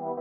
Moin 0.00 0.16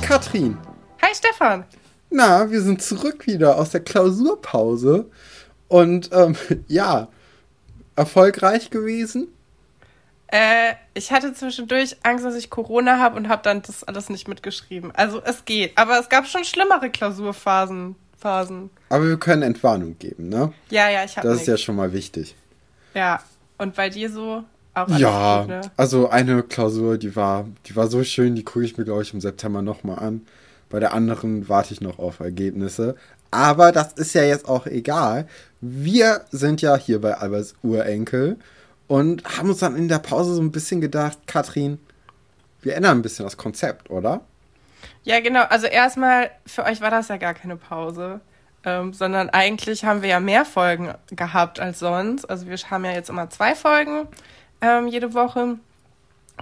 Katrin. 0.00 0.58
Hi 1.00 1.14
Stefan. 1.14 1.64
Na, 2.10 2.50
wir 2.50 2.60
sind 2.62 2.82
zurück 2.82 3.28
wieder 3.28 3.58
aus 3.58 3.70
der 3.70 3.80
Klausurpause. 3.80 5.08
Und 5.68 6.10
ähm, 6.12 6.34
ja, 6.66 7.06
erfolgreich 7.94 8.70
gewesen? 8.70 9.28
Äh, 10.34 10.74
ich 10.94 11.12
hatte 11.12 11.32
zwischendurch 11.32 11.96
Angst, 12.02 12.24
dass 12.24 12.34
ich 12.34 12.50
Corona 12.50 12.98
habe 12.98 13.16
und 13.16 13.28
habe 13.28 13.42
dann 13.44 13.62
das 13.62 13.84
alles 13.84 14.10
nicht 14.10 14.26
mitgeschrieben. 14.26 14.90
Also 14.90 15.22
es 15.22 15.44
geht. 15.44 15.78
Aber 15.78 16.00
es 16.00 16.08
gab 16.08 16.26
schon 16.26 16.44
schlimmere 16.44 16.90
Klausurphasen. 16.90 17.94
Phasen. 18.18 18.70
Aber 18.88 19.06
wir 19.06 19.16
können 19.16 19.42
Entwarnung 19.42 19.96
geben, 19.98 20.30
ne? 20.30 20.52
Ja, 20.70 20.88
ja, 20.88 21.04
ich 21.04 21.16
habe 21.16 21.28
Das 21.28 21.42
ist 21.42 21.46
ja 21.46 21.56
schon 21.56 21.76
mal 21.76 21.92
wichtig. 21.92 22.34
Ja. 22.94 23.22
Und 23.58 23.76
bei 23.76 23.90
dir 23.90 24.10
so? 24.10 24.42
Auch 24.72 24.88
ja, 24.88 25.40
gut, 25.42 25.48
ne? 25.50 25.60
also 25.76 26.08
eine 26.08 26.42
Klausur, 26.42 26.98
die 26.98 27.14
war, 27.14 27.46
die 27.66 27.76
war 27.76 27.86
so 27.86 28.02
schön, 28.02 28.34
die 28.34 28.42
gucke 28.42 28.64
ich 28.64 28.76
mir, 28.76 28.84
glaube 28.84 29.02
ich, 29.02 29.14
im 29.14 29.20
September 29.20 29.62
nochmal 29.62 30.00
an. 30.00 30.26
Bei 30.68 30.80
der 30.80 30.94
anderen 30.94 31.48
warte 31.48 31.74
ich 31.74 31.80
noch 31.80 32.00
auf 32.00 32.18
Ergebnisse. 32.18 32.96
Aber 33.30 33.70
das 33.70 33.92
ist 33.92 34.14
ja 34.14 34.24
jetzt 34.24 34.48
auch 34.48 34.66
egal. 34.66 35.28
Wir 35.60 36.22
sind 36.32 36.60
ja 36.60 36.76
hier 36.76 37.00
bei 37.00 37.14
Alberts 37.14 37.54
Urenkel 37.62 38.38
und 38.88 39.24
haben 39.38 39.48
uns 39.48 39.58
dann 39.58 39.76
in 39.76 39.88
der 39.88 39.98
Pause 39.98 40.34
so 40.34 40.42
ein 40.42 40.52
bisschen 40.52 40.80
gedacht, 40.80 41.18
Katrin, 41.26 41.78
wir 42.62 42.76
ändern 42.76 42.98
ein 42.98 43.02
bisschen 43.02 43.24
das 43.24 43.36
Konzept, 43.36 43.90
oder? 43.90 44.22
Ja, 45.02 45.20
genau. 45.20 45.42
Also 45.42 45.66
erstmal, 45.66 46.30
für 46.46 46.64
euch 46.64 46.80
war 46.80 46.90
das 46.90 47.08
ja 47.08 47.16
gar 47.16 47.34
keine 47.34 47.56
Pause. 47.56 48.20
Ähm, 48.66 48.94
sondern 48.94 49.28
eigentlich 49.28 49.84
haben 49.84 50.00
wir 50.00 50.08
ja 50.08 50.20
mehr 50.20 50.46
Folgen 50.46 50.94
gehabt 51.10 51.60
als 51.60 51.80
sonst. 51.80 52.24
Also 52.24 52.46
wir 52.46 52.56
haben 52.56 52.84
ja 52.86 52.92
jetzt 52.92 53.10
immer 53.10 53.28
zwei 53.28 53.54
Folgen 53.54 54.08
ähm, 54.62 54.88
jede 54.88 55.12
Woche. 55.12 55.58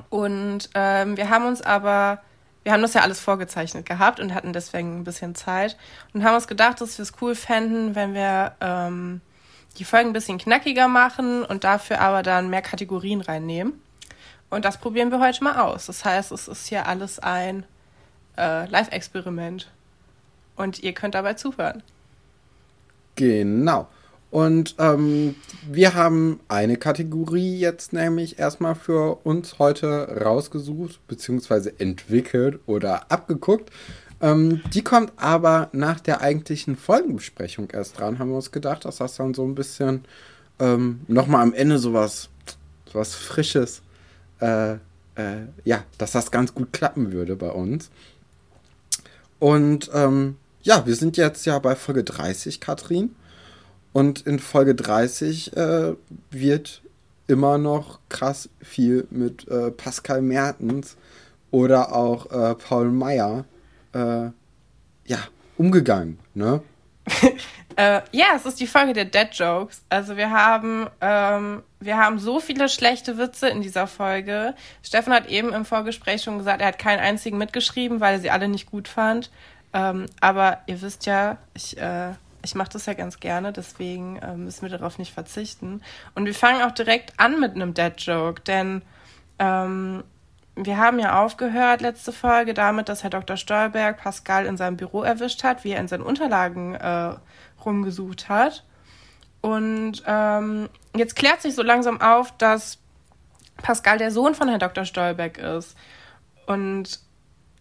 Und 0.09 0.70
ähm, 0.75 1.16
wir 1.16 1.31
haben 1.31 1.47
uns 1.47 1.62
aber, 1.62 2.22
wir 2.62 2.72
haben 2.72 2.83
das 2.83 2.94
ja 2.94 3.03
alles 3.03 3.19
vorgezeichnet 3.19 3.86
gehabt 3.86 4.20
und 4.20 4.34
hatten 4.34 4.53
deswegen 4.53 5.00
ein 5.00 5.05
bisschen 5.05 5.34
Zeit 5.34 5.77
und 6.14 6.22
haben 6.22 6.36
uns 6.36 6.47
gedacht, 6.47 6.81
dass 6.81 6.97
wir 6.97 7.03
es 7.03 7.12
cool 7.20 7.34
fänden, 7.34 7.97
wenn 7.97 8.14
wir 8.14 8.55
ähm, 8.61 9.20
die 9.78 9.84
Folgen 9.84 10.11
ein 10.11 10.12
bisschen 10.12 10.39
knackiger 10.39 10.89
machen 10.89 11.45
und 11.45 11.65
dafür 11.65 12.01
aber 12.01 12.23
dann 12.23 12.51
mehr 12.51 12.62
Kategorien 12.62 13.20
reinnehmen. 13.20 13.75
Und 14.51 14.65
das 14.65 14.78
probieren 14.78 15.11
wir 15.11 15.20
heute 15.20 15.42
mal 15.42 15.59
aus. 15.61 15.87
Das 15.87 16.05
heißt, 16.05 16.31
es 16.33 16.47
ist 16.47 16.67
hier 16.67 16.87
alles 16.87 17.19
ein 17.19 17.65
äh, 18.37 18.67
Live-Experiment. 18.67 19.70
Und 20.56 20.83
ihr 20.83 20.93
könnt 20.93 21.15
dabei 21.15 21.34
zuhören. 21.34 21.83
Genau. 23.17 23.89
Und 24.31 24.77
ähm, 24.78 25.34
wir 25.70 25.95
haben 25.95 26.41
eine 26.48 26.78
Kategorie 26.78 27.59
jetzt 27.59 27.93
nämlich 27.93 28.39
erstmal 28.39 28.75
für 28.75 29.17
uns 29.25 29.59
heute 29.59 30.23
rausgesucht, 30.23 31.06
beziehungsweise 31.06 31.78
entwickelt 31.78 32.61
oder 32.67 33.11
abgeguckt. 33.11 33.70
Ähm, 34.23 34.62
die 34.73 34.83
kommt 34.83 35.12
aber 35.17 35.69
nach 35.73 35.98
der 35.98 36.20
eigentlichen 36.20 36.77
Folgenbesprechung 36.77 37.69
erst 37.70 37.98
dran, 37.98 38.20
haben 38.20 38.31
wir 38.31 38.37
uns 38.37 38.53
gedacht, 38.53 38.84
dass 38.84 38.98
das 38.98 39.17
dann 39.17 39.34
so 39.34 39.45
ein 39.45 39.56
bisschen 39.56 40.05
ähm, 40.61 41.01
nochmal 41.09 41.42
am 41.42 41.53
Ende 41.53 41.78
sowas, 41.78 42.28
sowas 42.87 43.17
Frisches, 43.17 43.83
äh, 44.41 44.75
äh, 45.17 45.47
ja, 45.65 45.83
dass 45.98 46.12
das 46.12 46.31
ganz 46.31 46.55
gut 46.55 46.73
klappen 46.73 47.11
würde 47.11 47.34
bei 47.34 47.50
uns. 47.50 47.91
Und 49.41 49.91
ähm, 49.93 50.37
ja, 50.62 50.87
wir 50.87 50.95
sind 50.95 51.17
jetzt 51.17 51.45
ja 51.45 51.59
bei 51.59 51.75
Folge 51.75 52.05
30, 52.05 52.61
Katrin. 52.61 53.17
Und 53.93 54.25
in 54.25 54.38
Folge 54.38 54.77
30 54.77 55.56
äh, 55.56 55.94
wird 56.31 56.82
immer 57.27 57.59
noch 57.59 57.99
krass 58.09 58.49
viel 58.61 59.06
mit 59.11 59.49
äh, 59.49 59.72
Pascal 59.72 60.22
Mertens 60.22 60.97
oder 61.50 61.93
auch 61.93 62.31
äh, 62.31 62.55
Paul 62.55 62.91
Meyer 62.91 63.44
äh, 63.92 64.30
ja, 65.06 65.19
umgegangen, 65.56 66.19
ne? 66.34 66.62
Äh, 67.75 68.03
ja, 68.12 68.26
es 68.36 68.44
ist 68.44 68.60
die 68.60 68.66
Folge 68.66 68.92
der 68.92 69.06
Dead 69.06 69.28
Jokes. 69.32 69.82
Also 69.88 70.19
wir 70.19 70.30
haben, 70.30 70.88
ähm, 71.00 71.62
wir 71.80 71.97
haben 71.97 72.19
so 72.19 72.38
viele 72.38 72.69
schlechte 72.69 73.16
Witze 73.16 73.48
in 73.48 73.62
dieser 73.62 73.86
Folge. 73.86 74.54
Stefan 74.82 75.14
hat 75.14 75.31
eben 75.31 75.54
im 75.54 75.64
Vorgespräch 75.64 76.22
schon 76.22 76.36
gesagt, 76.36 76.60
er 76.60 76.66
hat 76.66 76.78
keinen 76.78 77.00
einzigen 77.00 77.38
mitgeschrieben, 77.38 77.98
weil 78.00 78.16
er 78.16 78.20
sie 78.20 78.31
alle 78.31 78.47
nicht 78.48 78.70
gut 78.70 78.88
fand. 78.88 79.31
Ähm, 79.72 80.04
aber 80.20 80.58
ihr 80.66 80.82
wisst 80.82 81.06
ja, 81.06 81.38
ich 81.54 81.78
äh, 81.78 82.10
ich 82.44 82.54
mache 82.54 82.70
das 82.70 82.86
ja 82.86 82.94
ganz 82.94 83.20
gerne, 83.20 83.52
deswegen 83.52 84.16
äh, 84.16 84.36
müssen 84.36 84.62
wir 84.62 84.76
darauf 84.76 84.98
nicht 84.98 85.12
verzichten. 85.12 85.81
Und 86.14 86.26
wir 86.26 86.34
fangen 86.34 86.62
auch 86.62 86.72
direkt 86.72 87.19
an 87.19 87.41
mit 87.41 87.54
einem 87.54 87.75
Dead 87.75 87.92
Joke, 87.97 88.42
denn 88.42 88.82
ähm, 89.38 90.04
wir 90.54 90.76
haben 90.76 90.98
ja 90.98 91.22
aufgehört 91.22 91.80
letzte 91.80 92.12
Folge 92.12 92.52
damit, 92.52 92.88
dass 92.88 93.02
Herr 93.02 93.10
Dr. 93.10 93.36
Stolberg 93.36 93.98
Pascal 93.98 94.46
in 94.46 94.56
seinem 94.56 94.76
Büro 94.76 95.02
erwischt 95.02 95.44
hat, 95.44 95.64
wie 95.64 95.72
er 95.72 95.80
in 95.80 95.88
seinen 95.88 96.02
Unterlagen 96.02 96.74
äh, 96.74 97.14
rumgesucht 97.64 98.28
hat. 98.28 98.64
Und 99.40 100.02
ähm, 100.06 100.68
jetzt 100.94 101.16
klärt 101.16 101.42
sich 101.42 101.54
so 101.54 101.62
langsam 101.62 102.00
auf, 102.00 102.36
dass 102.36 102.78
Pascal 103.56 103.98
der 103.98 104.10
Sohn 104.10 104.34
von 104.34 104.48
Herrn 104.48 104.60
Dr. 104.60 104.84
Stolberg 104.84 105.38
ist. 105.38 105.76
Und 106.46 107.00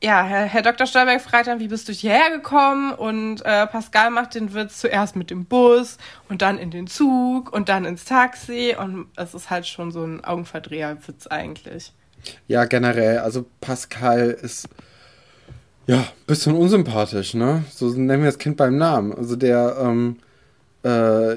ja, 0.03 0.23
Herr, 0.23 0.45
Herr 0.45 0.61
Dr. 0.63 0.85
Stolberg 0.85 1.21
fragt 1.21 1.47
dann, 1.47 1.59
wie 1.59 1.67
bist 1.67 1.87
du 1.87 1.93
hierher 1.93 2.31
gekommen? 2.31 2.91
Und 2.91 3.45
äh, 3.45 3.67
Pascal 3.67 4.09
macht 4.09 4.35
den 4.35 4.53
Witz 4.53 4.79
zuerst 4.79 5.15
mit 5.15 5.29
dem 5.29 5.45
Bus 5.45 5.97
und 6.27 6.41
dann 6.41 6.57
in 6.57 6.71
den 6.71 6.87
Zug 6.87 7.53
und 7.53 7.69
dann 7.69 7.85
ins 7.85 8.03
Taxi. 8.05 8.75
Und 8.77 9.07
es 9.15 9.33
ist 9.33 9.49
halt 9.49 9.65
schon 9.67 9.91
so 9.91 10.03
ein 10.03 10.23
Augenverdreher-Witz 10.23 11.27
eigentlich. 11.27 11.93
Ja, 12.47 12.65
generell, 12.65 13.19
also 13.19 13.45
Pascal 13.59 14.29
ist 14.29 14.67
ja 15.87 15.97
ein 15.97 16.05
bisschen 16.27 16.55
unsympathisch, 16.55 17.33
ne? 17.33 17.63
So 17.73 17.89
nennen 17.89 18.23
wir 18.23 18.29
das 18.29 18.37
Kind 18.37 18.57
beim 18.57 18.77
Namen. 18.77 19.13
Also 19.13 19.35
der, 19.35 19.77
ähm, 19.79 20.17
äh, 20.83 21.35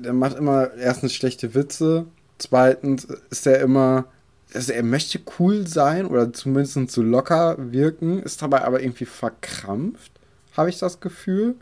der 0.00 0.12
macht 0.12 0.36
immer 0.36 0.74
erstens 0.74 1.14
schlechte 1.14 1.54
Witze, 1.54 2.06
zweitens 2.38 3.06
ist 3.30 3.46
er 3.46 3.60
immer 3.60 4.06
also 4.54 4.72
er 4.72 4.82
möchte 4.82 5.20
cool 5.38 5.66
sein 5.66 6.06
oder 6.06 6.32
zumindest 6.32 6.90
so 6.90 7.02
locker 7.02 7.56
wirken, 7.58 8.22
ist 8.22 8.42
dabei 8.42 8.64
aber 8.64 8.80
irgendwie 8.80 9.04
verkrampft, 9.04 10.12
habe 10.56 10.70
ich 10.70 10.78
das 10.78 11.00
Gefühl. 11.00 11.56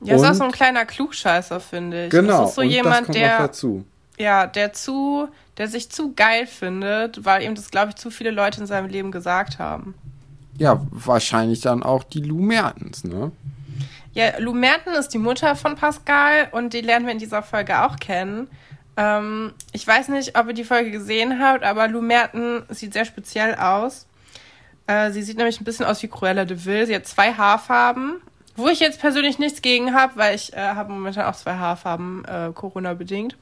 Ja, 0.00 0.14
und, 0.14 0.22
ist 0.22 0.28
auch 0.28 0.34
so 0.34 0.44
ein 0.44 0.52
kleiner 0.52 0.84
Klugscheißer, 0.84 1.60
finde 1.60 2.04
ich. 2.04 2.10
Genau. 2.10 2.42
Das 2.42 2.50
ist 2.50 2.54
so 2.56 2.60
und 2.62 2.68
jemand, 2.68 2.96
das 2.96 3.04
kommt 3.06 3.16
der. 3.16 3.38
Noch 3.38 3.46
dazu. 3.46 3.84
Ja, 4.18 4.46
der 4.46 4.72
zu, 4.72 5.28
der 5.56 5.68
sich 5.68 5.90
zu 5.90 6.12
geil 6.14 6.46
findet, 6.46 7.24
weil 7.24 7.42
ihm 7.42 7.54
das, 7.54 7.70
glaube 7.70 7.90
ich, 7.90 7.96
zu 7.96 8.10
viele 8.10 8.30
Leute 8.30 8.60
in 8.60 8.66
seinem 8.66 8.88
Leben 8.88 9.12
gesagt 9.12 9.58
haben. 9.58 9.94
Ja, 10.58 10.84
wahrscheinlich 10.90 11.60
dann 11.60 11.84
auch 11.84 12.02
die 12.02 12.20
Lou 12.20 12.40
Mertens, 12.40 13.04
ne? 13.04 13.30
Ja, 14.12 14.36
Lou 14.38 14.52
Mertens 14.52 14.98
ist 14.98 15.08
die 15.14 15.18
Mutter 15.18 15.54
von 15.54 15.76
Pascal 15.76 16.48
und 16.50 16.72
die 16.72 16.80
lernen 16.80 17.06
wir 17.06 17.12
in 17.12 17.20
dieser 17.20 17.42
Folge 17.42 17.82
auch 17.82 17.96
kennen. 17.98 18.48
Ähm, 18.96 19.52
ich 19.72 19.86
weiß 19.86 20.08
nicht, 20.08 20.36
ob 20.36 20.48
ihr 20.48 20.54
die 20.54 20.64
Folge 20.64 20.90
gesehen 20.90 21.38
habt, 21.40 21.62
aber 21.62 21.86
Lou 21.86 22.00
Merten 22.00 22.64
sieht 22.68 22.94
sehr 22.94 23.04
speziell 23.04 23.54
aus. 23.54 24.06
Äh, 24.88 25.12
sie 25.12 25.22
sieht 25.22 25.36
nämlich 25.36 25.60
ein 25.60 25.64
bisschen 25.64 25.86
aus 25.86 26.02
wie 26.02 26.08
Cruella 26.08 26.44
de 26.44 26.64
Vil. 26.64 26.86
Sie 26.86 26.94
hat 26.96 27.06
zwei 27.06 27.32
Haarfarben, 27.32 28.16
wo 28.56 28.66
ich 28.66 28.80
jetzt 28.80 29.00
persönlich 29.00 29.38
nichts 29.38 29.62
gegen 29.62 29.94
habe, 29.94 30.16
weil 30.16 30.34
ich 30.34 30.52
äh, 30.54 30.56
habe 30.56 30.92
momentan 30.92 31.26
auch 31.26 31.36
zwei 31.36 31.54
Haarfarben, 31.54 32.24
äh, 32.24 32.50
Corona-bedingt. 32.52 33.36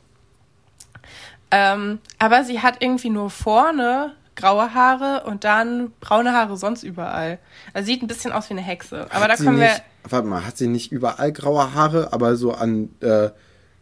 Ähm, 1.51 2.01
aber 2.19 2.45
sie 2.45 2.61
hat 2.61 2.83
irgendwie 2.83 3.11
nur 3.11 3.31
vorne 3.31 4.15
graue 4.35 4.75
Haare 4.75 5.25
und 5.27 5.45
dann 5.45 5.93
braune 6.01 6.33
Haare 6.33 6.57
sonst 6.57 6.83
überall. 6.83 7.39
Also 7.73 7.87
sieht 7.87 8.03
ein 8.03 8.07
bisschen 8.07 8.33
aus 8.33 8.49
wie 8.51 8.55
eine 8.55 8.63
Hexe. 8.63 9.07
Aber 9.11 9.25
hat 9.25 9.31
da 9.31 9.37
kommen 9.37 9.59
nicht, 9.59 9.83
wir. 10.03 10.11
Warte 10.11 10.29
mal, 10.29 10.47
hat 10.47 10.59
sie 10.59 10.69
nicht 10.69 10.93
überall 10.93 11.33
graue 11.33 11.75
Haare, 11.75 12.13
aber 12.13 12.37
so 12.37 12.53
an 12.53 12.91
äh, 13.01 13.31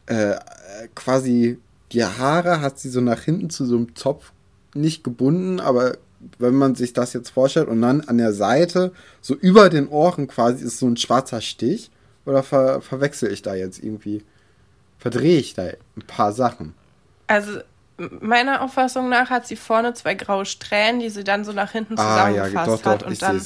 äh, 0.07 0.37
quasi 0.95 1.59
die 1.93 2.05
Haare 2.05 2.61
hat 2.61 2.79
sie 2.79 2.89
so 2.89 3.01
nach 3.01 3.21
hinten 3.21 3.51
zu 3.51 3.67
so 3.67 3.77
einem 3.77 3.95
Zopf 3.95 4.33
nicht 4.75 5.05
gebunden, 5.05 5.61
aber 5.61 5.99
wenn 6.39 6.55
man 6.55 6.75
sich 6.75 6.93
das 6.93 7.13
jetzt 7.13 7.31
vorstellt 7.31 7.69
und 7.69 7.83
dann 7.83 8.01
an 8.03 8.19
der 8.19 8.33
Seite, 8.33 8.93
so 9.21 9.35
über 9.35 9.69
den 9.69 9.89
Ohren 9.89 10.27
quasi, 10.27 10.65
ist 10.65 10.79
so 10.79 10.87
ein 10.87 10.97
schwarzer 10.97 11.41
Stich. 11.41 11.91
Oder 12.25 12.43
ver 12.43 12.81
verwechsel 12.81 13.31
ich 13.31 13.43
da 13.43 13.55
jetzt 13.55 13.83
irgendwie? 13.83 14.25
Verdrehe 14.99 15.39
ich 15.39 15.53
da 15.53 15.65
ein 15.65 16.07
paar 16.07 16.33
Sachen? 16.33 16.73
Also, 17.27 17.61
meiner 17.97 18.63
Auffassung 18.63 19.09
nach 19.09 19.31
hat 19.31 19.47
sie 19.47 19.55
vorne 19.55 19.95
zwei 19.95 20.15
graue 20.15 20.47
Strähnen, 20.47 20.99
die 20.99 21.11
sie 21.11 21.23
dann 21.23 21.45
so 21.45 21.53
nach 21.53 21.71
hinten 21.71 21.97
zusammengefasst 21.97 22.57
ah, 22.57 22.61
ja, 22.61 22.67
doch, 22.67 22.83
doch, 22.83 22.91
hat 22.91 23.03
und 23.05 23.13
ich 23.13 23.19
dann. 23.21 23.41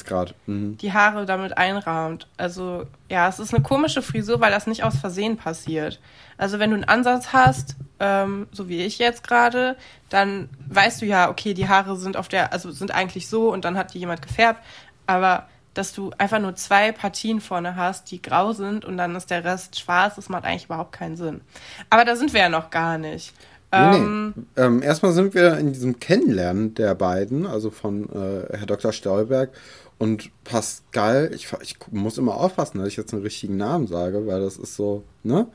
Mhm. 0.46 0.78
die 0.78 0.92
Haare 0.92 1.26
damit 1.26 1.58
einrahmt. 1.58 2.26
Also 2.38 2.86
ja, 3.10 3.28
es 3.28 3.38
ist 3.38 3.52
eine 3.52 3.62
komische 3.62 4.00
Frisur, 4.00 4.40
weil 4.40 4.50
das 4.50 4.66
nicht 4.66 4.84
aus 4.84 4.96
Versehen 4.96 5.36
passiert. 5.36 6.00
Also 6.38 6.58
wenn 6.58 6.70
du 6.70 6.76
einen 6.76 6.84
Ansatz 6.84 7.32
hast, 7.32 7.76
ähm, 8.00 8.46
so 8.50 8.68
wie 8.68 8.82
ich 8.82 8.98
jetzt 8.98 9.26
gerade, 9.26 9.76
dann 10.08 10.48
weißt 10.68 11.02
du 11.02 11.06
ja, 11.06 11.28
okay, 11.28 11.52
die 11.52 11.68
Haare 11.68 11.96
sind 11.96 12.16
auf 12.16 12.28
der, 12.28 12.52
also 12.52 12.70
sind 12.70 12.94
eigentlich 12.94 13.28
so 13.28 13.52
und 13.52 13.66
dann 13.66 13.76
hat 13.76 13.92
die 13.92 13.98
jemand 13.98 14.22
gefärbt. 14.22 14.64
Aber 15.06 15.46
dass 15.74 15.92
du 15.92 16.10
einfach 16.16 16.40
nur 16.40 16.56
zwei 16.56 16.90
Partien 16.90 17.40
vorne 17.40 17.76
hast, 17.76 18.10
die 18.10 18.22
grau 18.22 18.52
sind 18.52 18.84
und 18.84 18.96
dann 18.96 19.14
ist 19.14 19.30
der 19.30 19.44
Rest 19.44 19.78
schwarz, 19.78 20.16
das 20.16 20.28
macht 20.28 20.44
eigentlich 20.44 20.64
überhaupt 20.64 20.92
keinen 20.92 21.16
Sinn. 21.16 21.42
Aber 21.90 22.04
da 22.04 22.16
sind 22.16 22.32
wir 22.32 22.40
ja 22.40 22.48
noch 22.48 22.70
gar 22.70 22.98
nicht. 22.98 23.34
Nee, 23.72 23.78
Ähm, 23.96 24.34
nee. 24.36 24.42
Ähm, 24.56 24.82
erstmal 24.82 25.12
sind 25.12 25.34
wir 25.34 25.58
in 25.58 25.72
diesem 25.72 26.00
Kennenlernen 26.00 26.74
der 26.74 26.94
beiden, 26.94 27.46
also 27.46 27.70
von 27.70 28.08
äh, 28.10 28.56
Herr 28.56 28.66
Dr. 28.66 28.92
Stolberg 28.92 29.50
und 29.98 30.30
Pascal. 30.44 31.30
Ich, 31.34 31.48
ich 31.62 31.76
muss 31.90 32.18
immer 32.18 32.36
aufpassen, 32.36 32.78
dass 32.78 32.88
ich 32.88 32.96
jetzt 32.96 33.12
einen 33.12 33.22
richtigen 33.22 33.56
Namen 33.56 33.86
sage, 33.86 34.26
weil 34.26 34.40
das 34.40 34.56
ist 34.56 34.76
so, 34.76 35.02
ne? 35.22 35.46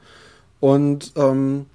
Und 0.60 1.12
ähm, 1.16 1.66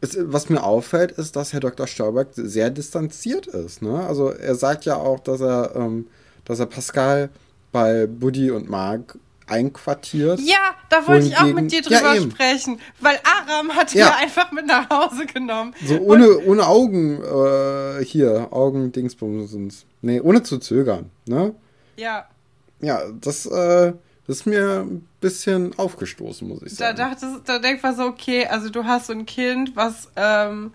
es, 0.00 0.16
was 0.20 0.48
mir 0.48 0.62
auffällt, 0.62 1.12
ist, 1.12 1.36
dass 1.36 1.52
Herr 1.52 1.60
Dr. 1.60 1.86
Stolberg 1.86 2.28
sehr 2.32 2.70
distanziert 2.70 3.46
ist. 3.46 3.82
Ne? 3.82 4.04
Also 4.06 4.30
er 4.30 4.54
sagt 4.54 4.84
ja 4.84 4.96
auch, 4.96 5.20
dass 5.20 5.40
er, 5.40 5.74
ähm, 5.76 6.06
dass 6.44 6.58
er 6.60 6.66
Pascal 6.66 7.30
bei 7.72 8.06
Buddy 8.06 8.50
und 8.50 8.68
Mark 8.68 9.18
einquartiert. 9.46 10.40
Ja, 10.40 10.74
da 10.90 11.06
wollte 11.06 11.26
ich 11.26 11.36
auch 11.38 11.44
mit 11.52 11.70
dir 11.72 11.80
Ja, 11.82 11.98
drüber 12.00 12.16
eben. 12.16 12.30
sprechen, 12.30 12.80
weil 13.00 13.18
Aram 13.24 13.70
hat 13.74 13.94
Ja. 13.94 14.06
ja 14.08 14.16
einfach 14.16 14.50
mit 14.52 14.66
nach 14.66 14.88
Hause 14.90 15.26
genommen. 15.26 15.74
So 15.84 15.98
ohne, 16.00 16.38
ohne 16.46 16.66
Augen, 16.66 17.22
äh, 17.22 18.04
hier, 18.04 18.48
Augen-Dingsbumsens. 18.52 19.84
Nee, 20.02 20.20
ohne 20.20 20.42
zu 20.42 20.58
zögern, 20.58 21.10
ne? 21.26 21.54
Ja, 21.96 22.26
Ja, 22.80 23.00
das, 23.20 23.46
äh, 23.46 23.92
das 24.26 24.38
ist 24.38 24.46
mir 24.46 24.80
ein 24.80 25.06
bisschen 25.20 25.78
aufgestoßen, 25.78 26.46
muss 26.46 26.62
ich 26.62 26.76
da 26.76 26.94
sagen. 26.94 26.98
dachte, 26.98 27.26
da 27.46 27.58
denkt 27.58 27.82
man 27.82 27.96
so, 27.96 28.02
okay, 28.04 28.46
also 28.46 28.68
du 28.68 28.84
hast 28.84 29.06
so 29.06 29.12
ein 29.14 29.24
Kind, 29.24 29.74
was, 29.76 30.08
ähm, 30.16 30.74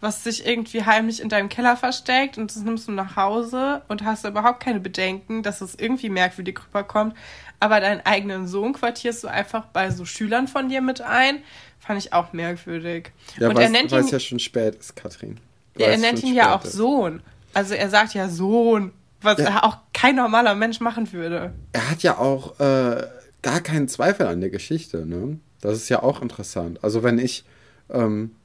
was 0.00 0.22
sich 0.24 0.46
irgendwie 0.46 0.84
heimlich 0.84 1.20
in 1.20 1.28
deinem 1.28 1.48
Keller 1.48 1.76
versteckt 1.76 2.38
und 2.38 2.54
das 2.54 2.62
nimmst 2.62 2.86
du 2.88 2.92
nach 2.92 3.16
Hause 3.16 3.82
und 3.88 4.04
hast 4.04 4.24
überhaupt 4.24 4.60
keine 4.60 4.80
Bedenken, 4.80 5.42
dass 5.42 5.60
es 5.60 5.74
irgendwie 5.74 6.08
merkwürdig 6.08 6.60
rüberkommt. 6.66 7.14
Aber 7.60 7.80
deinen 7.80 8.00
eigenen 8.06 8.46
Sohn 8.46 8.72
quartierst 8.72 9.24
du 9.24 9.28
einfach 9.28 9.64
bei 9.66 9.90
so 9.90 10.04
Schülern 10.04 10.46
von 10.46 10.68
dir 10.68 10.80
mit 10.80 11.00
ein. 11.00 11.42
Fand 11.80 11.98
ich 11.98 12.12
auch 12.12 12.32
merkwürdig. 12.32 13.10
ja, 13.38 13.48
und 13.48 13.56
weil 13.56 13.64
er 13.64 13.70
nennt 13.70 13.92
es 13.92 14.06
ihn, 14.06 14.12
ja 14.12 14.20
schon 14.20 14.38
spät 14.38 14.76
ist, 14.76 14.94
Katrin. 14.94 15.38
Ja, 15.76 15.86
er 15.88 15.98
nennt 15.98 16.22
ihn 16.22 16.34
ja 16.34 16.54
auch 16.54 16.64
ist. 16.64 16.72
Sohn. 16.74 17.20
Also 17.54 17.74
er 17.74 17.88
sagt 17.90 18.14
ja 18.14 18.28
Sohn, 18.28 18.92
was 19.22 19.38
Ja. 19.38 19.64
auch 19.64 19.78
kein 19.92 20.14
normaler 20.16 20.54
Mensch 20.54 20.78
machen 20.80 21.12
würde. 21.12 21.52
Er 21.72 21.90
hat 21.90 22.02
ja 22.04 22.18
auch 22.18 22.60
äh, 22.60 23.04
gar 23.42 23.60
keinen 23.60 23.88
Zweifel 23.88 24.26
an 24.26 24.40
der 24.40 24.50
Geschichte, 24.50 25.06
ne? 25.06 25.38
Das 25.60 25.74
ist 25.74 25.88
ja 25.88 26.02
auch 26.04 26.22
interessant. 26.22 26.78
Also 26.84 27.02
wenn 27.02 27.18
ich, 27.18 27.44
ähm, 27.90 28.36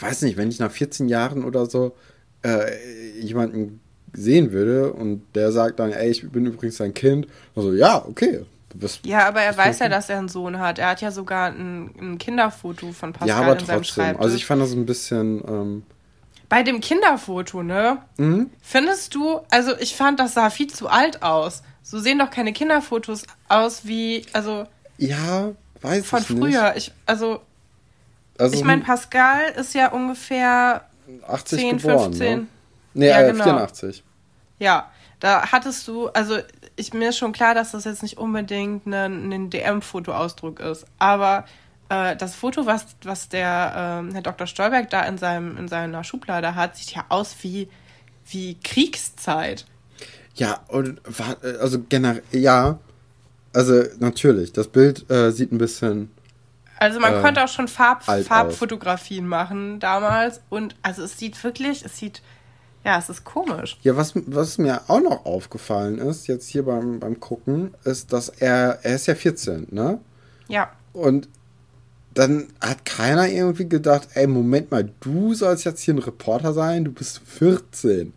weiß 0.00 0.22
nicht, 0.22 0.36
wenn 0.36 0.48
ich 0.48 0.58
nach 0.58 0.70
14 0.70 1.08
Jahren 1.08 1.44
oder 1.44 1.66
so 1.66 1.94
äh, 2.44 3.18
jemanden 3.20 3.80
sehen 4.12 4.52
würde 4.52 4.92
und 4.92 5.22
der 5.34 5.50
sagt 5.52 5.78
dann, 5.80 5.92
ey, 5.92 6.10
ich 6.10 6.28
bin 6.30 6.46
übrigens 6.46 6.76
dein 6.76 6.94
Kind, 6.94 7.26
also 7.56 7.72
ja, 7.72 8.04
okay. 8.06 8.44
Du 8.70 8.78
bist, 8.78 9.04
Ja, 9.06 9.26
aber 9.28 9.40
er 9.42 9.56
weiß 9.56 9.78
ja, 9.80 9.88
dass 9.88 10.08
er 10.08 10.18
einen 10.18 10.28
Sohn 10.28 10.58
hat. 10.58 10.78
Er 10.78 10.88
hat 10.90 11.00
ja 11.00 11.10
sogar 11.10 11.50
ein, 11.50 11.90
ein 12.00 12.18
Kinderfoto 12.18 12.92
von 12.92 13.12
Pascal 13.12 13.28
ja, 13.28 13.36
aber 13.36 13.58
in 13.58 13.66
seinem 13.66 13.82
trotzdem. 13.82 14.04
Schreibtisch. 14.04 14.22
Also 14.24 14.36
ich 14.36 14.46
fand 14.46 14.62
das 14.62 14.72
ein 14.72 14.86
bisschen, 14.86 15.42
ähm, 15.46 15.82
Bei 16.48 16.62
dem 16.62 16.80
Kinderfoto, 16.80 17.62
ne? 17.62 17.98
mhm. 18.16 18.50
Findest 18.62 19.14
du, 19.14 19.40
also 19.50 19.72
ich 19.78 19.94
fand, 19.96 20.18
das 20.20 20.34
sah 20.34 20.50
viel 20.50 20.68
zu 20.68 20.88
alt 20.88 21.22
aus. 21.22 21.62
So 21.82 21.98
sehen 21.98 22.18
doch 22.18 22.30
keine 22.30 22.52
Kinderfotos 22.52 23.24
aus 23.48 23.84
wie, 23.84 24.24
also 24.32 24.66
ja, 24.98 25.50
weiß 25.82 26.06
von 26.06 26.22
ich 26.22 26.30
nicht. 26.30 26.38
früher. 26.40 26.72
Ich, 26.76 26.92
also, 27.06 27.40
Also 28.38 28.54
ich 28.54 28.64
meine, 28.64 28.82
Pascal 28.82 29.50
ist 29.56 29.74
ja 29.74 29.92
ungefähr 29.92 30.84
80 31.26 31.58
10, 31.58 31.76
geboren, 31.78 31.98
15. 32.12 32.38
ne? 32.40 32.46
Nee, 32.94 33.08
Ja, 33.08 33.20
äh, 33.22 33.30
genau. 33.32 33.44
84. 33.44 34.02
Ja, 34.58 34.90
da 35.20 35.52
hattest 35.52 35.86
du, 35.88 36.08
also 36.08 36.38
ich 36.76 36.92
mir 36.92 37.10
ist 37.10 37.18
schon 37.18 37.32
klar, 37.32 37.54
dass 37.54 37.72
das 37.72 37.84
jetzt 37.84 38.02
nicht 38.02 38.18
unbedingt 38.18 38.86
ein, 38.86 39.32
ein 39.32 39.50
DM-Fotoausdruck 39.50 40.60
ist, 40.60 40.86
aber 40.98 41.44
äh, 41.88 42.16
das 42.16 42.34
Foto, 42.34 42.66
was, 42.66 42.86
was 43.04 43.28
der 43.28 43.72
ähm, 43.76 44.12
Herr 44.12 44.22
Dr. 44.22 44.46
Stolberg 44.46 44.90
da 44.90 45.02
in, 45.02 45.18
seinem, 45.18 45.56
in 45.56 45.68
seiner 45.68 46.04
Schublade 46.04 46.54
hat, 46.54 46.76
sieht 46.76 46.94
ja 46.94 47.04
aus 47.08 47.36
wie, 47.42 47.68
wie 48.26 48.56
Kriegszeit. 48.62 49.66
Ja, 50.34 50.60
und 50.68 51.00
äh, 51.42 51.56
also 51.58 51.80
generell, 51.88 52.22
ja, 52.32 52.78
also 53.52 53.84
natürlich, 53.98 54.52
das 54.52 54.68
Bild 54.68 55.08
äh, 55.10 55.30
sieht 55.30 55.52
ein 55.52 55.58
bisschen, 55.58 56.10
Also 56.84 57.00
man 57.00 57.14
Äh, 57.14 57.20
konnte 57.22 57.42
auch 57.42 57.48
schon 57.48 57.66
Farb. 57.68 58.04
Farbfotografien 58.04 59.26
machen 59.26 59.80
damals 59.80 60.40
und 60.50 60.74
also 60.82 61.02
es 61.02 61.18
sieht 61.18 61.42
wirklich, 61.42 61.84
es 61.84 61.96
sieht, 61.98 62.20
ja, 62.84 62.98
es 62.98 63.08
ist 63.08 63.24
komisch. 63.24 63.78
ja, 63.82 63.96
was, 63.96 64.12
was 64.26 64.58
mir 64.58 64.82
auch 64.88 65.00
noch 65.00 65.24
aufgefallen 65.24 65.98
ist, 65.98 66.26
jetzt 66.26 66.46
hier 66.48 66.64
beim, 66.64 67.00
beim 67.00 67.18
Gucken, 67.20 67.74
ist, 67.84 68.12
dass 68.12 68.28
er, 68.28 68.80
er 68.82 68.94
ist 68.96 69.06
ja 69.06 69.14
14, 69.14 69.68
ne? 69.70 69.98
Ja. 70.48 70.70
Und 70.92 71.28
dann 72.12 72.48
hat 72.60 72.84
keiner 72.84 73.28
irgendwie 73.28 73.68
gedacht, 73.68 74.08
ey, 74.14 74.26
Moment 74.26 74.70
mal, 74.70 74.88
du 75.00 75.34
sollst 75.34 75.64
jetzt 75.64 75.80
hier 75.80 75.94
ein 75.94 75.98
Reporter 75.98 76.52
sein, 76.52 76.84
du 76.84 76.92
bist 76.92 77.20
14. 77.26 78.12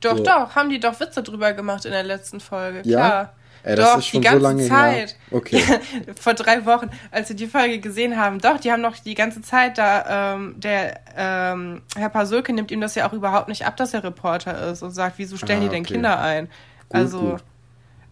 Doch, 0.00 0.16
So. 0.16 0.22
doch, 0.24 0.54
haben 0.54 0.70
die 0.70 0.80
doch 0.80 0.98
Witze 1.00 1.22
drüber 1.22 1.52
gemacht 1.52 1.84
in 1.84 1.90
der 1.92 2.02
letzten 2.04 2.40
Folge. 2.40 2.82
Ja? 2.88 2.98
Klar. 2.98 3.32
Ey, 3.64 3.76
das 3.76 3.90
doch, 3.92 3.98
ist 3.98 4.06
schon 4.06 4.20
die 4.22 4.26
so 4.28 4.32
ganze 4.32 4.42
lange 4.42 4.62
her. 4.62 4.68
Zeit. 5.06 5.16
Okay. 5.30 5.62
Vor 6.20 6.34
drei 6.34 6.64
Wochen, 6.66 6.90
als 7.12 7.28
wir 7.28 7.36
die 7.36 7.46
Folge 7.46 7.78
gesehen 7.78 8.16
haben. 8.16 8.40
Doch, 8.40 8.58
die 8.58 8.72
haben 8.72 8.82
doch 8.82 8.96
die 8.96 9.14
ganze 9.14 9.40
Zeit 9.42 9.78
da, 9.78 10.34
ähm, 10.34 10.54
der 10.58 11.00
ähm, 11.16 11.82
Herr 11.96 12.08
Pasulke 12.08 12.52
nimmt 12.52 12.70
ihm 12.72 12.80
das 12.80 12.94
ja 12.96 13.08
auch 13.08 13.12
überhaupt 13.12 13.48
nicht 13.48 13.64
ab, 13.64 13.76
dass 13.76 13.94
er 13.94 14.02
Reporter 14.02 14.70
ist 14.70 14.82
und 14.82 14.90
sagt, 14.90 15.18
wieso 15.18 15.36
stellen 15.36 15.60
Ah, 15.60 15.64
die 15.64 15.68
denn 15.68 15.82
okay. 15.84 15.94
Kinder 15.94 16.18
ein? 16.20 16.46
Gut, 16.46 16.52
also 16.90 17.20
gut. 17.20 17.44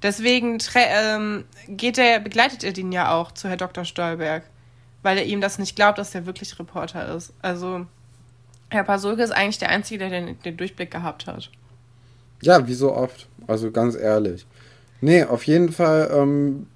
deswegen 0.03 0.59
ähm, 0.77 1.45
geht 1.67 1.99
er, 1.99 2.21
begleitet 2.21 2.63
er 2.63 2.73
den 2.73 2.93
ja 2.93 3.13
auch 3.13 3.33
zu 3.33 3.49
Herr 3.49 3.57
Dr. 3.57 3.85
Stolberg, 3.85 4.45
weil 5.03 5.19
er 5.19 5.25
ihm 5.25 5.41
das 5.41 5.59
nicht 5.59 5.75
glaubt, 5.75 5.99
dass 5.99 6.15
er 6.15 6.27
wirklich 6.27 6.57
Reporter 6.61 7.13
ist. 7.17 7.33
Also 7.43 7.87
Herr 8.71 8.85
Pasulke 8.85 9.23
ist 9.25 9.33
eigentlich 9.33 9.59
der 9.59 9.71
Einzige, 9.71 9.99
der 9.99 10.11
den, 10.11 10.41
den 10.43 10.57
Durchblick 10.57 10.93
gehabt 10.93 11.27
hat. 11.27 11.51
Ja, 12.41 12.67
wie 12.69 12.75
so 12.75 12.95
oft. 12.95 13.27
Also 13.49 13.71
ganz 13.73 13.97
ehrlich. 13.97 14.47
Nee, 15.01 15.25
auf 15.25 15.45
jeden 15.45 15.73
Fall 15.73 16.11
ähm, 16.13 16.67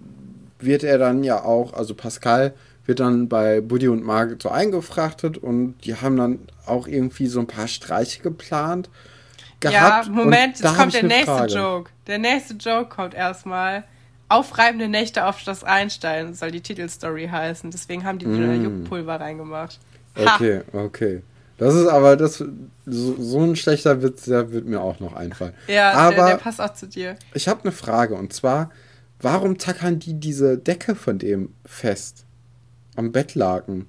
wird 0.58 0.82
er 0.84 0.98
dann 0.98 1.24
ja 1.24 1.42
auch, 1.44 1.72
also 1.72 1.94
Pascal 1.94 2.54
wird 2.86 3.00
dann 3.00 3.28
bei 3.28 3.60
Buddy 3.60 3.88
und 3.88 4.04
Margit 4.04 4.42
so 4.42 4.50
eingefrachtet 4.50 5.38
und 5.38 5.74
die 5.84 5.94
haben 5.96 6.16
dann 6.16 6.38
auch 6.66 6.86
irgendwie 6.86 7.26
so 7.26 7.40
ein 7.40 7.46
paar 7.46 7.68
Streiche 7.68 8.22
geplant 8.22 8.90
gehabt. 9.60 10.06
Ja, 10.06 10.12
Moment, 10.12 10.60
jetzt 10.60 10.76
kommt 10.76 10.94
der 10.94 11.04
nächste 11.04 11.24
Frage. 11.24 11.52
Joke. 11.54 11.90
Der 12.06 12.18
nächste 12.18 12.54
Joke 12.54 12.86
kommt 12.86 13.14
erstmal. 13.14 13.84
Aufreibende 14.28 14.88
Nächte 14.88 15.26
auf 15.26 15.38
Schloss 15.38 15.64
Einstein 15.64 16.34
soll 16.34 16.50
die 16.50 16.62
Titelstory 16.62 17.28
heißen. 17.28 17.70
Deswegen 17.70 18.04
haben 18.04 18.18
die 18.18 18.26
Mm. 18.26 18.64
Juckpulver 18.64 19.20
reingemacht. 19.20 19.78
Ha. 20.16 20.34
Okay, 20.34 20.62
okay. 20.72 21.22
Das 21.56 21.74
ist 21.74 21.86
aber 21.86 22.16
das 22.16 22.38
so, 22.38 23.22
so 23.22 23.40
ein 23.40 23.56
schlechter 23.56 24.02
Witz, 24.02 24.24
der 24.24 24.52
wird 24.52 24.66
mir 24.66 24.80
auch 24.80 25.00
noch 25.00 25.14
einfallen. 25.14 25.54
Ja, 25.68 25.92
aber 25.92 26.16
der, 26.16 26.26
der 26.26 26.36
passt 26.36 26.60
auch 26.60 26.74
zu 26.74 26.88
dir. 26.88 27.16
ich 27.32 27.48
habe 27.48 27.62
eine 27.62 27.72
Frage 27.72 28.14
und 28.16 28.32
zwar, 28.32 28.70
warum 29.20 29.58
tackern 29.58 29.98
die 29.98 30.14
diese 30.14 30.58
Decke 30.58 30.94
von 30.94 31.18
dem 31.18 31.54
fest 31.64 32.26
am 32.96 33.12
Bettlaken? 33.12 33.86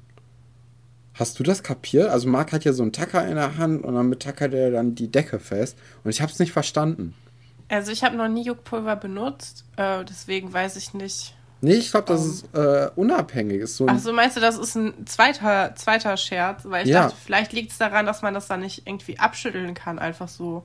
Hast 1.14 1.40
du 1.40 1.44
das 1.44 1.64
kapiert? 1.64 2.10
Also 2.10 2.28
Marc 2.28 2.52
hat 2.52 2.66
ja 2.66 2.74
so 2.74 2.84
einen 2.84 2.92
Tacker 2.92 3.26
in 3.28 3.36
der 3.36 3.58
Hand 3.58 3.84
und 3.84 3.96
damit 3.96 4.22
tackert 4.22 4.54
er 4.54 4.70
dann 4.70 4.96
die 4.96 5.10
Decke 5.10 5.40
fest 5.40 5.78
und 6.04 6.12
ich 6.12 6.22
habe 6.22 6.32
es 6.32 6.40
nicht 6.40 6.52
verstanden. 6.52 7.16
Also 7.68 7.92
ich 7.92 8.04
habe 8.04 8.16
noch 8.16 8.28
nie 8.28 8.44
Juckpulver 8.44 8.96
benutzt, 8.96 9.66
äh, 9.76 10.06
deswegen 10.06 10.54
weiß 10.54 10.76
ich 10.76 10.94
nicht. 10.94 11.36
Nee, 11.66 11.74
ich 11.76 11.90
glaube, 11.92 12.06
das 12.08 12.22
Oh. 12.22 12.26
ist 12.30 12.54
äh, 12.56 12.90
unabhängig. 12.96 13.60
Ist 13.62 13.78
so 13.78 13.88
Ach 13.90 13.98
so, 13.98 14.14
meinst 14.14 14.38
du, 14.38 14.40
das 14.42 14.58
ist 14.58 14.76
ein 14.76 15.08
zweiter, 15.08 15.74
zweiter 15.76 16.16
Scherz? 16.16 16.62
Weil 16.66 16.86
ich 16.86 16.92
Ja. 16.92 17.04
dachte, 17.04 17.16
vielleicht 17.24 17.54
liegt 17.54 17.72
es 17.72 17.78
daran, 17.80 18.06
dass 18.06 18.22
man 18.22 18.34
das 18.36 18.48
dann 18.48 18.60
nicht 18.60 18.86
irgendwie 18.86 19.18
abschütteln 19.18 19.74
kann, 19.74 19.98
einfach 19.98 20.28
so. 20.28 20.64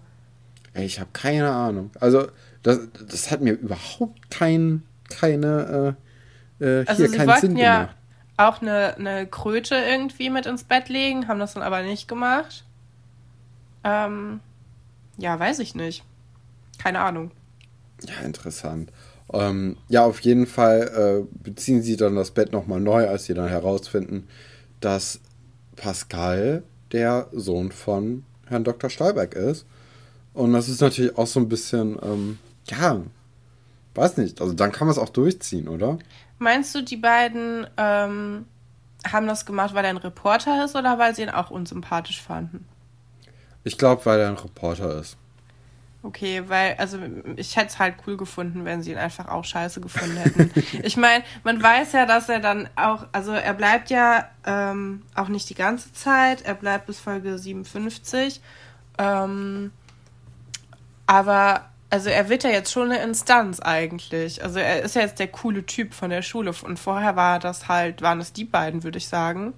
Ey, 0.74 0.84
ich 0.84 1.00
habe 1.00 1.08
keine 1.12 1.50
Ahnung. 1.50 1.90
Also 2.00 2.28
das, 2.62 2.80
das 3.08 3.30
hat 3.30 3.40
mir 3.40 3.52
überhaupt 3.54 4.30
kein, 4.30 4.82
keine 5.08 5.96
äh, 6.60 6.64
äh, 6.64 6.84
Also 6.86 7.02
hier 7.02 7.08
sie 7.10 7.16
keinen 7.16 7.28
wollten 7.28 7.40
Sinn 7.40 7.56
ja 7.56 7.78
gemacht. 7.84 7.96
auch 8.36 8.60
eine, 8.62 8.94
eine 8.98 9.26
Kröte 9.26 9.76
irgendwie 9.76 10.28
mit 10.28 10.44
ins 10.44 10.64
Bett 10.64 10.90
legen, 10.90 11.28
haben 11.28 11.40
das 11.40 11.54
dann 11.54 11.62
aber 11.62 11.82
nicht 11.82 12.08
gemacht. 12.08 12.64
Ähm, 13.84 14.40
ja, 15.16 15.38
weiß 15.40 15.60
ich 15.60 15.74
nicht. 15.74 16.04
Keine 16.78 17.00
Ahnung. 17.00 17.30
Ja, 18.06 18.24
interessant. 18.24 18.92
Ähm, 19.32 19.76
ja, 19.88 20.04
auf 20.04 20.20
jeden 20.20 20.46
Fall 20.46 21.26
äh, 21.26 21.38
beziehen 21.42 21.82
sie 21.82 21.96
dann 21.96 22.16
das 22.16 22.32
Bett 22.32 22.52
nochmal 22.52 22.80
neu, 22.80 23.08
als 23.08 23.24
sie 23.24 23.34
dann 23.34 23.48
herausfinden, 23.48 24.26
dass 24.80 25.20
Pascal 25.76 26.64
der 26.92 27.28
Sohn 27.32 27.70
von 27.70 28.24
Herrn 28.46 28.64
Dr. 28.64 28.90
Stolberg 28.90 29.34
ist. 29.34 29.66
Und 30.34 30.52
das 30.52 30.68
ist 30.68 30.80
natürlich 30.80 31.16
auch 31.16 31.26
so 31.26 31.40
ein 31.40 31.48
bisschen, 31.48 31.98
ähm, 32.02 32.38
ja, 32.68 33.00
weiß 33.94 34.16
nicht, 34.16 34.40
also 34.40 34.52
dann 34.52 34.72
kann 34.72 34.86
man 34.86 34.92
es 34.92 34.98
auch 34.98 35.08
durchziehen, 35.08 35.68
oder? 35.68 35.98
Meinst 36.38 36.74
du, 36.74 36.82
die 36.82 36.96
beiden 36.96 37.66
ähm, 37.76 38.46
haben 39.06 39.26
das 39.26 39.46
gemacht, 39.46 39.74
weil 39.74 39.84
er 39.84 39.90
ein 39.90 39.96
Reporter 39.96 40.64
ist 40.64 40.76
oder 40.76 40.98
weil 40.98 41.14
sie 41.14 41.22
ihn 41.22 41.30
auch 41.30 41.50
unsympathisch 41.50 42.22
fanden? 42.22 42.66
Ich 43.62 43.78
glaube, 43.78 44.04
weil 44.06 44.20
er 44.20 44.28
ein 44.28 44.36
Reporter 44.36 44.98
ist. 45.00 45.16
Okay, 46.02 46.44
weil, 46.46 46.76
also 46.78 46.98
ich 47.36 47.56
hätte 47.56 47.66
es 47.68 47.78
halt 47.78 47.96
cool 48.06 48.16
gefunden, 48.16 48.64
wenn 48.64 48.82
sie 48.82 48.92
ihn 48.92 48.98
einfach 48.98 49.28
auch 49.28 49.44
scheiße 49.44 49.82
gefunden 49.82 50.16
hätten. 50.16 50.50
ich 50.82 50.96
meine, 50.96 51.22
man 51.44 51.62
weiß 51.62 51.92
ja, 51.92 52.06
dass 52.06 52.30
er 52.30 52.40
dann 52.40 52.70
auch, 52.74 53.06
also 53.12 53.32
er 53.32 53.52
bleibt 53.52 53.90
ja 53.90 54.26
ähm, 54.46 55.02
auch 55.14 55.28
nicht 55.28 55.50
die 55.50 55.54
ganze 55.54 55.92
Zeit, 55.92 56.42
er 56.42 56.54
bleibt 56.54 56.86
bis 56.86 56.98
Folge 56.98 57.36
57. 57.36 58.40
Ähm, 58.96 59.72
aber, 61.06 61.66
also 61.90 62.08
er 62.08 62.30
wird 62.30 62.44
ja 62.44 62.50
jetzt 62.50 62.72
schon 62.72 62.90
eine 62.90 63.02
Instanz 63.02 63.60
eigentlich. 63.60 64.42
Also 64.42 64.58
er 64.58 64.80
ist 64.80 64.94
ja 64.94 65.02
jetzt 65.02 65.18
der 65.18 65.28
coole 65.28 65.66
Typ 65.66 65.92
von 65.92 66.08
der 66.08 66.22
Schule. 66.22 66.54
Und 66.62 66.78
vorher 66.78 67.14
war 67.14 67.38
das 67.40 67.68
halt, 67.68 68.00
waren 68.00 68.20
es 68.20 68.32
die 68.32 68.44
beiden, 68.44 68.84
würde 68.84 68.96
ich 68.96 69.08
sagen. 69.08 69.52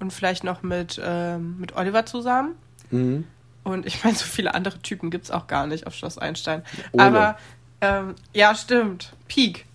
Und 0.00 0.12
vielleicht 0.12 0.44
noch 0.44 0.62
mit, 0.62 0.98
ähm, 1.04 1.58
mit 1.58 1.76
Oliver 1.76 2.06
zusammen. 2.06 2.54
Mhm. 2.90 3.26
Und 3.64 3.86
ich 3.86 4.04
meine, 4.04 4.16
so 4.16 4.24
viele 4.24 4.54
andere 4.54 4.78
Typen 4.78 5.10
gibt 5.10 5.24
es 5.24 5.30
auch 5.30 5.46
gar 5.46 5.66
nicht 5.66 5.86
auf 5.86 5.94
Schloss 5.94 6.18
Einstein. 6.18 6.62
Ole. 6.92 7.02
Aber 7.02 7.38
ähm, 7.80 8.14
ja, 8.32 8.54
stimmt. 8.54 9.12
Peak. 9.26 9.66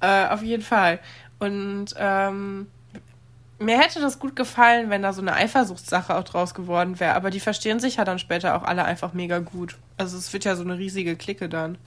Äh, 0.00 0.28
auf 0.28 0.42
jeden 0.42 0.62
Fall. 0.62 1.00
Und 1.38 1.94
ähm, 1.96 2.66
mir 3.58 3.78
hätte 3.78 4.00
das 4.00 4.18
gut 4.18 4.36
gefallen, 4.36 4.90
wenn 4.90 5.02
da 5.02 5.12
so 5.12 5.20
eine 5.20 5.34
Eifersuchtssache 5.34 6.14
auch 6.16 6.24
draus 6.24 6.54
geworden 6.54 7.00
wäre. 7.00 7.14
Aber 7.14 7.30
die 7.30 7.40
verstehen 7.40 7.80
sich 7.80 7.96
ja 7.96 8.04
dann 8.04 8.18
später 8.18 8.56
auch 8.56 8.62
alle 8.62 8.84
einfach 8.84 9.12
mega 9.12 9.38
gut. 9.40 9.76
Also 9.96 10.16
es 10.16 10.32
wird 10.32 10.44
ja 10.44 10.54
so 10.54 10.62
eine 10.62 10.78
riesige 10.78 11.16
Clique 11.16 11.48
dann. 11.48 11.78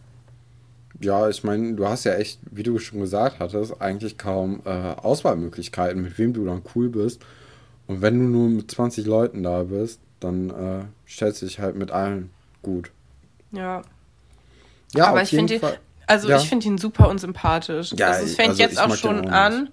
Ja, 1.00 1.30
ich 1.30 1.44
meine, 1.44 1.74
du 1.74 1.88
hast 1.88 2.03
ja 2.03 2.13
echt, 2.15 2.39
wie 2.51 2.63
du 2.63 2.77
schon 2.77 3.00
gesagt 3.00 3.39
hattest, 3.39 3.82
eigentlich 3.82 4.18
kaum 4.18 4.62
äh, 4.65 4.70
Auswahlmöglichkeiten, 4.70 6.01
mit 6.01 6.18
wem 6.18 6.34
du 6.34 6.46
dann 6.46 6.62
cool 6.75 6.89
bist. 6.89 7.24
Und 7.88 8.01
wenn 8.01 8.20
du 8.20 8.25
nur 8.25 8.50
mit 8.50 8.70
20 8.70 9.06
Leuten 9.06 9.41
da 9.41 9.63
bist, 9.63 10.00
dann 10.22 10.50
äh, 10.50 10.86
stellst 11.10 11.42
du 11.42 11.46
dich 11.46 11.60
halt 11.60 11.75
mit 11.75 11.92
allen 11.92 12.32
gut. 12.62 12.92
Ja. 13.51 13.82
Ja, 14.94 15.08
aber 15.08 15.22
ich 15.22 15.30
finde 15.30 15.56
ihn, 15.56 15.62
also 16.08 16.30
ja. 16.30 16.38
ich 16.38 16.48
finde 16.48 16.68
ihn 16.68 16.78
super 16.78 17.10
unsympathisch. 17.10 17.94
Ja, 17.98 18.08
also 18.08 18.25
es 18.25 18.36
fängt 18.36 18.50
also 18.51 18.62
jetzt 18.62 18.80
auch 18.80 18.96
schon 18.96 19.28
auch 19.28 19.32
an. 19.32 19.70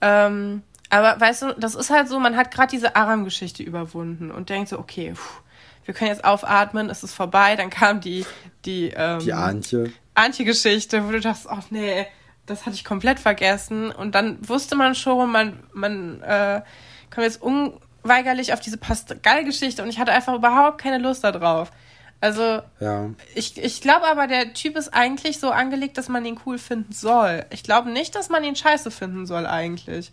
Ähm, 0.00 0.62
aber 0.90 1.20
weißt 1.20 1.42
du, 1.42 1.52
das 1.58 1.74
ist 1.74 1.90
halt 1.90 2.08
so, 2.08 2.18
man 2.18 2.36
hat 2.36 2.52
gerade 2.52 2.70
diese 2.70 2.94
Aram-Geschichte 2.94 3.62
überwunden 3.62 4.30
und 4.30 4.50
denkt 4.50 4.68
so, 4.68 4.78
okay, 4.78 5.14
pff, 5.14 5.42
wir 5.84 5.94
können 5.94 6.10
jetzt 6.10 6.24
aufatmen, 6.24 6.90
es 6.90 7.02
ist 7.02 7.14
vorbei. 7.14 7.56
Dann 7.56 7.70
kam 7.70 8.00
die, 8.00 8.24
die, 8.64 8.92
ähm, 8.94 9.20
die 9.20 9.32
Antje. 9.32 9.92
Antje-Geschichte, 10.14 11.06
wo 11.06 11.12
du 11.12 11.20
dachtest, 11.20 11.48
ach 11.48 11.64
nee, 11.70 12.06
das 12.46 12.66
hatte 12.66 12.76
ich 12.76 12.84
komplett 12.84 13.18
vergessen. 13.18 13.90
Und 13.90 14.14
dann 14.14 14.38
wusste 14.48 14.76
man 14.76 14.94
schon, 14.94 15.30
man, 15.30 15.62
man 15.72 16.22
äh, 16.22 16.62
kommt 17.10 17.24
jetzt 17.24 17.42
un 17.42 17.74
unweigerlich 18.06 18.52
auf 18.52 18.60
diese 18.60 18.76
Pascal-Geschichte 18.76 19.82
und 19.82 19.88
ich 19.88 19.98
hatte 19.98 20.12
einfach 20.12 20.34
überhaupt 20.34 20.78
keine 20.78 20.98
Lust 20.98 21.24
darauf. 21.24 21.70
Also, 22.20 22.60
ja. 22.80 23.10
ich, 23.34 23.62
ich 23.62 23.80
glaube 23.82 24.06
aber, 24.06 24.26
der 24.26 24.54
Typ 24.54 24.76
ist 24.76 24.94
eigentlich 24.94 25.38
so 25.38 25.50
angelegt, 25.50 25.98
dass 25.98 26.08
man 26.08 26.24
ihn 26.24 26.38
cool 26.46 26.58
finden 26.58 26.92
soll. 26.92 27.44
Ich 27.50 27.62
glaube 27.62 27.90
nicht, 27.90 28.14
dass 28.14 28.30
man 28.30 28.42
ihn 28.42 28.56
scheiße 28.56 28.90
finden 28.90 29.26
soll, 29.26 29.46
eigentlich. 29.46 30.12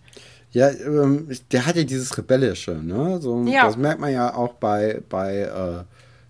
Ja, 0.51 0.69
ähm, 0.69 1.29
der 1.51 1.65
hat 1.65 1.75
ja 1.77 1.83
dieses 1.83 2.17
Rebellische, 2.17 2.71
ne? 2.71 3.19
So, 3.21 3.43
ja. 3.45 3.65
Das 3.65 3.77
merkt 3.77 4.01
man 4.01 4.11
ja 4.11 4.35
auch 4.35 4.53
bei, 4.53 5.01
bei 5.09 5.37
äh, 5.39 5.83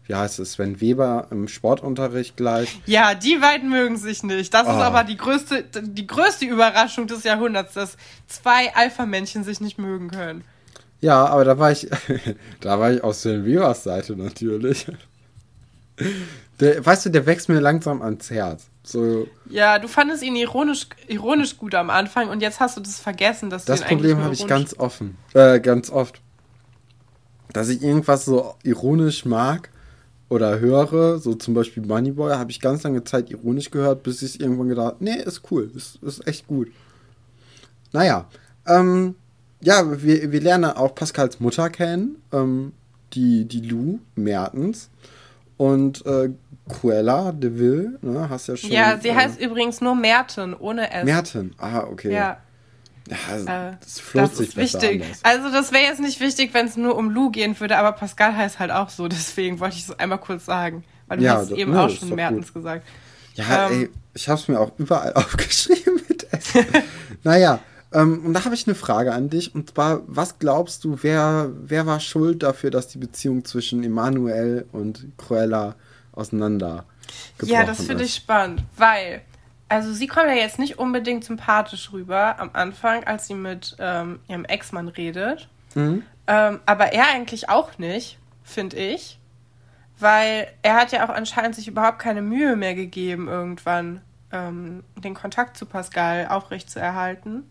wie 0.08 0.16
heißt 0.16 0.40
es, 0.40 0.54
Sven 0.54 0.80
Weber 0.80 1.28
im 1.32 1.48
Sportunterricht 1.48 2.38
gleich. 2.38 2.80
Ja, 2.86 3.16
die 3.16 3.38
beiden 3.38 3.70
mögen 3.70 3.98
sich 3.98 4.24
nicht. 4.24 4.54
Das 4.54 4.68
oh. 4.68 4.72
ist 4.72 4.78
aber 4.78 5.04
die 5.04 5.18
größte, 5.18 5.64
die 5.64 6.08
größte 6.08 6.46
Überraschung 6.46 7.08
des 7.08 7.24
Jahrhunderts, 7.24 7.74
dass 7.74 7.98
zwei 8.28 8.74
Alpha-Männchen 8.76 9.44
sich 9.44 9.60
nicht 9.60 9.78
mögen 9.78 10.12
können. 10.12 10.44
Ja, 11.04 11.26
aber 11.26 11.44
da 11.44 11.60
war 11.60 11.70
ich, 11.70 11.90
da 12.62 12.80
war 12.80 12.94
ich 12.94 13.04
aus 13.04 13.24
Silviras 13.24 13.84
Seite 13.84 14.16
natürlich. 14.16 14.88
Der, 16.62 16.86
weißt 16.86 17.06
du, 17.06 17.10
der 17.10 17.26
wächst 17.26 17.50
mir 17.50 17.60
langsam 17.60 18.02
ans 18.02 18.32
Herz. 18.32 18.68
So. 18.84 19.28
Ja, 19.50 19.80
du 19.80 19.90
fandest 19.90 20.24
ihn 20.24 20.38
ironisch, 20.38 20.88
ironisch 21.10 21.58
gut 21.58 21.76
am 21.76 21.90
Anfang 21.90 22.30
und 22.30 22.42
jetzt 22.42 22.62
hast 22.62 22.78
du 22.78 22.82
das 22.82 23.02
vergessen, 23.02 23.50
dass 23.50 23.66
das 23.66 23.82
du 23.82 23.86
ihn 23.86 23.90
Problem 23.90 24.24
habe 24.24 24.34
ich 24.34 24.48
ganz 24.48 24.80
offen, 24.80 25.18
äh, 25.34 25.60
ganz 25.60 25.90
oft, 25.90 26.22
dass 27.52 27.68
ich 27.68 27.84
irgendwas 27.84 28.24
so 28.24 28.56
ironisch 28.64 29.26
mag 29.26 29.72
oder 30.30 30.60
höre, 30.60 31.20
so 31.20 31.36
zum 31.36 31.54
Beispiel 31.54 31.84
Moneyboy, 31.86 32.32
habe 32.32 32.52
ich 32.52 32.62
ganz 32.62 32.84
lange 32.84 33.04
Zeit 33.04 33.30
ironisch 33.30 33.72
gehört, 33.72 34.04
bis 34.04 34.22
ich 34.22 34.40
irgendwann 34.40 34.70
gedacht, 34.70 35.02
nee, 35.02 35.22
ist 35.22 35.42
cool, 35.52 35.70
ist, 35.76 36.02
ist 36.02 36.26
echt 36.26 36.48
gut. 36.48 36.70
Naja, 37.92 38.30
ähm, 38.66 39.16
ja, 39.64 40.04
wir, 40.04 40.32
wir 40.32 40.42
lernen 40.42 40.66
auch 40.66 40.94
Pascals 40.94 41.40
Mutter 41.40 41.70
kennen, 41.70 42.22
ähm, 42.32 42.74
die, 43.14 43.46
die 43.46 43.62
Lou 43.62 44.00
Mertens. 44.16 44.90
Und 45.58 46.06
äh, 46.06 46.30
Cruella 46.68 47.32
de 47.32 47.58
Vil, 47.58 48.00
ne, 48.02 48.28
hast 48.30 48.48
ja 48.48 48.58
schon. 48.58 48.72
Ja, 48.72 49.00
sie 49.00 49.10
äh, 49.10 49.16
heißt 49.16 49.40
übrigens 49.40 49.82
nur 49.82 49.96
Merten, 49.96 50.54
ohne 50.54 50.92
S. 50.92 51.06
Merten, 51.06 51.54
ah, 51.58 51.84
okay. 51.90 52.14
Ja. 52.14 52.38
Ja, 53.10 53.18
also, 53.30 53.48
äh, 53.48 53.72
das 53.82 54.00
float 54.00 54.32
das 54.32 54.40
ist 54.40 54.56
wichtig. 54.56 55.04
Anders. 55.04 55.20
Also 55.24 55.52
das 55.52 55.74
wäre 55.74 55.84
jetzt 55.84 56.00
nicht 56.00 56.22
wichtig, 56.22 56.54
wenn 56.54 56.68
es 56.68 56.78
nur 56.78 56.96
um 56.96 57.10
Lou 57.10 57.32
gehen 57.32 57.60
würde, 57.60 57.78
aber 57.78 57.92
Pascal 57.92 58.36
heißt 58.36 58.60
halt 58.60 58.72
auch 58.72 58.90
so, 58.90 59.08
deswegen 59.10 59.60
wollte 59.60 59.76
ich 59.76 59.90
es 59.90 60.00
einmal 60.00 60.20
kurz 60.20 60.46
sagen. 60.46 60.84
Weil 61.08 61.18
du 61.18 61.24
ja, 61.26 61.36
hast 61.36 61.52
eben 61.52 61.74
ne, 61.74 61.82
auch 61.82 61.90
schon 61.90 62.16
Mertens 62.16 62.48
gut. 62.48 62.64
gesagt. 62.64 62.88
Ja, 63.34 63.70
ähm, 63.70 63.82
ey, 63.82 63.90
ich 64.14 64.30
habe 64.30 64.40
es 64.40 64.48
mir 64.48 64.60
auch 64.60 64.72
überall 64.78 65.14
aufgeschrieben 65.16 66.02
mit 66.08 66.32
S. 66.32 66.54
naja, 67.24 67.60
ähm, 67.94 68.26
und 68.26 68.34
da 68.34 68.46
habe 68.46 68.56
ich 68.56 68.68
eine 68.68 68.76
Frage 68.76 69.14
an 69.14 69.30
dich. 69.30 69.54
Und 69.54 69.72
zwar, 69.72 70.02
was 70.08 70.40
glaubst 70.40 70.84
du, 70.84 71.00
wer, 71.02 71.50
wer 71.56 71.86
war 71.86 72.00
schuld 72.00 72.44
dafür, 72.44 72.72
dass 72.72 72.88
die 72.88 72.98
Beziehung 72.98 73.46
zwischen 73.46 73.84
Emanuel 73.84 74.66
und 74.72 75.06
Cruella 75.18 75.76
auseinander 76.12 76.86
Ja, 77.42 77.64
das 77.64 77.86
finde 77.86 78.04
ich 78.04 78.16
spannend, 78.16 78.64
weil, 78.78 79.22
also 79.70 79.94
sie 79.94 80.08
kommt 80.08 80.28
ja 80.28 80.36
jetzt 80.36 80.60
nicht 80.60 80.80
unbedingt 80.80 81.24
sympathisch 81.24 81.92
rüber 81.92 82.40
am 82.40 82.52
Anfang, 82.54 83.04
als 83.04 83.28
sie 83.28 83.36
mit 83.36 83.76
ähm, 83.80 84.20
ihrem 84.28 84.46
Ex-Mann 84.46 84.88
redet. 84.88 85.48
Mhm. 85.76 86.04
Ähm, 86.28 86.60
aber 86.66 86.94
er 86.94 87.08
eigentlich 87.10 87.50
auch 87.50 87.78
nicht, 87.78 88.18
finde 88.44 88.78
ich. 88.78 89.20
Weil 90.00 90.48
er 90.64 90.76
hat 90.76 90.92
ja 90.92 91.06
auch 91.06 91.14
anscheinend 91.14 91.56
sich 91.56 91.68
überhaupt 91.68 92.00
keine 92.00 92.22
Mühe 92.22 92.56
mehr 92.56 92.74
gegeben, 92.74 93.28
irgendwann 93.28 94.02
ähm, 94.32 94.84
den 94.96 95.14
Kontakt 95.14 95.56
zu 95.56 95.66
Pascal 95.66 96.28
aufrechtzuerhalten. 96.28 97.44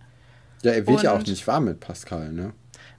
Ja, 0.62 0.72
er 0.72 0.86
wird 0.86 0.98
und, 0.98 1.02
ja 1.02 1.12
auch 1.12 1.22
nicht 1.22 1.46
warm 1.46 1.64
mit 1.64 1.80
Pascal, 1.80 2.32
ne? 2.32 2.52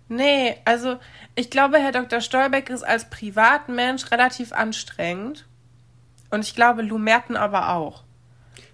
Nee, 0.10 0.58
also 0.66 0.98
ich 1.36 1.50
glaube, 1.50 1.80
Herr 1.80 1.92
Dr. 1.92 2.22
Stolbeck 2.22 2.70
ist 2.70 2.84
als 2.84 3.10
Privatmensch 3.10 4.12
relativ 4.12 4.54
anstrengend. 4.54 5.46
Und 6.30 6.42
ich 6.42 6.56
glaube, 6.56 6.82
Lou 6.82 6.98
Merten 6.98 7.36
aber 7.36 7.70
auch. 7.70 8.04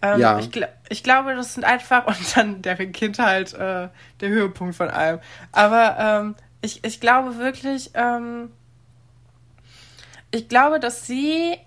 Ähm, 0.01 0.19
ja. 0.19 0.39
Ich, 0.39 0.49
ich, 0.89 1.03
glaube, 1.03 1.35
das 1.35 1.53
sind 1.53 1.63
einfach, 1.63 2.07
und 2.07 2.37
dann 2.37 2.61
deren 2.61 2.91
Kindheit 2.91 3.53
äh, 3.53 3.89
der 4.21 4.29
Höhepunkt 4.29 4.75
von 4.75 4.89
allem. 4.89 5.19
Aber 5.51 5.97
ähm, 5.99 6.35
ich, 6.61 6.83
ich 6.83 6.99
glaube 6.99 7.37
wirklich, 7.37 7.91
ähm, 7.93 8.51
ich 10.31 10.47
glaube, 10.47 10.79
dass 10.79 11.05
sie 11.07 11.57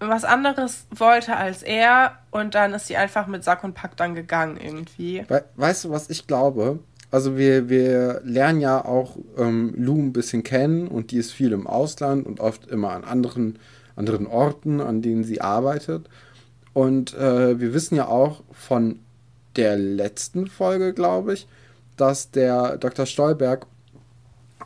was 0.00 0.24
anderes 0.24 0.86
wollte 0.94 1.36
als 1.36 1.62
er 1.62 2.18
und 2.30 2.54
dann 2.54 2.74
ist 2.74 2.86
sie 2.86 2.96
einfach 2.96 3.26
mit 3.26 3.44
Sack 3.44 3.64
und 3.64 3.74
Pack 3.74 3.96
dann 3.96 4.14
gegangen 4.14 4.58
irgendwie. 4.58 5.24
We 5.28 5.44
weißt 5.56 5.84
du, 5.84 5.90
was 5.90 6.10
ich 6.10 6.26
glaube? 6.26 6.80
Also 7.10 7.36
wir, 7.36 7.68
wir 7.68 8.20
lernen 8.24 8.60
ja 8.60 8.84
auch 8.84 9.16
ähm, 9.38 9.72
Lou 9.76 9.98
ein 10.00 10.12
bisschen 10.12 10.42
kennen 10.42 10.88
und 10.88 11.12
die 11.12 11.18
ist 11.18 11.32
viel 11.32 11.52
im 11.52 11.66
Ausland 11.66 12.26
und 12.26 12.40
oft 12.40 12.66
immer 12.66 12.90
an 12.90 13.04
anderen, 13.04 13.58
anderen 13.94 14.26
Orten, 14.26 14.80
an 14.80 15.02
denen 15.02 15.24
sie 15.24 15.40
arbeitet. 15.40 16.08
Und 16.74 17.14
äh, 17.14 17.58
wir 17.58 17.72
wissen 17.72 17.96
ja 17.96 18.08
auch 18.08 18.42
von 18.52 18.98
der 19.54 19.78
letzten 19.78 20.46
Folge, 20.46 20.92
glaube 20.92 21.32
ich, 21.32 21.46
dass 21.96 22.30
der 22.30 22.76
Dr. 22.76 23.06
Stolberg 23.06 23.66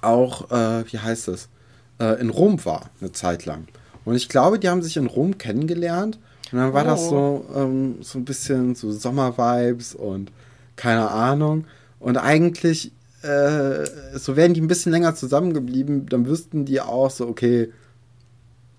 auch, 0.02 0.50
äh, 0.50 0.84
wie 0.90 0.98
heißt 0.98 1.28
es, 1.28 1.48
äh, 2.00 2.20
in 2.20 2.30
Rom 2.30 2.64
war, 2.64 2.90
eine 3.00 3.12
Zeit 3.12 3.44
lang. 3.44 3.68
Und 4.04 4.14
ich 4.14 4.28
glaube, 4.28 4.58
die 4.58 4.68
haben 4.68 4.82
sich 4.82 4.96
in 4.96 5.06
Rom 5.06 5.38
kennengelernt. 5.38 6.18
Und 6.52 6.58
dann 6.58 6.72
war 6.72 6.84
oh. 6.84 6.88
das 6.88 7.08
so, 7.08 7.44
ähm, 7.54 7.96
so 8.00 8.18
ein 8.18 8.24
bisschen 8.24 8.74
so 8.74 8.90
Sommervibes 8.90 9.94
und 9.94 10.32
keine 10.76 11.10
Ahnung. 11.10 11.64
Und 11.98 12.16
eigentlich, 12.16 12.92
äh, 13.22 13.84
so 14.14 14.36
wären 14.36 14.54
die 14.54 14.60
ein 14.60 14.68
bisschen 14.68 14.92
länger 14.92 15.14
zusammengeblieben, 15.14 16.06
dann 16.06 16.26
wüssten 16.26 16.64
die 16.64 16.80
auch 16.80 17.10
so, 17.10 17.28
okay, 17.28 17.70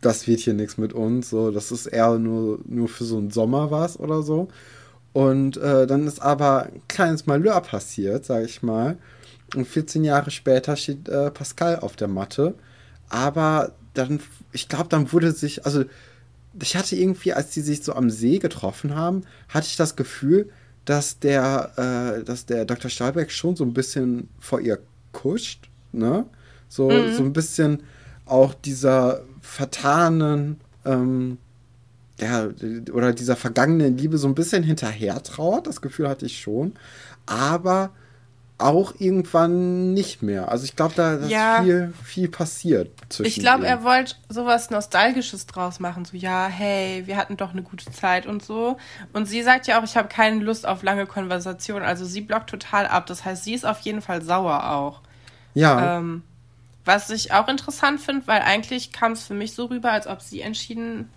das 0.01 0.27
wird 0.27 0.39
hier 0.39 0.55
nichts 0.55 0.77
mit 0.77 0.93
uns. 0.93 1.29
So, 1.29 1.51
das 1.51 1.71
ist 1.71 1.85
eher 1.85 2.17
nur, 2.17 2.59
nur 2.65 2.87
für 2.87 3.03
so 3.03 3.17
einen 3.17 3.31
Sommer 3.31 3.71
was 3.71 3.99
oder 3.99 4.23
so. 4.23 4.47
Und 5.13 5.57
äh, 5.57 5.87
dann 5.87 6.07
ist 6.07 6.21
aber 6.21 6.63
ein 6.63 6.81
kleines 6.87 7.27
Malheur 7.27 7.61
passiert, 7.61 8.25
sag 8.25 8.45
ich 8.45 8.63
mal. 8.63 8.97
Und 9.55 9.67
14 9.67 10.03
Jahre 10.03 10.31
später 10.31 10.75
steht 10.75 11.09
äh, 11.09 11.29
Pascal 11.29 11.79
auf 11.79 11.95
der 11.95 12.07
Matte. 12.07 12.55
Aber 13.09 13.73
dann, 13.93 14.19
ich 14.51 14.69
glaube, 14.69 14.89
dann 14.89 15.11
wurde 15.11 15.31
sich, 15.31 15.65
also 15.65 15.83
ich 16.61 16.75
hatte 16.75 16.95
irgendwie, 16.95 17.33
als 17.33 17.51
die 17.51 17.61
sich 17.61 17.83
so 17.83 17.93
am 17.93 18.09
See 18.09 18.39
getroffen 18.39 18.95
haben, 18.95 19.23
hatte 19.49 19.67
ich 19.67 19.77
das 19.77 19.95
Gefühl, 19.95 20.49
dass 20.85 21.19
der, 21.19 22.17
äh, 22.19 22.23
dass 22.23 22.45
der 22.45 22.65
Dr. 22.65 22.89
Stahlberg 22.89 23.31
schon 23.31 23.55
so 23.55 23.63
ein 23.63 23.73
bisschen 23.73 24.29
vor 24.39 24.59
ihr 24.59 24.79
kuscht, 25.11 25.69
ne? 25.91 26.25
So, 26.67 26.89
mhm. 26.89 27.13
so 27.13 27.23
ein 27.23 27.33
bisschen 27.33 27.83
auch 28.25 28.53
dieser 28.53 29.23
vertanen, 29.41 30.59
ähm, 30.85 31.37
ja, 32.19 32.49
oder 32.93 33.13
dieser 33.13 33.35
vergangenen 33.35 33.97
Liebe 33.97 34.17
so 34.17 34.27
ein 34.27 34.35
bisschen 34.35 34.63
hinterher 34.63 35.21
trauert. 35.23 35.67
Das 35.67 35.81
Gefühl 35.81 36.07
hatte 36.07 36.25
ich 36.25 36.39
schon. 36.39 36.73
Aber 37.25 37.91
auch 38.63 38.93
irgendwann 38.99 39.93
nicht 39.93 40.21
mehr. 40.21 40.49
Also 40.49 40.65
ich 40.65 40.75
glaube, 40.75 40.93
da 40.95 41.15
ist 41.15 41.29
ja. 41.29 41.61
viel, 41.63 41.93
viel 42.03 42.29
passiert 42.29 42.89
zwischen 43.09 43.27
Ich 43.27 43.39
glaube, 43.39 43.65
er 43.67 43.83
wollte 43.83 44.15
sowas 44.29 44.69
Nostalgisches 44.69 45.45
draus 45.47 45.79
machen. 45.79 46.05
So, 46.05 46.17
ja, 46.17 46.47
hey, 46.47 47.03
wir 47.05 47.17
hatten 47.17 47.37
doch 47.37 47.51
eine 47.51 47.63
gute 47.63 47.91
Zeit 47.91 48.25
und 48.25 48.43
so. 48.43 48.77
Und 49.13 49.25
sie 49.25 49.43
sagt 49.43 49.67
ja 49.67 49.79
auch, 49.79 49.83
ich 49.83 49.97
habe 49.97 50.07
keine 50.07 50.39
Lust 50.43 50.67
auf 50.67 50.83
lange 50.83 51.05
Konversationen. 51.05 51.83
Also 51.83 52.05
sie 52.05 52.21
blockt 52.21 52.49
total 52.49 52.87
ab. 52.87 53.05
Das 53.07 53.25
heißt, 53.25 53.43
sie 53.43 53.53
ist 53.53 53.65
auf 53.65 53.79
jeden 53.79 54.01
Fall 54.01 54.21
sauer 54.21 54.71
auch. 54.71 55.01
Ja. 55.53 55.97
Ähm, 55.97 56.23
was 56.85 57.09
ich 57.09 57.33
auch 57.33 57.47
interessant 57.47 58.01
finde, 58.01 58.27
weil 58.27 58.41
eigentlich 58.41 58.91
kam 58.91 59.11
es 59.11 59.25
für 59.25 59.33
mich 59.33 59.53
so 59.53 59.65
rüber, 59.65 59.91
als 59.91 60.07
ob 60.07 60.21
sie 60.21 60.41
entschieden 60.41 61.09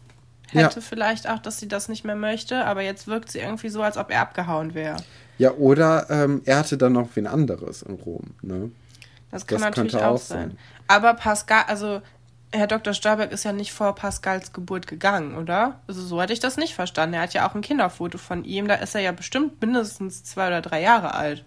hätte 0.48 0.80
ja. 0.80 0.86
vielleicht 0.86 1.28
auch, 1.28 1.38
dass 1.38 1.58
sie 1.58 1.68
das 1.68 1.88
nicht 1.88 2.04
mehr 2.04 2.16
möchte. 2.16 2.64
Aber 2.64 2.82
jetzt 2.82 3.06
wirkt 3.06 3.30
sie 3.30 3.40
irgendwie 3.40 3.68
so, 3.68 3.82
als 3.82 3.96
ob 3.96 4.10
er 4.10 4.20
abgehauen 4.20 4.74
wäre. 4.74 4.96
Ja, 5.38 5.52
oder 5.52 6.08
ähm, 6.10 6.42
er 6.44 6.58
hatte 6.58 6.78
dann 6.78 6.92
noch 6.92 7.08
wen 7.14 7.26
anderes 7.26 7.82
in 7.82 7.94
Rom. 7.94 8.34
Ne? 8.42 8.70
Das 9.30 9.46
kann 9.46 9.58
das 9.58 9.66
natürlich 9.66 9.96
auch 9.96 10.18
sein. 10.18 10.50
sein. 10.50 10.58
Aber 10.86 11.14
Pascal, 11.14 11.64
also 11.66 12.02
Herr 12.52 12.68
Dr. 12.68 12.94
Stolberg 12.94 13.32
ist 13.32 13.44
ja 13.44 13.52
nicht 13.52 13.72
vor 13.72 13.96
Pascals 13.96 14.52
Geburt 14.52 14.86
gegangen, 14.86 15.36
oder? 15.36 15.80
Also 15.88 16.02
so 16.02 16.20
hatte 16.20 16.32
ich 16.32 16.38
das 16.38 16.56
nicht 16.56 16.74
verstanden. 16.74 17.14
Er 17.14 17.22
hat 17.22 17.34
ja 17.34 17.48
auch 17.48 17.54
ein 17.54 17.62
Kinderfoto 17.62 18.16
von 18.16 18.44
ihm. 18.44 18.68
Da 18.68 18.74
ist 18.74 18.94
er 18.94 19.00
ja 19.00 19.10
bestimmt 19.10 19.60
mindestens 19.60 20.22
zwei 20.22 20.46
oder 20.46 20.62
drei 20.62 20.80
Jahre 20.80 21.14
alt. 21.14 21.44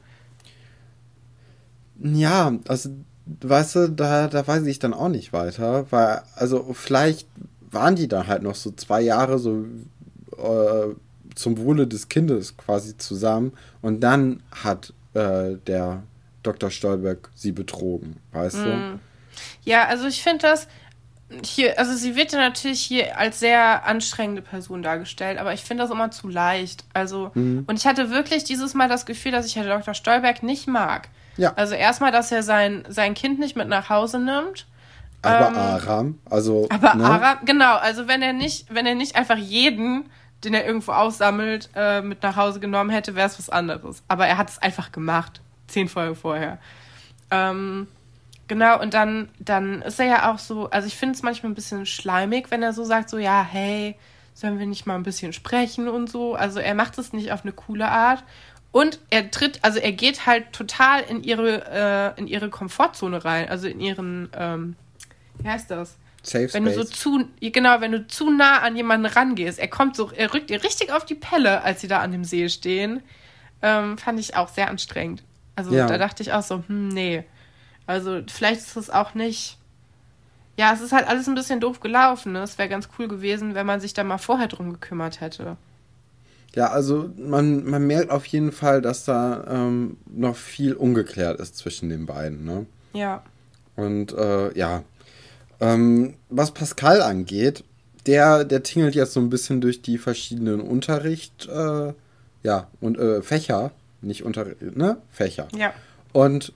Ja, 2.00 2.54
also 2.68 2.90
weißt 3.26 3.76
du, 3.76 3.90
da, 3.90 4.28
da 4.28 4.46
weiß 4.46 4.66
ich 4.66 4.80
dann 4.80 4.94
auch 4.94 5.10
nicht 5.10 5.32
weiter, 5.32 5.86
weil, 5.92 6.22
also 6.36 6.74
vielleicht 6.74 7.28
waren 7.72 7.96
die 7.96 8.08
dann 8.08 8.28
halt 8.28 8.44
noch 8.44 8.56
so 8.56 8.72
zwei 8.72 9.02
Jahre 9.02 9.40
so 9.40 9.66
äh, 10.38 10.94
zum 11.38 11.58
Wohle 11.58 11.88
des 11.88 12.10
Kindes 12.10 12.58
quasi 12.58 12.98
zusammen 12.98 13.54
und 13.82 14.02
dann 14.02 14.42
hat 14.52 14.94
äh, 15.14 15.56
der 15.68 16.04
Dr. 16.44 16.72
Stolberg 16.72 17.30
sie 17.36 17.52
betrogen, 17.52 18.18
weißt 18.32 18.58
mm. 18.58 18.64
du? 18.64 19.00
Ja, 19.64 19.86
also 19.86 20.08
ich 20.08 20.24
finde 20.24 20.48
das 20.48 20.68
hier, 21.44 21.78
also 21.78 21.94
sie 21.94 22.16
wird 22.16 22.32
ja 22.32 22.40
natürlich 22.40 22.82
hier 22.82 23.18
als 23.18 23.40
sehr 23.40 23.86
anstrengende 23.86 24.42
Person 24.42 24.82
dargestellt, 24.82 25.38
aber 25.38 25.54
ich 25.54 25.62
finde 25.62 25.84
das 25.84 25.92
immer 25.92 26.10
zu 26.10 26.30
leicht. 26.30 26.86
Also, 26.94 27.32
mhm. 27.34 27.66
und 27.68 27.78
ich 27.78 27.86
hatte 27.86 28.10
wirklich 28.12 28.46
dieses 28.46 28.74
Mal 28.74 28.88
das 28.88 29.06
Gefühl, 29.06 29.34
dass 29.34 29.46
ich 29.46 29.58
Herr 29.58 29.66
Dr. 29.66 29.94
Stolberg 29.94 30.42
nicht 30.42 30.68
mag. 30.68 31.10
Ja. 31.36 31.54
Also 31.56 31.76
erstmal, 31.76 32.12
dass 32.12 32.32
er 32.32 32.44
sein, 32.44 32.86
sein 32.88 33.14
Kind 33.14 33.40
nicht 33.40 33.58
mit 33.58 33.68
nach 33.68 33.90
Hause 33.90 34.20
nimmt. 34.20 34.66
Aber 35.22 35.48
ähm, 35.50 35.58
Aram, 35.58 36.20
also. 36.30 36.68
Aber 36.70 36.96
ne? 36.96 37.04
Aram, 37.04 37.38
genau, 37.44 37.76
also 37.76 38.08
wenn 38.08 38.22
er 38.22 38.34
nicht, 38.34 38.74
wenn 38.74 38.86
er 38.86 38.96
nicht 38.96 39.16
einfach 39.16 39.38
jeden 39.38 40.10
den 40.44 40.54
er 40.54 40.66
irgendwo 40.66 40.92
aussammelt, 40.92 41.70
äh, 41.76 42.02
mit 42.02 42.22
nach 42.24 42.36
Hause 42.36 42.60
genommen 42.60 42.90
hätte, 42.90 43.16
wäre 43.16 43.28
es 43.28 43.40
was 43.40 43.50
anderes. 43.50 44.04
Aber 44.08 44.28
er 44.28 44.38
hat 44.38 44.50
es 44.50 44.60
einfach 44.60 44.92
gemacht. 44.92 45.42
Zehn 45.68 45.90
Folgen 45.90 46.16
vorher. 46.16 46.60
Ähm, 47.32 47.88
genau, 48.48 48.80
und 48.80 48.94
dann, 48.94 49.30
dann 49.40 49.82
ist 49.82 50.00
er 50.00 50.06
ja 50.06 50.32
auch 50.32 50.40
so, 50.40 50.70
also 50.70 50.88
ich 50.88 50.96
finde 50.96 51.16
es 51.16 51.24
manchmal 51.24 51.52
ein 51.52 51.56
bisschen 51.56 51.86
schleimig, 51.86 52.52
wenn 52.52 52.64
er 52.64 52.74
so 52.74 52.84
sagt, 52.84 53.10
so, 53.10 53.18
ja, 53.18 53.46
hey, 53.50 53.96
sollen 54.34 54.60
wir 54.60 54.68
nicht 54.68 54.86
mal 54.86 54.96
ein 54.96 55.04
bisschen 55.04 55.34
sprechen 55.34 55.88
und 55.88 56.10
so. 56.10 56.36
Also 56.36 56.60
er 56.60 56.76
macht 56.76 56.98
es 57.00 57.12
nicht 57.12 57.32
auf 57.32 57.42
eine 57.44 57.54
coole 57.54 57.90
Art. 57.90 58.24
Und 58.72 59.00
er 59.10 59.32
tritt, 59.32 59.64
also 59.64 59.80
er 59.80 59.92
geht 59.92 60.28
halt 60.28 60.54
total 60.54 61.02
in 61.02 61.24
ihre, 61.24 62.14
äh, 62.16 62.20
in 62.20 62.28
ihre 62.28 62.50
Komfortzone 62.50 63.26
rein, 63.26 63.50
also 63.50 63.68
in 63.68 63.80
ihren, 63.80 64.30
ähm, 64.38 64.76
wie 65.40 65.50
heißt 65.50 65.72
das? 65.72 65.98
Safe 66.28 66.54
wenn 66.54 66.64
Space. 66.64 66.76
du 66.76 66.84
so 66.84 66.90
zu, 66.90 67.26
genau, 67.40 67.82
wenn 67.82 67.92
du 67.92 68.08
zu 68.08 68.30
nah 68.30 68.60
an 68.60 68.76
jemanden 68.76 69.06
rangehst, 69.06 69.60
er 69.60 69.68
kommt 69.68 69.96
so, 69.96 70.12
er 70.12 70.34
rückt 70.34 70.50
dir 70.50 70.64
richtig 70.64 70.92
auf 70.92 71.06
die 71.06 71.16
Pelle, 71.16 71.64
als 71.64 71.82
sie 71.82 71.88
da 71.88 72.00
an 72.00 72.12
dem 72.12 72.24
See 72.24 72.50
stehen, 72.50 73.02
ähm, 73.62 73.98
fand 73.98 74.20
ich 74.20 74.36
auch 74.36 74.50
sehr 74.50 74.70
anstrengend. 74.70 75.24
Also 75.56 75.74
ja. 75.74 75.88
da 75.88 75.98
dachte 75.98 76.22
ich 76.22 76.34
auch 76.34 76.44
so, 76.44 76.64
hm, 76.68 76.90
nee. 76.90 77.24
Also 77.86 78.22
vielleicht 78.28 78.62
ist 78.62 78.76
es 78.76 78.90
auch 78.90 79.14
nicht. 79.14 79.58
Ja, 80.58 80.74
es 80.74 80.82
ist 80.82 80.92
halt 80.92 81.08
alles 81.08 81.28
ein 81.28 81.36
bisschen 81.36 81.60
doof 81.60 81.80
gelaufen. 81.80 82.34
Ne? 82.34 82.42
Es 82.42 82.58
wäre 82.58 82.70
ganz 82.70 82.90
cool 82.98 83.08
gewesen, 83.08 83.56
wenn 83.56 83.66
man 83.66 83.80
sich 83.80 83.94
da 83.94 84.04
mal 84.04 84.18
vorher 84.18 84.48
drum 84.48 84.74
gekümmert 84.74 85.22
hätte. 85.22 85.56
Ja, 86.56 86.72
also 86.72 87.10
man, 87.18 87.66
man 87.66 87.86
merkt 87.86 88.10
auf 88.10 88.26
jeden 88.26 88.52
Fall, 88.52 88.82
dass 88.82 89.06
da 89.06 89.46
ähm, 89.48 89.98
noch 90.08 90.36
viel 90.36 90.74
ungeklärt 90.74 91.40
ist 91.40 91.56
zwischen 91.58 91.90
den 91.90 92.06
beiden. 92.06 92.44
Ne? 92.44 92.66
Ja. 92.94 93.24
Und 93.76 94.14
äh, 94.14 94.58
ja, 94.58 94.84
ähm, 95.60 96.16
was 96.30 96.52
Pascal 96.52 97.02
angeht, 97.02 97.64
der, 98.06 98.44
der 98.44 98.64
tingelt 98.64 98.96
jetzt 98.96 99.14
so 99.14 99.20
ein 99.20 99.30
bisschen 99.30 99.62
durch 99.62 99.82
die 99.82 99.98
verschiedenen 99.98 100.62
Unterricht, 100.62 101.48
äh, 101.48 101.94
ja, 102.44 102.68
und 102.80 102.98
äh, 102.98 103.22
Fächer, 103.22 103.72
nicht 104.02 104.24
Unterricht, 104.24 104.76
ne? 104.76 104.98
Fächer. 105.12 105.48
Ja. 105.56 105.74
Und 106.14 106.54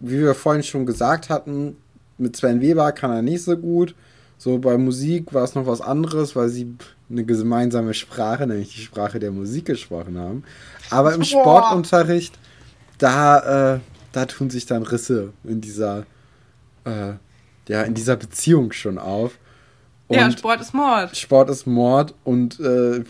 wie 0.00 0.20
wir 0.20 0.34
vorhin 0.34 0.62
schon 0.62 0.86
gesagt 0.86 1.30
hatten, 1.30 1.76
mit 2.18 2.36
Sven 2.36 2.60
Weber 2.60 2.92
kann 2.92 3.10
er 3.10 3.22
nicht 3.22 3.42
so 3.42 3.56
gut. 3.56 3.94
So 4.38 4.58
bei 4.58 4.76
Musik 4.76 5.32
war 5.32 5.44
es 5.44 5.54
noch 5.54 5.66
was 5.66 5.80
anderes, 5.80 6.36
weil 6.36 6.48
sie 6.48 6.76
eine 7.10 7.24
gemeinsame 7.24 7.94
Sprache, 7.94 8.46
nämlich 8.46 8.74
die 8.74 8.82
Sprache 8.82 9.18
der 9.18 9.30
Musik 9.30 9.66
gesprochen 9.66 10.18
haben. 10.18 10.44
Aber 10.90 11.14
im 11.14 11.24
Sportunterricht, 11.24 12.38
da, 12.98 13.74
äh, 13.74 13.80
da 14.12 14.26
tun 14.26 14.50
sich 14.50 14.66
dann 14.66 14.82
Risse 14.82 15.32
in 15.44 15.60
dieser 15.60 16.06
äh, 16.84 17.14
ja 17.68 17.82
in 17.82 17.94
dieser 17.94 18.16
Beziehung 18.16 18.72
schon 18.72 18.98
auf. 18.98 19.38
Und 20.08 20.16
ja, 20.16 20.30
Sport 20.30 20.60
ist 20.60 20.74
Mord. 20.74 21.16
Sport 21.16 21.50
ist 21.50 21.66
Mord 21.66 22.14
und 22.24 22.60
äh, 22.60 23.04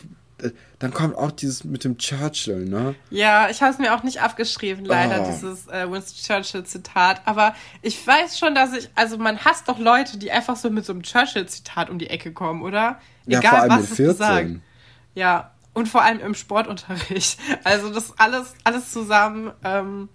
dann 0.79 0.93
kommt 0.93 1.17
auch 1.17 1.31
dieses 1.31 1.64
mit 1.64 1.85
dem 1.85 1.97
Churchill, 1.97 2.67
ne? 2.67 2.95
Ja, 3.11 3.49
ich 3.49 3.62
habe 3.62 3.73
es 3.73 3.79
mir 3.79 3.95
auch 3.95 4.03
nicht 4.03 4.21
abgeschrieben, 4.21 4.85
leider, 4.85 5.23
oh. 5.23 5.27
dieses 5.27 5.67
äh, 5.69 5.90
Winston 5.90 6.23
Churchill-Zitat. 6.23 7.23
Aber 7.25 7.55
ich 7.83 8.05
weiß 8.07 8.38
schon, 8.38 8.55
dass 8.55 8.73
ich, 8.73 8.90
also 8.95 9.17
man 9.17 9.45
hasst 9.45 9.69
doch 9.69 9.79
Leute, 9.79 10.19
die 10.19 10.31
einfach 10.31 10.57
so 10.57 10.71
mit 10.71 10.85
so 10.85 10.93
einem 10.93 11.03
Churchill-Zitat 11.03 11.88
um 11.88 11.99
die 11.99 12.11
Ecke 12.11 12.33
kommen, 12.33 12.62
oder? 12.62 13.01
Ja, 13.27 13.38
Egal, 13.38 13.51
vor 13.51 13.61
allem 13.61 13.71
was 13.71 13.81
mit 13.81 13.97
14. 13.97 14.07
Gesagt. 14.07 14.51
Ja, 15.14 15.51
und 15.73 15.88
vor 15.88 16.03
allem 16.03 16.21
im 16.21 16.35
Sportunterricht. 16.35 17.38
Also 17.64 17.90
das 17.90 18.19
alles, 18.19 18.55
alles 18.64 18.90
zusammen. 18.90 19.53
Ähm, 19.64 20.09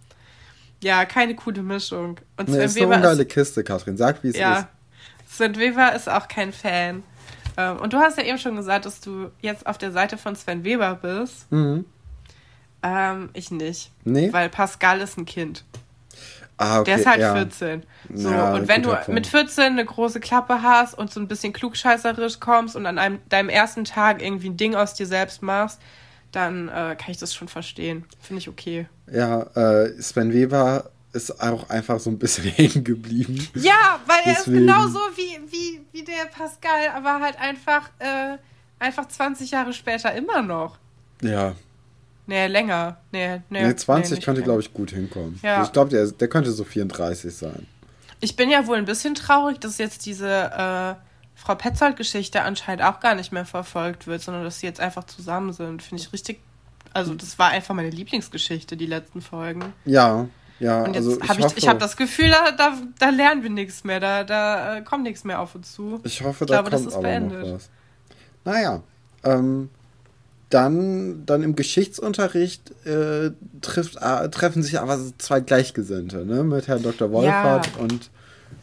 ja, 0.84 1.06
keine 1.06 1.36
coole 1.36 1.62
Mischung. 1.62 2.20
Und 2.38 2.48
Sven 2.48 2.58
nee, 2.58 2.66
ist 2.66 2.76
Weber 2.76 2.94
eine 2.96 3.04
geile 3.04 3.24
ist, 3.24 3.32
Kiste, 3.32 3.64
Katrin. 3.64 3.98
Sag, 3.98 4.24
wie 4.24 4.30
es 4.30 4.38
ja, 4.38 4.60
ist. 4.60 4.68
Sven 5.36 5.58
Weber 5.58 5.94
ist 5.94 6.10
auch 6.10 6.28
kein 6.28 6.54
Fan. 6.54 7.04
Ähm, 7.58 7.78
und 7.78 7.94
du 7.94 7.98
hast 7.98 8.18
ja 8.18 8.24
eben 8.24 8.38
schon 8.38 8.56
gesagt, 8.56 8.86
dass 8.86 9.02
du 9.02 9.32
jetzt 9.42 9.68
auf 9.68 9.78
der 9.78 9.92
Seite 9.92 10.18
von 10.18 10.36
Sven 10.36 10.64
Weber 10.64 10.96
bist. 10.96 11.52
Mhm. 11.52 11.86
Ähm, 12.82 13.30
ich 13.34 13.52
nicht. 13.52 13.92
Nee? 14.06 14.32
Weil 14.32 14.50
Pascal 14.50 15.02
ist 15.02 15.18
ein 15.18 15.26
Kind. 15.26 15.66
Ah, 16.58 16.82
okay, 16.82 16.92
der 16.92 17.00
ist 17.00 17.06
halt 17.06 17.22
ja. 17.22 17.34
14. 17.34 17.84
So, 18.14 18.32
ja, 18.32 18.54
und 18.54 18.68
wenn 18.68 18.84
du 18.84 18.90
Punkt. 18.90 19.08
mit 19.08 19.28
14 19.28 19.64
eine 19.64 19.86
große 19.86 20.20
Klappe 20.20 20.62
hast 20.62 20.94
und 20.94 21.12
so 21.12 21.20
ein 21.22 21.28
bisschen 21.30 21.54
klugscheißerisch 21.54 22.42
kommst 22.42 22.76
und 22.76 22.86
an 22.86 22.98
einem, 22.98 23.20
deinem 23.30 23.48
ersten 23.48 23.86
Tag 23.86 24.22
irgendwie 24.22 24.50
ein 24.50 24.58
Ding 24.58 24.76
aus 24.76 24.94
dir 24.94 25.06
selbst 25.06 25.42
machst, 25.42 25.80
dann 26.32 26.70
äh, 26.70 26.96
kann 26.96 27.10
ich 27.10 27.18
das 27.18 27.34
schon 27.34 27.48
verstehen. 27.48 28.06
Finde 28.22 28.40
ich 28.40 28.50
okay. 28.50 28.88
Ja, 29.12 29.44
äh, 29.56 30.02
Sven 30.02 30.34
Weber 30.34 30.92
ist 31.14 31.42
auch 31.42 31.70
einfach 31.70 32.00
so 32.00 32.10
ein 32.10 32.20
bisschen 32.20 32.46
hängen 32.56 32.84
geblieben. 32.84 33.48
Ja, 33.56 34.00
weil 34.06 34.20
er 34.26 34.34
Deswegen. 34.36 34.58
ist 34.58 34.62
genauso 34.62 35.00
wie, 35.16 35.52
wie, 35.52 35.82
wie 35.92 36.04
der 36.04 36.26
Pascal, 36.26 36.90
aber 36.96 37.20
halt 37.20 37.40
einfach, 37.40 37.90
äh, 38.00 38.38
einfach 38.78 39.08
20 39.08 39.52
Jahre 39.52 39.74
später 39.74 40.14
immer 40.14 40.42
noch. 40.42 40.78
Ja. 41.22 41.56
Nee, 42.28 42.46
länger. 42.46 42.98
Nee, 43.12 43.42
nee, 43.50 43.66
nee 43.66 43.76
20 43.76 44.20
nee, 44.20 44.24
könnte, 44.24 44.44
glaube 44.44 44.62
ich, 44.62 44.72
gut 44.72 44.92
hinkommen. 44.92 45.40
Ja. 45.42 45.64
Ich 45.64 45.72
glaube, 45.72 45.90
der, 45.90 46.08
der 46.08 46.28
könnte 46.28 46.52
so 46.52 46.64
34 46.64 47.34
sein. 47.34 47.66
Ich 48.22 48.36
bin 48.36 48.52
ja 48.52 48.68
wohl 48.68 48.78
ein 48.78 48.86
bisschen 48.86 49.16
traurig, 49.16 49.60
dass 49.60 49.80
jetzt 49.80 50.06
diese 50.06 50.28
äh, 50.28 51.09
Frau 51.40 51.56
Petzold-Geschichte 51.56 52.42
anscheinend 52.42 52.84
auch 52.84 53.00
gar 53.00 53.16
nicht 53.16 53.32
mehr 53.32 53.46
verfolgt 53.46 54.08
wird, 54.08 54.22
sondern 54.22 54.44
dass 54.44 54.60
sie 54.60 54.68
jetzt 54.68 54.82
einfach 54.82 55.06
zusammen 55.06 55.54
sind. 55.54 55.82
Finde 55.82 56.04
ich 56.04 56.12
richtig. 56.12 56.40
Also, 56.94 57.14
das 57.14 57.40
war 57.40 57.50
einfach 57.50 57.74
meine 57.74 57.90
Lieblingsgeschichte, 57.90 58.76
die 58.76 58.86
letzten 58.86 59.22
Folgen. 59.22 59.74
Ja, 59.86 60.28
ja. 60.60 60.84
Und 60.84 60.96
jetzt 60.96 61.08
also 61.08 61.22
habe 61.22 61.40
ich, 61.40 61.46
ich, 61.46 61.58
ich 61.58 61.68
habe 61.68 61.80
das 61.80 61.96
Gefühl, 61.96 62.30
da, 62.30 62.52
da, 62.52 62.78
da, 63.00 63.10
lernen 63.10 63.44
wir 63.44 63.50
nichts 63.50 63.86
mehr, 63.86 64.02
da, 64.02 64.26
da 64.26 64.78
äh, 64.78 64.82
kommt 64.82 65.04
nichts 65.04 65.24
mehr 65.24 65.40
auf 65.40 65.56
uns 65.56 65.74
zu. 65.74 66.02
Ich 66.04 66.22
hoffe, 66.24 66.46
da 66.46 66.56
ich 66.60 66.62
glaube, 66.62 66.72
kommt 66.72 66.86
das 66.88 66.94
ist 66.94 67.02
beendet. 67.02 67.48
Noch 67.48 67.54
was. 67.56 67.70
Naja, 68.44 68.84
ähm, 69.24 69.70
dann, 70.50 71.26
dann 71.26 71.44
im 71.44 71.56
Geschichtsunterricht 71.56 72.72
äh, 72.86 73.32
trifft, 73.62 73.96
äh, 74.02 74.30
treffen 74.30 74.62
sich 74.62 74.80
aber 74.80 75.00
zwei 75.20 75.40
Gleichgesinnte, 75.40 76.26
ne? 76.26 76.44
Mit 76.44 76.68
Herrn 76.68 76.84
Dr. 76.84 77.12
Wolfert 77.12 77.68
ja. 77.68 77.82
und 77.82 78.10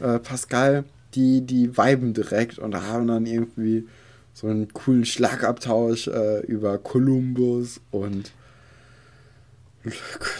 äh, 0.01 0.19
Pascal, 0.19 0.85
die, 1.17 1.41
die 1.41 1.77
viben 1.77 2.15
direkt 2.15 2.59
und 2.59 2.77
haben 2.77 3.07
dann 3.07 3.27
irgendwie 3.27 3.89
so 4.33 4.47
einen 4.47 4.73
coolen 4.73 5.05
Schlagabtausch 5.05 6.09
äh, 6.09 6.41
über 6.41 6.79
Kolumbus 6.79 7.81
und 7.91 8.33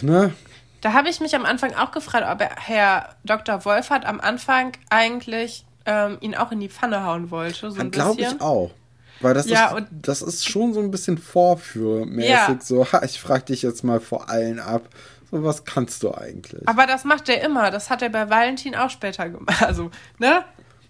ne? 0.01 0.33
Da 0.81 0.93
habe 0.93 1.09
ich 1.09 1.19
mich 1.19 1.35
am 1.35 1.45
Anfang 1.45 1.73
auch 1.73 1.91
gefragt, 1.91 2.25
ob 2.29 2.47
Herr 2.57 3.15
Dr. 3.25 3.65
Wolfert 3.65 4.05
am 4.05 4.19
Anfang 4.19 4.73
eigentlich 4.89 5.65
ähm, 5.85 6.17
ihn 6.21 6.35
auch 6.35 6.51
in 6.51 6.59
die 6.59 6.69
Pfanne 6.69 7.03
hauen 7.03 7.31
wollte. 7.31 7.71
So 7.71 7.83
Glaube 7.89 8.21
ich 8.21 8.39
auch. 8.41 8.71
Weil 9.19 9.33
das, 9.33 9.47
ja, 9.47 9.75
ist, 9.75 9.87
das 9.91 10.21
ist 10.21 10.47
schon 10.47 10.73
so 10.73 10.79
ein 10.79 10.91
bisschen 10.91 11.17
vorführmäßig. 11.17 12.29
Ja. 12.29 12.59
So, 12.61 12.91
ha, 12.91 13.01
ich 13.03 13.19
frage 13.19 13.45
dich 13.45 13.63
jetzt 13.63 13.83
mal 13.83 13.99
vor 13.99 14.29
allen 14.29 14.59
ab. 14.59 14.89
So, 15.31 15.43
was 15.43 15.65
kannst 15.65 16.03
du 16.03 16.13
eigentlich? 16.13 16.67
Aber 16.67 16.85
das 16.85 17.03
macht 17.03 17.27
er 17.27 17.41
immer. 17.41 17.71
Das 17.71 17.89
hat 17.89 18.01
er 18.01 18.09
bei 18.09 18.29
Valentin 18.29 18.75
auch 18.75 18.89
später 18.89 19.29
gemacht. 19.29 19.61
Also, 19.61 19.89
ne? 20.19 20.43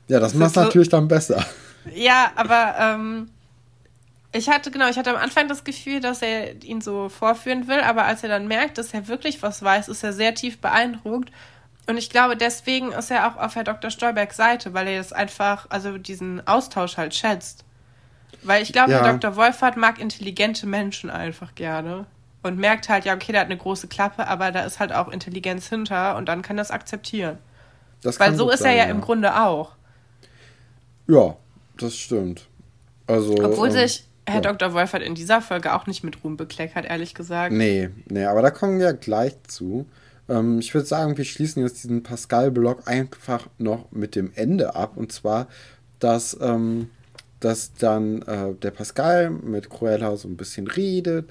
Ja, 0.08 0.20
das, 0.20 0.32
das 0.32 0.40
macht 0.40 0.54
so, 0.54 0.62
natürlich 0.62 0.90
dann 0.90 1.08
besser. 1.08 1.46
Ja, 1.94 2.32
aber 2.36 2.76
ähm, 2.80 3.30
ich 4.32 4.50
hatte, 4.50 4.72
genau, 4.72 4.90
ich 4.90 4.98
hatte 4.98 5.10
am 5.10 5.16
Anfang 5.16 5.48
das 5.48 5.64
Gefühl, 5.64 6.00
dass 6.00 6.22
er 6.22 6.62
ihn 6.64 6.82
so 6.82 7.10
vorführen 7.10 7.68
will, 7.68 7.80
aber 7.80 8.06
als 8.06 8.24
er 8.24 8.30
dann 8.30 8.48
merkt, 8.48 8.78
dass 8.78 8.94
er 8.94 9.08
wirklich 9.08 9.42
was 9.42 9.64
weiß, 9.64 9.88
ist 9.88 10.04
er 10.04 10.14
sehr 10.14 10.36
tief 10.36 10.60
beeindruckt. 10.60 11.32
Und 11.88 11.98
ich 11.98 12.10
glaube, 12.10 12.36
deswegen 12.36 12.92
ist 12.92 13.10
er 13.12 13.28
auch 13.28 13.38
auf 13.38 13.56
Herr 13.56 13.64
Dr. 13.64 13.90
Stolbergs 13.90 14.36
Seite, 14.36 14.74
weil 14.74 14.88
er 14.90 14.98
das 14.98 15.14
einfach, 15.14 15.68
also 15.70 15.98
diesen 15.98 16.46
Austausch 16.46 16.98
halt 16.98 17.16
schätzt. 17.16 17.64
Weil 18.44 18.62
ich 18.62 18.74
glaube, 18.74 18.92
ja. 18.92 19.14
Dr. 19.14 19.36
Wolfert 19.38 19.78
mag 19.78 20.00
intelligente 20.00 20.68
Menschen 20.68 21.10
einfach 21.10 21.56
gerne. 21.56 22.06
Und 22.44 22.60
merkt 22.60 22.88
halt, 22.88 23.06
ja, 23.06 23.16
okay, 23.16 23.32
der 23.32 23.42
hat 23.42 23.48
eine 23.48 23.58
große 23.58 23.88
Klappe, 23.88 24.28
aber 24.28 24.52
da 24.52 24.62
ist 24.62 24.80
halt 24.80 24.94
auch 24.94 25.08
Intelligenz 25.08 25.68
hinter 25.68 26.16
und 26.16 26.28
dann 26.30 26.42
kann 26.42 26.56
das 26.56 26.72
akzeptieren. 26.72 27.40
Das 28.02 28.20
Weil 28.20 28.36
so 28.36 28.50
ist 28.50 28.60
sein, 28.60 28.72
er 28.72 28.78
ja, 28.78 28.84
ja, 28.86 28.92
im 28.92 29.02
Grunde 29.02 29.42
auch. 29.42 29.72
Ja, 31.08 31.38
das 31.78 31.96
stimmt. 31.96 32.48
Also, 33.06 33.34
Obwohl 33.36 33.68
ähm, 33.70 33.74
sich 33.74 34.08
Herr 34.26 34.42
ja. 34.44 34.54
Dr. 34.54 34.74
Wolfert 34.74 35.02
in 35.02 35.16
dieser 35.16 35.42
Folge 35.42 35.74
auch 35.74 35.88
nicht 35.88 36.04
mit 36.04 36.24
Ruhm 36.24 36.36
bekleckert, 36.36 36.86
ehrlich 36.86 37.14
gesagt. 37.14 37.54
Nee, 37.54 37.90
nee, 38.10 38.26
aber 38.26 38.42
da 38.42 38.52
kommen 38.52 38.80
wir 38.80 38.94
gleich 38.94 39.34
zu. 39.48 39.86
Ähm, 40.28 40.60
ich 40.60 40.74
würde 40.74 40.86
sagen, 40.86 41.18
wir 41.18 41.24
schließen 41.24 41.64
jetzt 41.64 41.84
diesen 41.84 42.04
Pascal-Block 42.04 42.88
einfach 42.88 43.48
noch 43.58 43.92
mit 43.92 44.16
dem 44.16 44.32
Ende 44.36 44.76
ab. 44.76 44.98
Und 44.98 45.14
zwar, 45.14 45.48
dass 46.00 46.38
ähm, 46.42 46.90
dass 47.40 47.74
dann 47.74 48.22
äh, 48.24 48.54
der 48.56 48.72
Pascal 48.72 49.30
mit 49.30 49.70
Cruella 49.70 50.16
so 50.18 50.28
ein 50.28 50.38
bisschen 50.38 50.68
redet. 50.68 51.30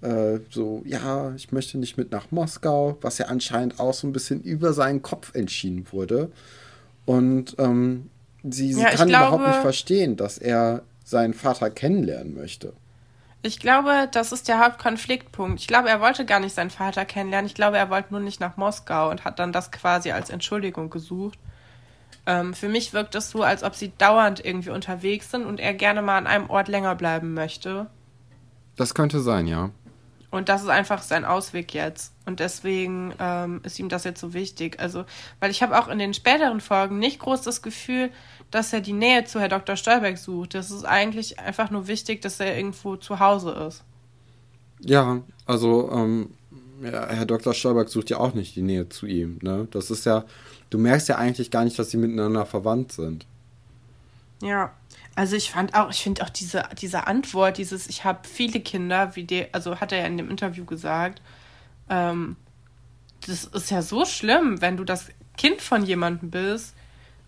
Äh, 0.00 0.38
so, 0.50 0.82
ja, 0.84 1.34
ich 1.34 1.50
möchte 1.50 1.78
nicht 1.78 1.98
mit 1.98 2.12
nach 2.12 2.30
Moskau, 2.30 2.96
was 3.00 3.18
ja 3.18 3.26
anscheinend 3.26 3.80
auch 3.80 3.94
so 3.94 4.06
ein 4.06 4.12
bisschen 4.12 4.40
über 4.42 4.72
seinen 4.72 5.02
Kopf 5.02 5.34
entschieden 5.34 5.86
wurde. 5.90 6.30
Und 7.06 7.56
ähm, 7.58 8.10
sie, 8.52 8.72
sie 8.72 8.82
ja, 8.82 8.90
kann 8.90 9.08
glaube, 9.08 9.26
überhaupt 9.26 9.46
nicht 9.48 9.60
verstehen, 9.60 10.16
dass 10.16 10.38
er 10.38 10.82
seinen 11.04 11.34
Vater 11.34 11.70
kennenlernen 11.70 12.34
möchte. 12.34 12.72
Ich 13.42 13.60
glaube, 13.60 14.08
das 14.10 14.32
ist 14.32 14.48
der 14.48 14.58
Hauptkonfliktpunkt. 14.64 15.60
Ich 15.60 15.68
glaube, 15.68 15.88
er 15.88 16.00
wollte 16.00 16.26
gar 16.26 16.40
nicht 16.40 16.54
seinen 16.54 16.70
Vater 16.70 17.04
kennenlernen. 17.04 17.46
Ich 17.46 17.54
glaube, 17.54 17.78
er 17.78 17.88
wollte 17.88 18.08
nur 18.10 18.20
nicht 18.20 18.40
nach 18.40 18.56
Moskau 18.56 19.10
und 19.10 19.24
hat 19.24 19.38
dann 19.38 19.52
das 19.52 19.70
quasi 19.70 20.10
als 20.10 20.28
Entschuldigung 20.28 20.90
gesucht. 20.90 21.38
Ähm, 22.26 22.52
für 22.52 22.68
mich 22.68 22.92
wirkt 22.92 23.14
es 23.14 23.30
so, 23.30 23.42
als 23.42 23.62
ob 23.62 23.74
sie 23.74 23.92
dauernd 23.96 24.44
irgendwie 24.44 24.70
unterwegs 24.70 25.30
sind 25.30 25.46
und 25.46 25.60
er 25.60 25.72
gerne 25.72 26.02
mal 26.02 26.18
an 26.18 26.26
einem 26.26 26.50
Ort 26.50 26.68
länger 26.68 26.94
bleiben 26.96 27.32
möchte. 27.32 27.86
Das 28.76 28.94
könnte 28.94 29.20
sein, 29.20 29.46
ja. 29.46 29.70
Und 30.30 30.48
das 30.48 30.62
ist 30.62 30.68
einfach 30.68 31.02
sein 31.02 31.24
Ausweg 31.24 31.72
jetzt. 31.72 32.12
Und 32.26 32.40
deswegen 32.40 33.14
ähm, 33.18 33.60
ist 33.64 33.78
ihm 33.78 33.88
das 33.88 34.04
jetzt 34.04 34.20
so 34.20 34.34
wichtig. 34.34 34.78
Also, 34.78 35.04
weil 35.40 35.50
ich 35.50 35.62
habe 35.62 35.78
auch 35.78 35.88
in 35.88 35.98
den 35.98 36.12
späteren 36.12 36.60
Folgen 36.60 36.98
nicht 36.98 37.18
groß 37.20 37.42
das 37.42 37.62
Gefühl, 37.62 38.10
dass 38.50 38.72
er 38.72 38.80
die 38.80 38.92
Nähe 38.92 39.24
zu 39.24 39.40
Herr 39.40 39.48
Dr. 39.48 39.76
Stolberg 39.76 40.18
sucht. 40.18 40.54
Das 40.54 40.70
ist 40.70 40.84
eigentlich 40.84 41.38
einfach 41.38 41.70
nur 41.70 41.88
wichtig, 41.88 42.20
dass 42.20 42.40
er 42.40 42.56
irgendwo 42.56 42.96
zu 42.96 43.20
Hause 43.20 43.52
ist. 43.68 43.82
Ja, 44.80 45.22
also 45.46 45.90
ähm, 45.92 46.30
ja, 46.82 47.08
Herr 47.08 47.26
Dr. 47.26 47.54
Stolberg 47.54 47.88
sucht 47.88 48.10
ja 48.10 48.18
auch 48.18 48.34
nicht 48.34 48.54
die 48.54 48.62
Nähe 48.62 48.88
zu 48.88 49.06
ihm. 49.06 49.38
Ne? 49.42 49.66
Das 49.70 49.90
ist 49.90 50.04
ja, 50.04 50.24
du 50.70 50.78
merkst 50.78 51.08
ja 51.08 51.16
eigentlich 51.16 51.50
gar 51.50 51.64
nicht, 51.64 51.78
dass 51.78 51.90
sie 51.90 51.96
miteinander 51.96 52.46
verwandt 52.46 52.92
sind. 52.92 53.26
Ja, 54.40 54.72
also 55.18 55.34
ich 55.34 55.50
fand 55.50 55.74
auch, 55.74 55.90
ich 55.90 56.00
finde 56.00 56.22
auch 56.22 56.28
diese, 56.28 56.62
diese 56.80 57.08
Antwort, 57.08 57.58
dieses, 57.58 57.88
ich 57.88 58.04
habe 58.04 58.20
viele 58.22 58.60
Kinder, 58.60 59.16
wie 59.16 59.24
der, 59.24 59.48
also 59.50 59.80
hat 59.80 59.90
er 59.90 59.98
ja 59.98 60.06
in 60.06 60.16
dem 60.16 60.30
Interview 60.30 60.64
gesagt, 60.64 61.20
ähm, 61.90 62.36
das 63.26 63.42
ist 63.46 63.68
ja 63.72 63.82
so 63.82 64.04
schlimm, 64.04 64.60
wenn 64.60 64.76
du 64.76 64.84
das 64.84 65.08
Kind 65.36 65.60
von 65.60 65.82
jemandem 65.82 66.30
bist 66.30 66.76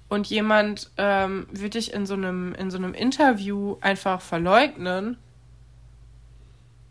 und 0.09 0.29
jemand 0.29 0.89
ähm, 0.99 1.49
würde 1.51 1.71
dich 1.71 1.93
in 1.93 2.07
so 2.07 2.15
einem, 2.15 2.55
in 2.55 2.71
so 2.71 2.77
einem 2.77 2.95
Interview 2.95 3.77
einfach 3.81 4.21
verleugnen. 4.21 5.17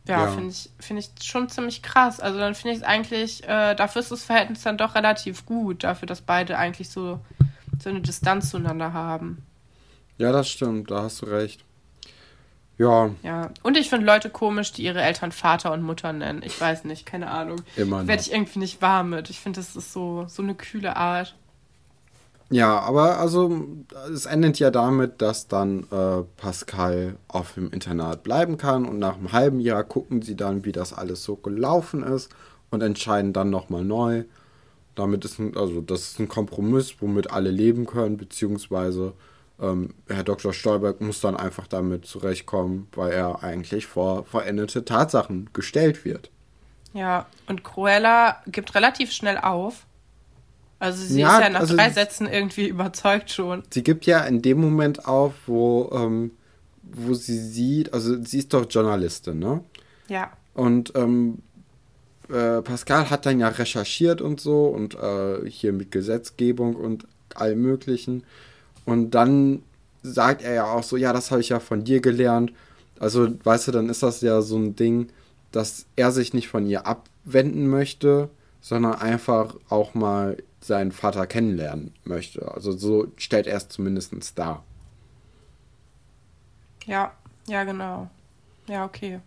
Ja, 0.06 0.26
ja. 0.26 0.32
finde 0.32 0.50
ich, 0.50 0.70
find 0.80 1.00
ich 1.00 1.26
schon 1.26 1.48
ziemlich 1.48 1.82
krass. 1.82 2.20
Also 2.20 2.40
dann 2.40 2.56
finde 2.56 2.74
ich 2.74 2.80
es 2.80 2.86
eigentlich, 2.86 3.48
äh, 3.48 3.74
dafür 3.74 4.02
ist 4.02 4.12
das 4.12 4.26
Verhältnis 4.26 4.64
dann 4.64 4.78
doch 4.78 4.96
relativ 4.96 5.46
gut, 5.46 5.86
dafür, 5.86 6.08
dass 6.08 6.20
beide 6.20 6.58
eigentlich 6.58 6.90
so, 6.90 7.22
so 7.82 7.90
eine 7.90 8.02
Distanz 8.02 8.50
zueinander 8.50 8.92
haben. 8.92 9.46
Ja, 10.20 10.32
das 10.32 10.50
stimmt, 10.50 10.92
da 10.92 11.04
hast 11.04 11.22
du 11.22 11.28
recht. 11.28 11.66
Ja. 12.78 13.10
Ja, 13.24 13.52
und 13.64 13.78
ich 13.78 13.90
finde 13.90 14.06
Leute 14.06 14.30
komisch, 14.30 14.72
die 14.72 14.84
ihre 14.84 15.02
Eltern 15.02 15.32
Vater 15.32 15.74
und 15.74 15.82
Mutter 15.82 16.14
nennen. 16.14 16.42
Ich 16.46 16.60
weiß 16.60 16.84
nicht, 16.84 17.06
keine 17.06 17.30
Ahnung. 17.30 17.62
Immer. 17.76 18.06
Werde 18.06 18.22
ich 18.22 18.32
irgendwie 18.32 18.60
nicht 18.60 18.82
warm 18.82 19.10
mit. 19.10 19.30
Ich 19.30 19.40
finde, 19.40 19.60
das 19.60 19.76
ist 19.76 19.92
so, 19.92 20.26
so 20.28 20.44
eine 20.44 20.56
kühle 20.56 20.96
Art. 20.96 21.36
Ja, 22.50 22.80
aber 22.80 23.20
also 23.20 23.66
es 24.12 24.26
endet 24.26 24.60
ja 24.60 24.72
damit, 24.72 25.22
dass 25.22 25.48
dann 25.48 25.86
äh, 25.92 26.24
Pascal 26.38 27.16
auf 27.28 27.54
dem 27.54 27.72
Internat 27.72 28.24
bleiben 28.24 28.58
kann 28.58 28.86
und 28.86 28.98
nach 28.98 29.18
einem 29.18 29.32
halben 29.32 29.60
Jahr 29.60 29.84
gucken 29.84 30.22
sie 30.22 30.36
dann, 30.36 30.66
wie 30.66 30.72
das 30.72 30.94
alles 30.94 31.24
so 31.24 31.36
gelaufen 31.36 32.02
ist 32.02 32.30
und 32.72 32.82
entscheiden 32.82 33.34
dann 33.34 33.52
nochmal 33.52 33.86
neu. 33.86 34.24
Damit 34.96 35.26
ist 35.26 35.40
ein, 35.40 35.56
also 35.56 35.80
das 35.82 36.12
ist 36.12 36.20
ein 36.20 36.28
Kompromiss, 36.28 36.96
womit 37.00 37.32
alle 37.32 37.52
leben 37.52 37.86
können, 37.86 38.18
beziehungsweise 38.18 39.14
ähm, 39.62 39.94
Herr 40.08 40.24
Dr. 40.24 40.54
Stolberg 40.54 41.02
muss 41.02 41.22
dann 41.22 41.36
einfach 41.36 41.68
damit 41.68 42.06
zurechtkommen, 42.06 42.88
weil 42.94 43.12
er 43.12 43.44
eigentlich 43.44 43.86
vor 43.86 44.26
verendete 44.26 44.86
Tatsachen 44.86 45.50
gestellt 45.54 46.06
wird. 46.06 46.30
Ja, 46.94 47.28
und 47.48 47.64
Cruella 47.64 48.42
gibt 48.48 48.74
relativ 48.74 49.12
schnell 49.12 49.38
auf 49.38 49.86
also 50.80 51.04
sie 51.04 51.20
ja, 51.20 51.38
ist 51.38 51.44
ja 51.44 51.50
nach 51.50 51.60
also 51.62 51.76
drei 51.76 51.90
Sätzen 51.90 52.28
irgendwie 52.28 52.68
überzeugt 52.70 53.32
schon. 53.32 53.64
Sie 53.70 53.84
gibt 53.84 54.06
ja 54.06 54.22
in 54.22 54.42
dem 54.42 54.60
Moment 54.60 55.06
auf, 55.06 55.34
wo, 55.46 55.92
ähm, 55.94 56.32
wo 56.84 57.14
sie 57.14 57.38
sieht, 57.38 57.94
also 57.94 58.22
sie 58.24 58.40
ist 58.40 58.54
doch 58.54 58.66
Journalistin, 58.70 59.40
ne? 59.40 59.64
Ja. 60.08 60.32
Und 60.54 60.94
ähm, 60.96 61.40
äh, 62.30 62.62
Pascal 62.62 63.10
hat 63.10 63.26
dann 63.26 63.40
ja 63.40 63.50
recherchiert 63.50 64.22
und 64.22 64.40
so 64.40 64.68
und 64.68 64.96
äh, 64.96 65.50
hier 65.50 65.74
mit 65.74 65.92
Gesetzgebung 65.92 66.76
und 66.76 67.06
allem 67.36 67.62
möglichen. 67.62 68.24
Und 68.86 69.12
dann 69.12 69.64
sagt 70.04 70.42
er 70.42 70.54
ja 70.54 70.66
auch 70.66 70.84
so, 70.84 70.98
ja, 70.98 71.14
das 71.14 71.32
habe 71.32 71.42
ich 71.42 71.50
ja 71.50 71.60
von 71.60 71.84
dir 71.84 72.02
gelernt. 72.02 72.54
Also, 73.00 73.28
weißt 73.44 73.68
du, 73.68 73.72
dann 73.72 73.90
ist 73.90 74.04
das 74.04 74.22
ja 74.22 74.42
so 74.42 74.58
ein 74.58 74.76
Ding, 74.76 75.10
dass 75.52 75.86
er 75.96 76.12
sich 76.12 76.34
nicht 76.34 76.48
von 76.48 76.66
ihr 76.66 76.86
abwenden 76.86 77.68
möchte, 77.68 78.30
sondern 78.62 78.96
einfach 78.96 79.56
auch 79.70 79.94
mal 79.94 80.38
seinen 80.62 80.92
Vater 80.92 81.26
kennenlernen 81.26 81.94
möchte. 82.04 82.52
Also 82.54 82.72
so 82.72 83.08
stellt 83.16 83.48
er 83.48 83.58
es 83.58 83.70
zumindest 83.70 84.14
dar. 84.38 84.64
Ja, 86.86 87.14
ja, 87.48 87.64
genau. 87.64 88.10
Ja, 88.68 88.86
okay. 88.86 89.22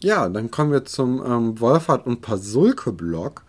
Ja, 0.00 0.28
dann 0.28 0.50
kommen 0.50 0.72
wir 0.72 0.84
zum 0.84 1.24
ähm, 1.24 1.60
Wolfhard 1.60 2.06
und 2.06 2.22
Pasulke-Blog. 2.22 3.44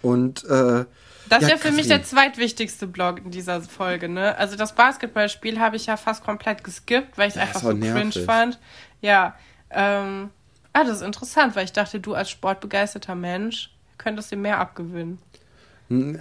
Und 0.00 0.44
äh, 0.44 0.84
das 1.32 1.42
ist 1.42 1.48
ja, 1.48 1.56
ja 1.56 1.60
für 1.60 1.72
mich 1.72 1.88
der 1.88 2.02
zweitwichtigste 2.02 2.86
Blog 2.86 3.18
in 3.24 3.30
dieser 3.30 3.60
Folge, 3.62 4.08
ne? 4.08 4.36
Also 4.38 4.56
das 4.56 4.74
Basketballspiel 4.74 5.58
habe 5.58 5.76
ich 5.76 5.86
ja 5.86 5.96
fast 5.96 6.24
komplett 6.24 6.64
geskippt, 6.64 7.18
weil 7.18 7.28
ich 7.28 7.34
es 7.34 7.36
ja, 7.36 7.42
einfach 7.42 7.62
so 7.62 7.72
nervig. 7.72 8.12
cringe 8.12 8.26
fand. 8.26 8.58
Ja. 9.00 9.34
Ähm, 9.70 10.30
ah, 10.72 10.84
das 10.84 10.96
ist 10.98 11.02
interessant, 11.02 11.56
weil 11.56 11.64
ich 11.64 11.72
dachte, 11.72 12.00
du 12.00 12.14
als 12.14 12.30
sportbegeisterter 12.30 13.14
Mensch 13.14 13.70
könntest 13.98 14.30
dir 14.30 14.36
mehr 14.36 14.58
abgewinnen. 14.58 15.18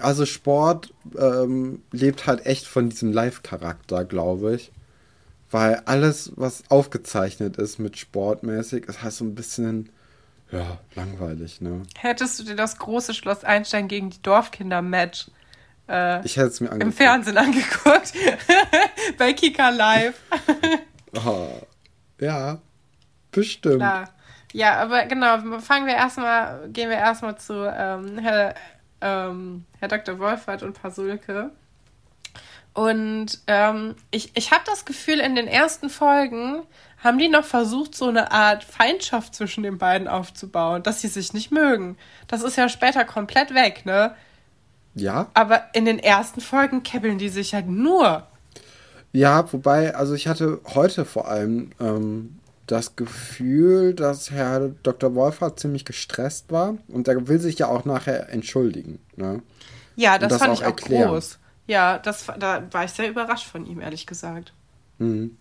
Also 0.02 0.26
Sport 0.26 0.94
ähm, 1.18 1.82
lebt 1.92 2.28
halt 2.28 2.46
echt 2.46 2.68
von 2.68 2.90
diesem 2.90 3.14
Live-Charakter, 3.14 4.04
glaube 4.06 4.56
ich. 4.56 4.72
Weil 5.50 5.82
alles, 5.86 6.32
was 6.36 6.64
aufgezeichnet 6.70 7.58
ist 7.58 7.80
mit 7.80 7.98
sportmäßig, 7.98 8.86
ist 8.86 9.04
halt 9.04 9.14
so 9.14 9.26
ein 9.26 9.36
bisschen, 9.36 9.90
ja, 10.52 10.78
langweilig, 10.96 11.62
ne? 11.62 11.84
Hättest 11.98 12.40
du 12.40 12.44
dir 12.44 12.56
das 12.56 12.78
große 12.78 13.14
Schloss 13.14 13.44
Einstein 13.44 13.88
gegen 13.88 14.10
die 14.10 14.22
Dorfkinder-Match 14.22 15.28
äh, 15.92 16.26
ich 16.26 16.38
hätte 16.38 16.48
es 16.48 16.62
mir 16.62 16.70
im 16.70 16.94
Fernsehen 16.94 17.38
angeguckt? 17.38 18.14
Bei 19.18 19.34
Kika 19.34 19.70
Live. 19.70 20.20
oh, 21.26 21.50
ja. 22.20 22.60
Bestimmt. 23.32 23.78
Klar. 23.78 24.10
Ja, 24.54 24.82
aber 24.82 25.06
genau, 25.06 25.60
fangen 25.60 25.88
wir 25.88 25.96
erstmal, 25.96 26.70
gehen 26.70 26.90
wir 26.90 26.98
erstmal 26.98 27.38
zu 27.38 27.54
ähm, 27.54 28.18
Herr, 28.20 28.56
ähm, 29.00 29.66
Herr 29.80 29.88
Dr. 29.88 30.20
Wolfert 30.20 30.64
und 30.64 30.82
Pasulke. 30.82 31.52
Und 32.74 33.40
ähm, 33.48 33.96
ich, 34.12 34.32
ich 34.36 34.52
habe 34.52 34.64
das 34.66 34.86
Gefühl, 34.86 35.20
in 35.20 35.36
den 35.36 35.48
ersten 35.48 35.90
Folgen 35.90 36.64
haben 37.04 37.18
die 37.18 37.28
noch 37.28 37.44
versucht, 37.44 37.96
so 37.96 38.08
eine 38.08 38.32
Art 38.32 38.64
Feindschaft 38.64 39.36
zwischen 39.36 39.64
den 39.64 39.78
beiden 39.78 40.08
aufzubauen, 40.08 40.84
dass 40.84 41.02
sie 41.02 41.08
sich 41.08 41.34
nicht 41.34 41.52
mögen. 41.52 41.98
Das 42.28 42.44
ist 42.44 42.58
ja 42.58 42.70
später 42.70 43.06
komplett 43.06 43.54
weg, 43.54 43.86
ne? 43.86 44.16
Ja. 44.94 45.28
Aber 45.34 45.64
in 45.74 45.86
den 45.86 46.00
ersten 46.00 46.42
Folgen 46.42 46.84
kebbeln 46.84 47.18
die 47.18 47.30
sich 47.30 47.54
halt 47.54 47.68
nur. 47.68 48.28
Ja, 49.14 49.52
wobei, 49.52 49.96
also 49.96 50.14
ich 50.14 50.28
hatte 50.28 50.60
heute 50.74 51.06
vor 51.06 51.28
allem 51.28 51.72
ähm, 51.80 52.40
das 52.68 52.96
Gefühl, 52.96 53.94
dass 53.94 54.32
Herr 54.32 54.70
Dr. 54.84 55.16
Wolfert 55.16 55.60
ziemlich 55.60 55.86
gestresst 55.86 56.52
war 56.52 56.76
und 56.88 57.08
er 57.08 57.28
will 57.28 57.40
sich 57.40 57.58
ja 57.60 57.68
auch 57.68 57.84
nachher 57.84 58.30
entschuldigen. 58.30 59.00
Ne? 59.16 59.42
Ja, 59.96 60.18
das, 60.18 60.30
das 60.30 60.40
fand 60.40 60.52
auch 60.52 60.56
ich 60.56 60.62
auch 60.62 60.68
erklären. 60.68 61.10
groß. 61.10 61.40
Ja, 61.68 61.98
das, 61.98 62.28
da 62.40 62.64
war 62.72 62.86
ich 62.86 62.92
sehr 62.92 63.10
überrascht 63.10 63.48
von 63.48 63.66
ihm, 63.66 63.82
ehrlich 63.82 64.06
gesagt. 64.06 64.54
Mhm. 65.00 65.38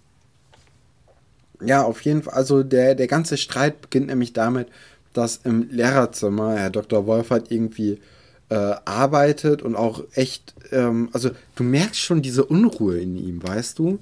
Ja, 1.63 1.83
auf 1.83 2.01
jeden 2.03 2.23
Fall. 2.23 2.35
Also 2.35 2.63
der, 2.63 2.95
der 2.95 3.07
ganze 3.07 3.37
Streit 3.37 3.81
beginnt 3.81 4.09
nämlich 4.09 4.33
damit, 4.33 4.69
dass 5.13 5.37
im 5.45 5.69
Lehrerzimmer 5.71 6.57
Herr 6.57 6.71
Dr. 6.71 7.07
Wolfert 7.07 7.51
irgendwie 7.51 8.01
äh, 8.49 8.75
arbeitet 8.85 9.63
und 9.63 9.77
auch 9.77 10.03
echt, 10.15 10.55
ähm, 10.73 11.09
also 11.13 11.31
du 11.55 11.63
merkst 11.63 12.01
schon 12.01 12.23
diese 12.23 12.45
Unruhe 12.45 12.99
in 12.99 13.17
ihm, 13.17 13.43
weißt 13.43 13.79
du? 13.79 13.99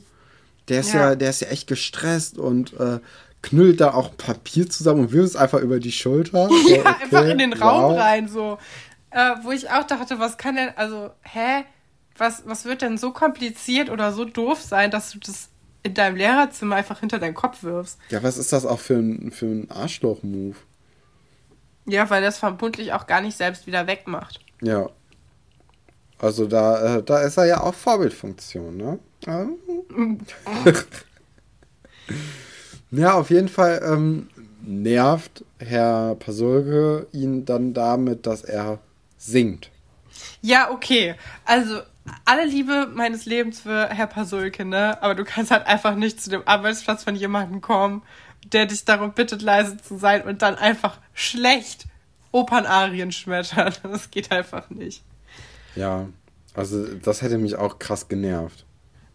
Der 0.68 0.80
ist 0.80 0.92
ja, 0.92 1.10
ja 1.10 1.14
der 1.16 1.30
ist 1.30 1.40
ja 1.40 1.48
echt 1.48 1.66
gestresst 1.66 2.38
und 2.38 2.78
äh, 2.78 2.98
knüllt 3.42 3.80
da 3.80 3.94
auch 3.94 4.16
Papier 4.16 4.68
zusammen 4.68 5.00
und 5.00 5.12
wirft 5.12 5.30
es 5.30 5.36
einfach 5.36 5.60
über 5.60 5.80
die 5.80 5.92
Schulter. 5.92 6.48
So, 6.68 6.68
ja, 6.68 6.80
okay, 6.80 7.02
einfach 7.02 7.24
in 7.24 7.38
den 7.38 7.52
Raum 7.52 7.92
wow. 7.92 7.98
rein, 7.98 8.28
so. 8.28 8.58
Äh, 9.10 9.36
wo 9.42 9.52
ich 9.52 9.70
auch 9.70 9.84
dachte, 9.84 10.18
was 10.18 10.36
kann 10.36 10.56
denn, 10.56 10.70
also, 10.76 11.10
hä? 11.22 11.64
Was, 12.16 12.42
was 12.46 12.64
wird 12.64 12.82
denn 12.82 12.98
so 12.98 13.12
kompliziert 13.12 13.90
oder 13.90 14.12
so 14.12 14.24
doof 14.24 14.60
sein, 14.60 14.90
dass 14.90 15.12
du 15.12 15.20
das 15.20 15.50
in 15.82 15.94
deinem 15.94 16.16
Lehrerzimmer 16.16 16.76
einfach 16.76 17.00
hinter 17.00 17.18
deinen 17.18 17.34
Kopf 17.34 17.62
wirfst? 17.62 17.98
Ja, 18.10 18.22
was 18.22 18.38
ist 18.38 18.52
das 18.52 18.66
auch 18.66 18.80
für 18.80 18.94
ein, 18.94 19.30
für 19.30 19.46
ein 19.46 19.70
Arschloch-Move? 19.70 20.56
Ja, 21.86 22.10
weil 22.10 22.22
das 22.22 22.38
vermutlich 22.38 22.92
auch 22.92 23.06
gar 23.06 23.20
nicht 23.20 23.36
selbst 23.36 23.66
wieder 23.66 23.86
wegmacht. 23.86 24.40
Ja. 24.60 24.90
Also 26.18 26.46
da, 26.46 26.96
äh, 26.96 27.02
da 27.02 27.20
ist 27.20 27.36
er 27.36 27.46
ja 27.46 27.60
auch 27.62 27.74
Vorbildfunktion, 27.74 28.76
ne? 28.76 28.98
ja, 32.90 33.14
auf 33.14 33.30
jeden 33.30 33.48
Fall 33.48 33.80
ähm, 33.84 34.28
nervt 34.62 35.44
Herr 35.58 36.14
Pasulke 36.16 37.06
ihn 37.12 37.44
dann 37.44 37.74
damit, 37.74 38.26
dass 38.26 38.42
er 38.42 38.78
singt. 39.16 39.70
Ja, 40.40 40.70
okay. 40.70 41.14
Also 41.44 41.80
alle 42.24 42.44
Liebe 42.44 42.88
meines 42.92 43.26
Lebens 43.26 43.60
für 43.60 43.88
Herr 43.88 44.06
Pasulke, 44.06 44.64
ne? 44.64 45.02
Aber 45.02 45.14
du 45.14 45.24
kannst 45.24 45.50
halt 45.50 45.66
einfach 45.66 45.94
nicht 45.94 46.20
zu 46.22 46.30
dem 46.30 46.42
Arbeitsplatz 46.46 47.04
von 47.04 47.14
jemandem 47.16 47.60
kommen, 47.60 48.02
der 48.52 48.66
dich 48.66 48.84
darum 48.84 49.12
bittet, 49.12 49.42
leise 49.42 49.76
zu 49.76 49.98
sein 49.98 50.22
und 50.22 50.42
dann 50.42 50.56
einfach 50.56 50.98
schlecht 51.14 51.86
Opernarien 52.32 53.12
schmettern. 53.12 53.74
Das 53.82 54.10
geht 54.10 54.30
einfach 54.32 54.70
nicht. 54.70 55.02
Ja, 55.74 56.08
also 56.54 56.84
das 56.96 57.22
hätte 57.22 57.38
mich 57.38 57.56
auch 57.56 57.78
krass 57.78 58.08
genervt. 58.08 58.64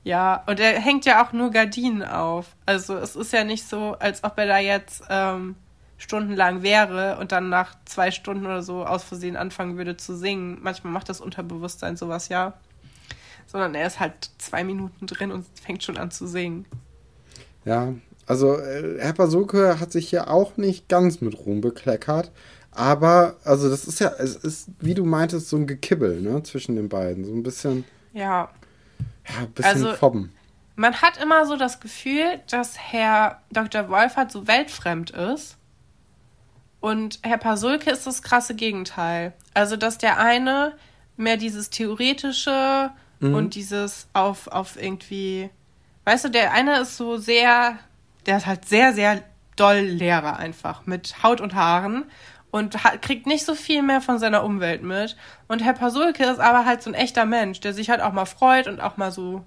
Ja, 0.04 0.44
und 0.48 0.60
er 0.60 0.80
hängt 0.80 1.06
ja 1.06 1.24
auch 1.24 1.32
nur 1.32 1.52
Gardinen 1.52 2.04
auf. 2.04 2.56
Also 2.66 2.96
es 2.98 3.16
ist 3.16 3.32
ja 3.32 3.44
nicht 3.44 3.68
so, 3.68 3.96
als 4.00 4.24
ob 4.24 4.38
er 4.38 4.48
da 4.48 4.60
jetzt 4.60 5.04
ähm, 5.10 5.56
stundenlang 5.98 6.62
wäre 6.62 7.18
und 7.20 7.32
dann 7.32 7.50
nach 7.50 7.76
zwei 7.86 8.12
Stunden 8.12 8.46
oder 8.46 8.62
so 8.62 8.86
aus 8.86 9.04
Versehen 9.04 9.38
anfangen 9.38 9.78
würde 9.78 9.96
zu 9.96 10.16
singen. 10.18 10.60
Manchmal 10.62 10.92
macht 10.92 11.08
das 11.08 11.22
Unterbewusstsein 11.22 11.96
sowas 11.96 12.28
ja. 12.28 12.54
Sondern 13.48 13.76
er 13.76 13.88
ist 13.88 14.00
halt 14.00 14.32
zwei 14.38 14.64
Minuten 14.64 15.08
drin 15.08 15.32
und 15.32 15.46
fängt 15.60 15.84
schon 15.84 15.98
an 15.98 16.12
zu 16.12 16.28
singen. 16.28 16.66
Ja, 17.66 17.94
also 18.26 18.58
äh, 18.58 19.00
Herr 19.00 19.14
Pasulke 19.14 19.80
hat 19.80 19.92
sich 19.92 20.10
hier 20.10 20.30
auch 20.30 20.58
nicht 20.58 20.88
ganz 20.90 21.22
mit 21.22 21.38
Ruhm 21.38 21.62
bekleckert. 21.62 22.32
Aber, 22.72 23.36
also 23.44 23.70
das 23.70 23.86
ist 23.86 24.00
ja, 24.00 24.12
es 24.18 24.36
ist, 24.36 24.70
wie 24.80 24.96
du 24.96 25.06
meintest, 25.06 25.50
so 25.50 25.58
ein 25.58 25.68
Gekibbel, 25.68 26.22
ne, 26.22 26.42
zwischen 26.44 26.76
den 26.76 26.90
beiden. 26.90 27.24
So 27.24 27.32
ein 27.32 27.44
bisschen. 27.44 27.86
Ja. 28.14 28.50
Ja, 29.30 29.40
ein 29.42 29.52
bisschen 29.52 29.86
also, 29.86 29.94
fobben. 29.94 30.32
Man 30.76 31.02
hat 31.02 31.22
immer 31.22 31.46
so 31.46 31.56
das 31.56 31.80
Gefühl, 31.80 32.40
dass 32.50 32.78
Herr 32.78 33.42
Dr. 33.52 33.90
Wolfert 33.90 34.32
so 34.32 34.48
weltfremd 34.48 35.12
ist. 35.12 35.58
Und 36.80 37.20
Herr 37.22 37.38
Pasulke 37.38 37.92
ist 37.92 38.08
das 38.08 38.24
krasse 38.24 38.56
Gegenteil. 38.56 39.34
Also, 39.54 39.78
dass 39.78 40.00
der 40.00 40.18
eine 40.18 40.74
mehr 41.16 41.38
dieses 41.38 41.70
Theoretische 41.70 42.90
mhm. 43.24 43.36
und 43.36 43.56
dieses 43.56 44.08
auf, 44.14 44.48
auf 44.48 44.82
irgendwie. 44.82 45.50
Weißt 46.06 46.26
du, 46.26 46.30
der 46.30 46.54
eine 46.54 46.82
ist 46.82 46.98
so 46.98 47.18
sehr. 47.18 47.78
Der 48.26 48.38
ist 48.38 48.46
halt 48.46 48.66
sehr, 48.66 48.94
sehr 48.94 49.22
doll 49.56 49.80
Lehrer 49.80 50.38
einfach. 50.38 50.86
Mit 50.86 51.24
Haut 51.24 51.42
und 51.42 51.56
Haaren 51.56 52.06
und 52.52 52.84
hat, 52.84 53.02
kriegt 53.02 53.26
nicht 53.26 53.46
so 53.46 53.56
viel 53.56 53.82
mehr 53.82 54.02
von 54.02 54.20
seiner 54.20 54.44
Umwelt 54.44 54.84
mit. 54.84 55.18
Und 55.48 55.64
Herr 55.64 55.74
Pasulke 55.74 56.24
ist 56.24 56.40
aber 56.40 56.66
halt 56.66 56.84
so 56.84 56.90
ein 56.90 56.94
echter 56.94 57.26
Mensch, 57.26 57.60
der 57.60 57.74
sich 57.74 57.90
halt 57.90 58.02
auch 58.02 58.14
mal 58.14 58.26
freut 58.26 58.68
und 58.68 58.80
auch 58.80 58.98
mal 58.98 59.12
so 59.12 59.44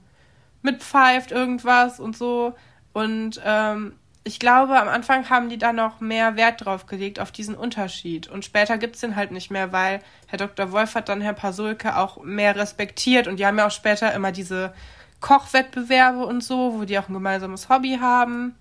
mitpfeift 0.62 1.30
irgendwas 1.30 2.00
und 2.00 2.16
so. 2.16 2.54
Und 2.92 3.40
ähm, 3.44 3.94
ich 4.26 4.40
glaube, 4.40 4.76
am 4.76 4.88
Anfang 4.88 5.30
haben 5.30 5.48
die 5.48 5.56
da 5.56 5.72
noch 5.72 6.00
mehr 6.00 6.34
Wert 6.34 6.64
drauf 6.64 6.86
gelegt, 6.86 7.20
auf 7.20 7.30
diesen 7.30 7.54
Unterschied. 7.54 8.26
Und 8.26 8.44
später 8.44 8.76
gibt 8.76 8.96
es 8.96 9.00
den 9.00 9.14
halt 9.14 9.30
nicht 9.30 9.52
mehr, 9.52 9.72
weil 9.72 10.00
Herr 10.26 10.38
Dr. 10.38 10.72
Wolf 10.72 10.96
hat 10.96 11.08
dann 11.08 11.20
Herr 11.20 11.32
Pasulke 11.32 11.96
auch 11.96 12.24
mehr 12.24 12.56
respektiert. 12.56 13.28
Und 13.28 13.38
die 13.38 13.46
haben 13.46 13.56
ja 13.56 13.68
auch 13.68 13.72
später 13.72 14.12
immer 14.12 14.32
diese 14.32 14.74
Kochwettbewerbe 15.20 16.26
und 16.26 16.42
so, 16.42 16.74
wo 16.74 16.84
die 16.84 16.98
auch 16.98 17.08
ein 17.08 17.14
gemeinsames 17.14 17.68
Hobby 17.68 17.98
haben. 18.00 18.56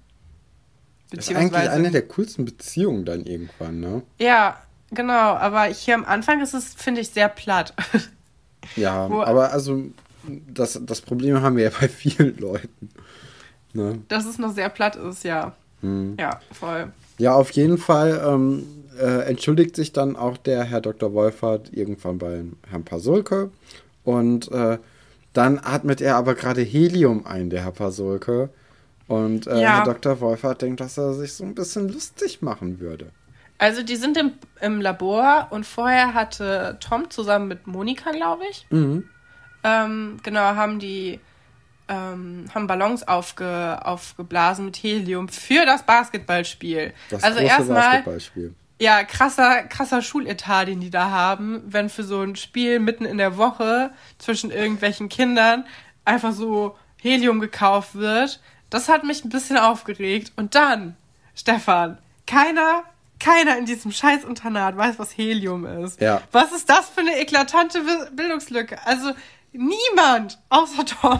Das 1.10 1.30
ist 1.30 1.36
eigentlich 1.36 1.70
eine 1.70 1.90
der 1.90 2.08
coolsten 2.08 2.46
Beziehungen 2.46 3.04
dann 3.04 3.26
irgendwann, 3.26 3.80
ne? 3.80 4.04
Ja, 4.20 4.62
genau. 4.92 5.34
Aber 5.34 5.64
hier 5.64 5.96
am 5.96 6.06
Anfang 6.06 6.42
ist 6.42 6.54
es, 6.54 6.76
finde 6.76 7.02
ich, 7.02 7.10
sehr 7.10 7.30
platt. 7.30 7.74
Ja, 8.76 9.10
Wo, 9.10 9.24
aber 9.24 9.52
also 9.52 9.84
das, 10.48 10.80
das 10.84 11.02
Problem 11.02 11.42
haben 11.42 11.58
wir 11.58 11.64
ja 11.64 11.72
bei 11.80 11.90
vielen 11.90 12.38
Leuten. 12.38 12.92
Ne? 13.76 14.00
Dass 14.08 14.26
es 14.26 14.40
noch 14.40 14.54
sehr 14.54 14.70
platt 14.70 14.96
ist, 14.96 15.24
ja. 15.24 15.54
Hm. 15.82 16.16
Ja, 16.20 16.40
voll. 16.52 16.92
Ja, 17.18 17.36
auf 17.36 17.52
jeden 17.52 17.78
Fall 17.78 18.22
ähm, 18.26 18.66
äh, 19.00 19.28
entschuldigt 19.28 19.76
sich 19.76 19.92
dann 19.92 20.16
auch 20.16 20.38
der 20.38 20.64
Herr 20.64 20.82
Dr. 20.82 21.14
Wolfert 21.14 21.72
irgendwann 21.74 22.18
bei 22.18 22.44
Herrn 22.70 22.84
Pasulke. 22.84 23.52
Und 24.04 24.52
äh, 24.52 24.78
dann 25.34 25.60
atmet 25.60 26.02
er 26.02 26.16
aber 26.16 26.36
gerade 26.36 26.62
Helium 26.62 27.26
ein, 27.26 27.50
der 27.50 27.64
Herr 27.64 27.72
Pasulke. 27.72 28.50
Und 29.08 29.48
äh, 29.48 29.62
ja. 29.62 29.78
Herr 29.78 29.84
Dr. 29.84 30.22
Wolfert 30.22 30.62
denkt, 30.62 30.80
dass 30.80 30.98
er 30.98 31.14
sich 31.14 31.34
so 31.34 31.44
ein 31.44 31.56
bisschen 31.56 31.90
lustig 31.90 32.42
machen 32.42 32.80
würde. 32.80 33.12
Also 33.58 33.84
die 33.84 33.96
sind 33.96 34.18
im, 34.18 34.34
im 34.62 34.82
Labor 34.82 35.48
und 35.50 35.66
vorher 35.66 36.14
hatte 36.14 36.78
Tom 36.80 37.10
zusammen 37.10 37.48
mit 37.48 37.68
Monika, 37.68 38.12
glaube 38.12 38.44
ich, 38.50 38.66
mhm. 38.70 39.08
ähm, 39.64 40.18
genau, 40.24 40.42
haben 40.42 40.80
die 40.80 41.20
ähm, 41.88 42.46
haben 42.54 42.68
Ballons 42.68 43.08
aufge, 43.08 43.80
aufgeblasen 43.84 44.66
mit 44.66 44.78
Helium 44.78 45.30
für 45.30 45.66
das 45.66 45.84
Basketballspiel. 45.84 46.94
Das 47.10 47.24
also 47.24 47.40
erstmal 47.40 48.04
ja, 48.78 49.04
krasser, 49.04 49.64
krasser 49.64 50.02
Schuletat, 50.02 50.68
den 50.68 50.82
die 50.82 50.90
da 50.90 51.10
haben, 51.10 51.62
wenn 51.66 51.90
für 51.90 52.04
so 52.04 52.22
ein 52.22 52.36
Spiel 52.36 52.80
mitten 52.80 53.06
in 53.06 53.18
der 53.18 53.38
Woche 53.38 53.92
zwischen 54.18 54.52
irgendwelchen 54.52 55.08
Kindern 55.08 55.66
einfach 56.04 56.34
so 56.34 56.76
Helium 57.02 57.40
gekauft 57.40 57.96
wird 57.96 58.42
das 58.70 58.90
hat 58.90 59.04
mich 59.04 59.24
ein 59.24 59.30
bisschen 59.30 59.58
aufgeregt. 59.58 60.34
Und 60.36 60.56
dann, 60.56 60.96
Stefan, 61.36 61.98
keiner, 62.28 62.84
keiner 63.20 63.58
in 63.58 63.66
diesem 63.66 63.92
Scheißinternat 63.92 64.76
weiß, 64.76 65.00
was 65.00 65.12
Helium 65.12 65.66
ist. 65.66 66.02
Ja. 66.02 66.22
Was 66.32 66.52
ist 66.52 66.70
das 66.70 66.90
für 66.90 67.02
eine 67.02 67.18
eklatante 67.18 67.82
Bildungslücke? 68.12 68.86
Also 68.86 69.12
niemand 69.58 70.40
außer 70.50 70.86
Tom. 70.86 71.20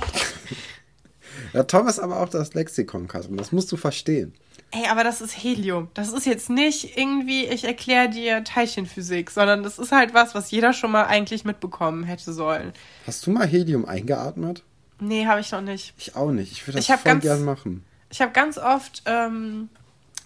ja, 1.54 1.64
Tom 1.64 1.88
ist 1.88 2.00
aber 2.00 2.22
auch 2.22 2.30
das 2.30 2.54
Lexikon, 2.54 3.08
Katrin. 3.08 3.38
Das 3.38 3.52
musst 3.52 3.72
du 3.72 3.78
verstehen. 3.78 4.34
Ey, 4.72 4.88
aber 4.90 5.04
das 5.04 5.22
ist 5.22 5.32
Helium. 5.32 5.90
Das 5.94 6.12
ist 6.12 6.26
jetzt 6.26 6.50
nicht 6.50 6.98
irgendwie, 6.98 7.46
ich 7.46 7.64
erkläre 7.64 8.10
dir 8.10 8.44
Teilchenphysik, 8.44 9.32
sondern 9.32 9.64
das 9.64 9.80
ist 9.80 9.92
halt 9.92 10.14
was, 10.14 10.36
was 10.36 10.52
jeder 10.52 10.74
schon 10.74 10.92
mal 10.92 11.06
eigentlich 11.06 11.46
mitbekommen 11.46 12.04
hätte 12.04 12.34
sollen. 12.34 12.74
Hast 13.08 13.26
du 13.26 13.32
mal 13.32 13.48
Helium 13.48 13.86
eingeatmet? 13.86 14.64
Nee, 15.00 15.26
habe 15.28 15.40
ich 15.40 15.52
noch 15.52 15.62
nicht. 15.62 15.94
Ich 15.98 16.16
auch 16.16 16.32
nicht. 16.32 16.52
Ich 16.52 16.68
würde 16.68 16.78
das 16.78 16.90
ich 16.90 16.94
voll 16.94 17.04
ganz, 17.04 17.24
gern 17.24 17.46
machen. 17.46 17.86
Ich 18.10 18.22
habe 18.22 18.32
ganz 18.32 18.58
oft 18.58 19.04
ähm, 19.06 19.70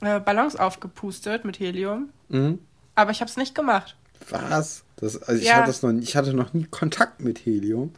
äh, 0.02 0.20
Ballons 0.20 0.56
aufgepustet 0.56 1.46
mit 1.46 1.60
Helium, 1.60 2.10
mhm. 2.30 2.60
aber 2.96 3.12
ich 3.12 3.22
habe 3.22 3.30
es 3.30 3.38
nicht 3.38 3.56
gemacht. 3.56 3.96
Was? 4.30 4.84
Das, 4.98 5.22
also 5.24 5.42
ich, 5.42 5.54
hatte 5.54 5.68
das 5.68 5.82
noch, 5.82 5.92
ich 5.94 6.16
hatte 6.16 6.34
noch 6.34 6.54
nie 6.54 6.66
Kontakt 6.66 7.22
mit 7.22 7.46
Helium, 7.46 7.94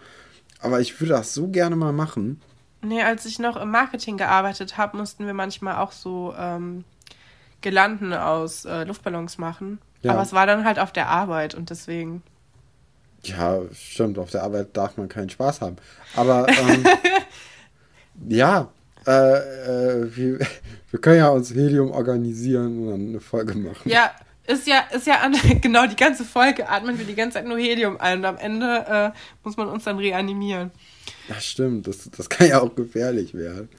aber 0.59 0.79
ich 0.81 0.99
würde 0.99 1.13
das 1.13 1.33
so 1.33 1.47
gerne 1.47 1.75
mal 1.75 1.93
machen. 1.93 2.41
Nee, 2.83 3.03
als 3.03 3.25
ich 3.25 3.39
noch 3.39 3.57
im 3.57 3.69
Marketing 3.69 4.17
gearbeitet 4.17 4.77
habe, 4.77 4.97
mussten 4.97 5.25
wir 5.25 5.33
manchmal 5.33 5.77
auch 5.77 5.91
so 5.91 6.33
ähm, 6.37 6.83
Girlanden 7.61 8.13
aus 8.13 8.65
äh, 8.65 8.83
Luftballons 8.83 9.37
machen. 9.37 9.79
Ja. 10.01 10.13
Aber 10.13 10.21
es 10.21 10.33
war 10.33 10.47
dann 10.47 10.65
halt 10.65 10.79
auf 10.79 10.91
der 10.91 11.07
Arbeit 11.07 11.53
und 11.53 11.69
deswegen. 11.69 12.23
Ja, 13.23 13.59
stimmt, 13.71 14.17
auf 14.17 14.31
der 14.31 14.43
Arbeit 14.43 14.75
darf 14.75 14.97
man 14.97 15.09
keinen 15.09 15.29
Spaß 15.29 15.61
haben. 15.61 15.75
Aber 16.15 16.47
ähm, 16.49 16.83
ja, 18.29 18.69
äh, 19.05 19.11
äh, 19.11 20.15
wir, 20.15 20.39
wir 20.91 21.01
können 21.01 21.17
ja 21.17 21.29
uns 21.29 21.53
Helium 21.53 21.91
organisieren 21.91 22.79
und 22.79 22.89
dann 22.89 23.09
eine 23.09 23.19
Folge 23.19 23.55
machen. 23.55 23.89
Ja, 23.89 24.11
ist 24.51 24.67
ja, 24.67 24.79
ist 24.93 25.07
ja 25.07 25.19
an, 25.19 25.35
genau 25.61 25.87
die 25.87 25.95
ganze 25.95 26.25
Folge 26.25 26.69
atmen 26.69 26.97
wir 26.97 27.05
die 27.05 27.15
ganze 27.15 27.35
Zeit 27.35 27.47
nur 27.47 27.57
Helium 27.57 27.97
ein 27.99 28.19
und 28.19 28.25
am 28.25 28.37
Ende 28.37 28.85
äh, 28.87 29.17
muss 29.43 29.57
man 29.57 29.67
uns 29.67 29.85
dann 29.85 29.97
reanimieren. 29.97 30.71
Ja, 31.29 31.39
stimmt, 31.39 31.87
das, 31.87 32.09
das 32.15 32.29
kann 32.29 32.47
ja 32.47 32.61
auch 32.61 32.75
gefährlich 32.75 33.33
werden. 33.33 33.69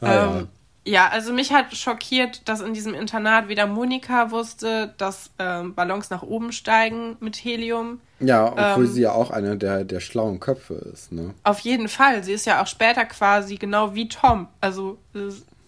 Ah, 0.00 0.38
ähm, 0.38 0.48
ja. 0.84 0.92
ja. 0.92 1.08
also 1.08 1.32
mich 1.32 1.52
hat 1.52 1.76
schockiert, 1.76 2.48
dass 2.48 2.60
in 2.60 2.74
diesem 2.74 2.94
Internat 2.94 3.48
weder 3.48 3.66
Monika 3.66 4.30
wusste, 4.30 4.94
dass 4.98 5.30
ähm, 5.38 5.74
Ballons 5.74 6.10
nach 6.10 6.22
oben 6.22 6.52
steigen 6.52 7.16
mit 7.20 7.36
Helium. 7.36 8.00
Ja, 8.18 8.46
obwohl 8.46 8.86
ähm, 8.86 8.90
sie 8.90 9.02
ja 9.02 9.12
auch 9.12 9.30
einer 9.30 9.56
der, 9.56 9.84
der 9.84 10.00
schlauen 10.00 10.40
Köpfe 10.40 10.74
ist, 10.74 11.12
ne? 11.12 11.34
Auf 11.44 11.60
jeden 11.60 11.88
Fall. 11.88 12.24
Sie 12.24 12.32
ist 12.32 12.46
ja 12.46 12.62
auch 12.62 12.66
später 12.66 13.04
quasi 13.04 13.56
genau 13.56 13.94
wie 13.94 14.08
Tom. 14.08 14.48
Also 14.60 14.98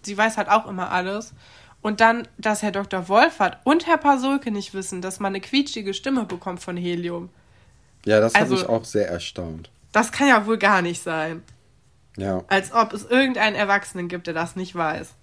sie 0.02 0.18
weiß 0.18 0.36
halt 0.36 0.48
auch 0.48 0.66
immer 0.66 0.90
alles. 0.90 1.32
Und 1.82 2.00
dann, 2.00 2.28
dass 2.38 2.62
Herr 2.62 2.70
Dr. 2.70 3.08
Wolfert 3.08 3.58
und 3.64 3.86
Herr 3.86 3.98
Pasulke 3.98 4.52
nicht 4.52 4.72
wissen, 4.72 5.02
dass 5.02 5.18
man 5.18 5.32
eine 5.32 5.40
quietschige 5.40 5.94
Stimme 5.94 6.24
bekommt 6.24 6.60
von 6.60 6.76
Helium. 6.76 7.28
Ja, 8.04 8.20
das 8.20 8.34
also, 8.34 8.54
hat 8.54 8.62
mich 8.62 8.68
auch 8.68 8.84
sehr 8.84 9.08
erstaunt. 9.08 9.70
Das 9.90 10.12
kann 10.12 10.28
ja 10.28 10.46
wohl 10.46 10.58
gar 10.58 10.80
nicht 10.80 11.02
sein. 11.02 11.42
Ja. 12.16 12.44
Als 12.48 12.72
ob 12.72 12.92
es 12.92 13.04
irgendeinen 13.04 13.56
Erwachsenen 13.56 14.08
gibt, 14.08 14.26
der 14.26 14.34
das 14.34 14.54
nicht 14.56 14.74
weiß. 14.74 15.14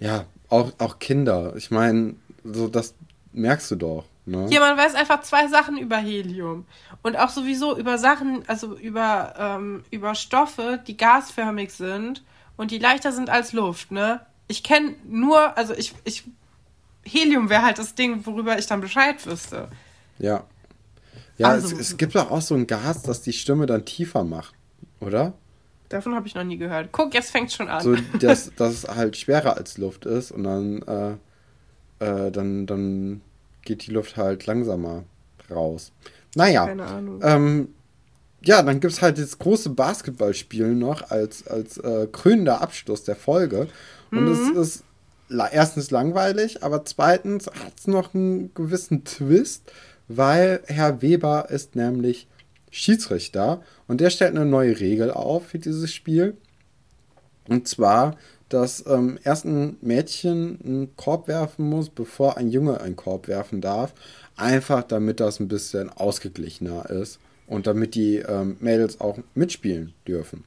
Ja, 0.00 0.26
auch, 0.48 0.72
auch 0.78 0.98
Kinder. 0.98 1.54
Ich 1.56 1.70
meine, 1.70 2.14
so 2.44 2.68
das 2.68 2.94
merkst 3.32 3.70
du 3.70 3.76
doch. 3.76 4.04
Ne? 4.24 4.46
Hier, 4.48 4.60
man 4.60 4.76
weiß 4.76 4.94
einfach 4.94 5.22
zwei 5.22 5.48
Sachen 5.48 5.76
über 5.76 5.96
Helium. 5.96 6.66
Und 7.02 7.16
auch 7.16 7.30
sowieso 7.30 7.76
über 7.76 7.98
Sachen, 7.98 8.42
also 8.48 8.76
über, 8.76 9.34
ähm, 9.38 9.84
über 9.90 10.14
Stoffe, 10.14 10.80
die 10.86 10.96
gasförmig 10.96 11.72
sind 11.72 12.22
und 12.56 12.70
die 12.70 12.78
leichter 12.78 13.12
sind 13.12 13.30
als 13.30 13.52
Luft, 13.52 13.90
ne? 13.90 14.20
Ich 14.52 14.62
kenne 14.62 14.96
nur, 15.08 15.56
also 15.56 15.72
ich, 15.72 15.94
ich, 16.04 16.24
Helium 17.04 17.48
wäre 17.48 17.62
halt 17.62 17.78
das 17.78 17.94
Ding, 17.94 18.26
worüber 18.26 18.58
ich 18.58 18.66
dann 18.66 18.82
Bescheid 18.82 19.24
wüsste. 19.26 19.68
Ja. 20.18 20.44
Ja, 21.38 21.48
also, 21.48 21.74
es, 21.74 21.80
es 21.80 21.96
gibt 21.96 22.14
doch 22.14 22.30
auch 22.30 22.42
so 22.42 22.54
ein 22.54 22.66
Gas, 22.66 23.02
das 23.02 23.22
die 23.22 23.32
Stimme 23.32 23.64
dann 23.64 23.86
tiefer 23.86 24.24
macht, 24.24 24.54
oder? 25.00 25.32
Davon 25.88 26.14
habe 26.14 26.28
ich 26.28 26.34
noch 26.34 26.44
nie 26.44 26.58
gehört. 26.58 26.90
Guck, 26.92 27.14
jetzt 27.14 27.30
fängt 27.30 27.50
schon 27.50 27.68
an. 27.68 27.82
So, 27.82 27.96
dass, 28.20 28.54
dass 28.54 28.74
es 28.74 28.88
halt 28.88 29.16
schwerer 29.16 29.56
als 29.56 29.78
Luft 29.78 30.04
ist 30.04 30.30
und 30.32 30.44
dann, 30.44 30.82
äh, 30.82 31.12
äh, 32.04 32.30
dann, 32.30 32.66
dann 32.66 33.22
geht 33.62 33.86
die 33.86 33.90
Luft 33.90 34.18
halt 34.18 34.44
langsamer 34.44 35.04
raus. 35.50 35.92
Naja. 36.34 36.66
Keine 36.66 36.84
Ahnung. 36.84 37.20
Ähm, 37.22 37.68
ja, 38.44 38.62
dann 38.62 38.80
gibt 38.80 38.92
es 38.92 39.02
halt 39.02 39.18
das 39.18 39.38
große 39.38 39.70
Basketballspiel 39.70 40.74
noch 40.74 41.10
als, 41.10 41.46
als 41.46 41.78
äh, 41.78 42.08
krönender 42.10 42.60
Abschluss 42.60 43.04
der 43.04 43.16
Folge. 43.16 43.68
Und 44.10 44.24
mhm. 44.24 44.56
es 44.56 44.72
ist 44.72 44.84
erstens 45.52 45.90
langweilig, 45.90 46.62
aber 46.62 46.84
zweitens 46.84 47.46
hat 47.46 47.72
es 47.78 47.86
noch 47.86 48.14
einen 48.14 48.52
gewissen 48.54 49.04
Twist, 49.04 49.72
weil 50.08 50.60
Herr 50.66 51.00
Weber 51.02 51.48
ist 51.50 51.76
nämlich 51.76 52.26
Schiedsrichter 52.70 53.62
und 53.86 54.00
der 54.00 54.10
stellt 54.10 54.34
eine 54.34 54.44
neue 54.44 54.80
Regel 54.80 55.10
auf 55.10 55.46
für 55.46 55.58
dieses 55.58 55.92
Spiel. 55.92 56.36
Und 57.48 57.68
zwar, 57.68 58.16
dass 58.48 58.84
ähm, 58.86 59.18
erst 59.24 59.44
ein 59.44 59.76
Mädchen 59.80 60.58
einen 60.64 60.96
Korb 60.96 61.28
werfen 61.28 61.68
muss, 61.68 61.88
bevor 61.88 62.36
ein 62.36 62.48
Junge 62.48 62.80
einen 62.80 62.96
Korb 62.96 63.28
werfen 63.28 63.60
darf. 63.60 63.94
Einfach 64.36 64.82
damit 64.82 65.20
das 65.20 65.40
ein 65.40 65.48
bisschen 65.48 65.90
ausgeglichener 65.90 66.90
ist 66.90 67.18
und 67.52 67.66
damit 67.66 67.94
die 67.94 68.16
ähm, 68.16 68.56
Mädels 68.60 69.00
auch 69.00 69.18
mitspielen 69.34 69.94
dürfen. 70.06 70.44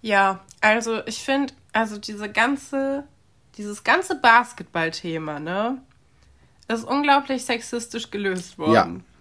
Ja, 0.00 0.40
also 0.60 1.04
ich 1.06 1.18
finde, 1.18 1.52
also 1.72 1.98
diese 1.98 2.28
ganze, 2.28 3.04
dieses 3.56 3.84
ganze 3.84 4.14
Basketball-Thema, 4.16 5.40
ne, 5.40 5.82
ist 6.68 6.84
unglaublich 6.84 7.44
sexistisch 7.44 8.10
gelöst 8.10 8.58
worden. 8.58 8.72
Ja. 8.74 9.20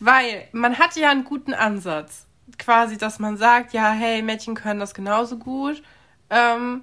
Weil 0.00 0.48
man 0.52 0.78
hat 0.78 0.96
ja 0.96 1.10
einen 1.10 1.24
guten 1.24 1.54
Ansatz. 1.54 2.26
Quasi, 2.58 2.98
dass 2.98 3.18
man 3.18 3.36
sagt, 3.36 3.72
ja, 3.72 3.90
hey, 3.92 4.22
Mädchen 4.22 4.54
können 4.54 4.80
das 4.80 4.94
genauso 4.94 5.38
gut. 5.38 5.82
Ähm, 6.30 6.82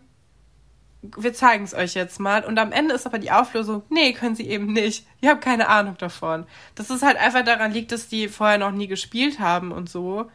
wir 1.01 1.33
zeigen 1.33 1.63
es 1.63 1.73
euch 1.73 1.93
jetzt 1.93 2.19
mal. 2.19 2.45
Und 2.45 2.59
am 2.59 2.71
Ende 2.71 2.93
ist 2.93 3.05
aber 3.05 3.19
die 3.19 3.31
Auflösung, 3.31 3.83
nee, 3.89 4.13
können 4.13 4.35
sie 4.35 4.47
eben 4.47 4.71
nicht. 4.71 5.05
Ihr 5.21 5.29
habt 5.29 5.43
keine 5.43 5.67
Ahnung 5.67 5.97
davon. 5.97 6.45
Dass 6.75 6.89
es 6.89 7.01
halt 7.01 7.17
einfach 7.17 7.43
daran 7.43 7.71
liegt, 7.71 7.91
dass 7.91 8.07
die 8.07 8.27
vorher 8.27 8.57
noch 8.57 8.71
nie 8.71 8.87
gespielt 8.87 9.39
haben 9.39 9.71
und 9.71 9.89
so. 9.89 10.29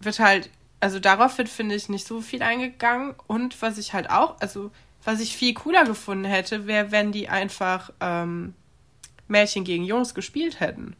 Wird 0.00 0.18
halt 0.18 0.50
also 0.84 1.00
darauf 1.00 1.38
wird, 1.38 1.48
finde 1.48 1.74
ich, 1.74 1.88
nicht 1.88 2.06
so 2.06 2.20
viel 2.20 2.42
eingegangen. 2.42 3.14
Und 3.26 3.62
was 3.62 3.78
ich 3.78 3.94
halt 3.94 4.10
auch, 4.10 4.38
also 4.40 4.70
was 5.02 5.18
ich 5.20 5.34
viel 5.34 5.54
cooler 5.54 5.84
gefunden 5.84 6.26
hätte, 6.26 6.66
wäre, 6.66 6.92
wenn 6.92 7.10
die 7.10 7.30
einfach 7.30 7.90
ähm, 8.00 8.52
Mädchen 9.26 9.64
gegen 9.64 9.84
Jungs 9.84 10.14
gespielt 10.14 10.60
hätten. 10.60 10.94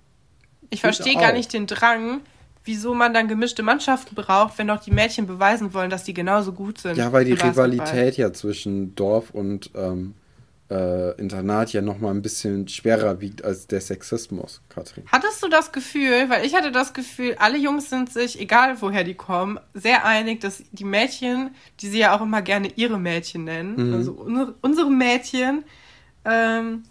Ich 0.70 0.80
verstehe 0.80 1.16
gar 1.16 1.34
nicht 1.34 1.52
den 1.52 1.66
Drang, 1.66 2.22
wieso 2.64 2.94
man 2.94 3.12
dann 3.12 3.28
gemischte 3.28 3.62
Mannschaften 3.62 4.14
braucht, 4.14 4.58
wenn 4.58 4.68
doch 4.68 4.80
die 4.80 4.90
Mädchen 4.90 5.26
beweisen 5.26 5.74
wollen, 5.74 5.90
dass 5.90 6.04
die 6.04 6.14
genauso 6.14 6.52
gut 6.52 6.78
sind. 6.78 6.96
Ja, 6.96 7.12
weil 7.12 7.24
die 7.24 7.34
Rivalität 7.34 8.16
ja 8.16 8.32
zwischen 8.32 8.94
Dorf 8.94 9.30
und 9.30 9.70
ähm, 9.74 10.14
äh, 10.70 11.12
Internat 11.20 11.72
ja 11.72 11.82
noch 11.82 11.98
mal 11.98 12.10
ein 12.10 12.22
bisschen 12.22 12.68
schwerer 12.68 13.20
wiegt 13.20 13.44
als 13.44 13.66
der 13.66 13.80
Sexismus, 13.80 14.62
Katrin. 14.68 15.04
Hattest 15.12 15.42
du 15.42 15.48
das 15.48 15.72
Gefühl, 15.72 16.30
weil 16.30 16.44
ich 16.46 16.54
hatte 16.54 16.72
das 16.72 16.94
Gefühl, 16.94 17.36
alle 17.38 17.58
Jungs 17.58 17.90
sind 17.90 18.10
sich, 18.10 18.40
egal 18.40 18.80
woher 18.80 19.04
die 19.04 19.14
kommen, 19.14 19.60
sehr 19.74 20.04
einig, 20.06 20.40
dass 20.40 20.62
die 20.72 20.84
Mädchen, 20.84 21.50
die 21.80 21.88
sie 21.88 21.98
ja 21.98 22.16
auch 22.16 22.22
immer 22.22 22.40
gerne 22.40 22.68
ihre 22.76 22.98
Mädchen 22.98 23.44
nennen, 23.44 23.88
mhm. 23.88 23.94
also 23.94 24.12
unsere, 24.12 24.54
unsere 24.62 24.90
Mädchen, 24.90 25.64
ähm, 26.24 26.84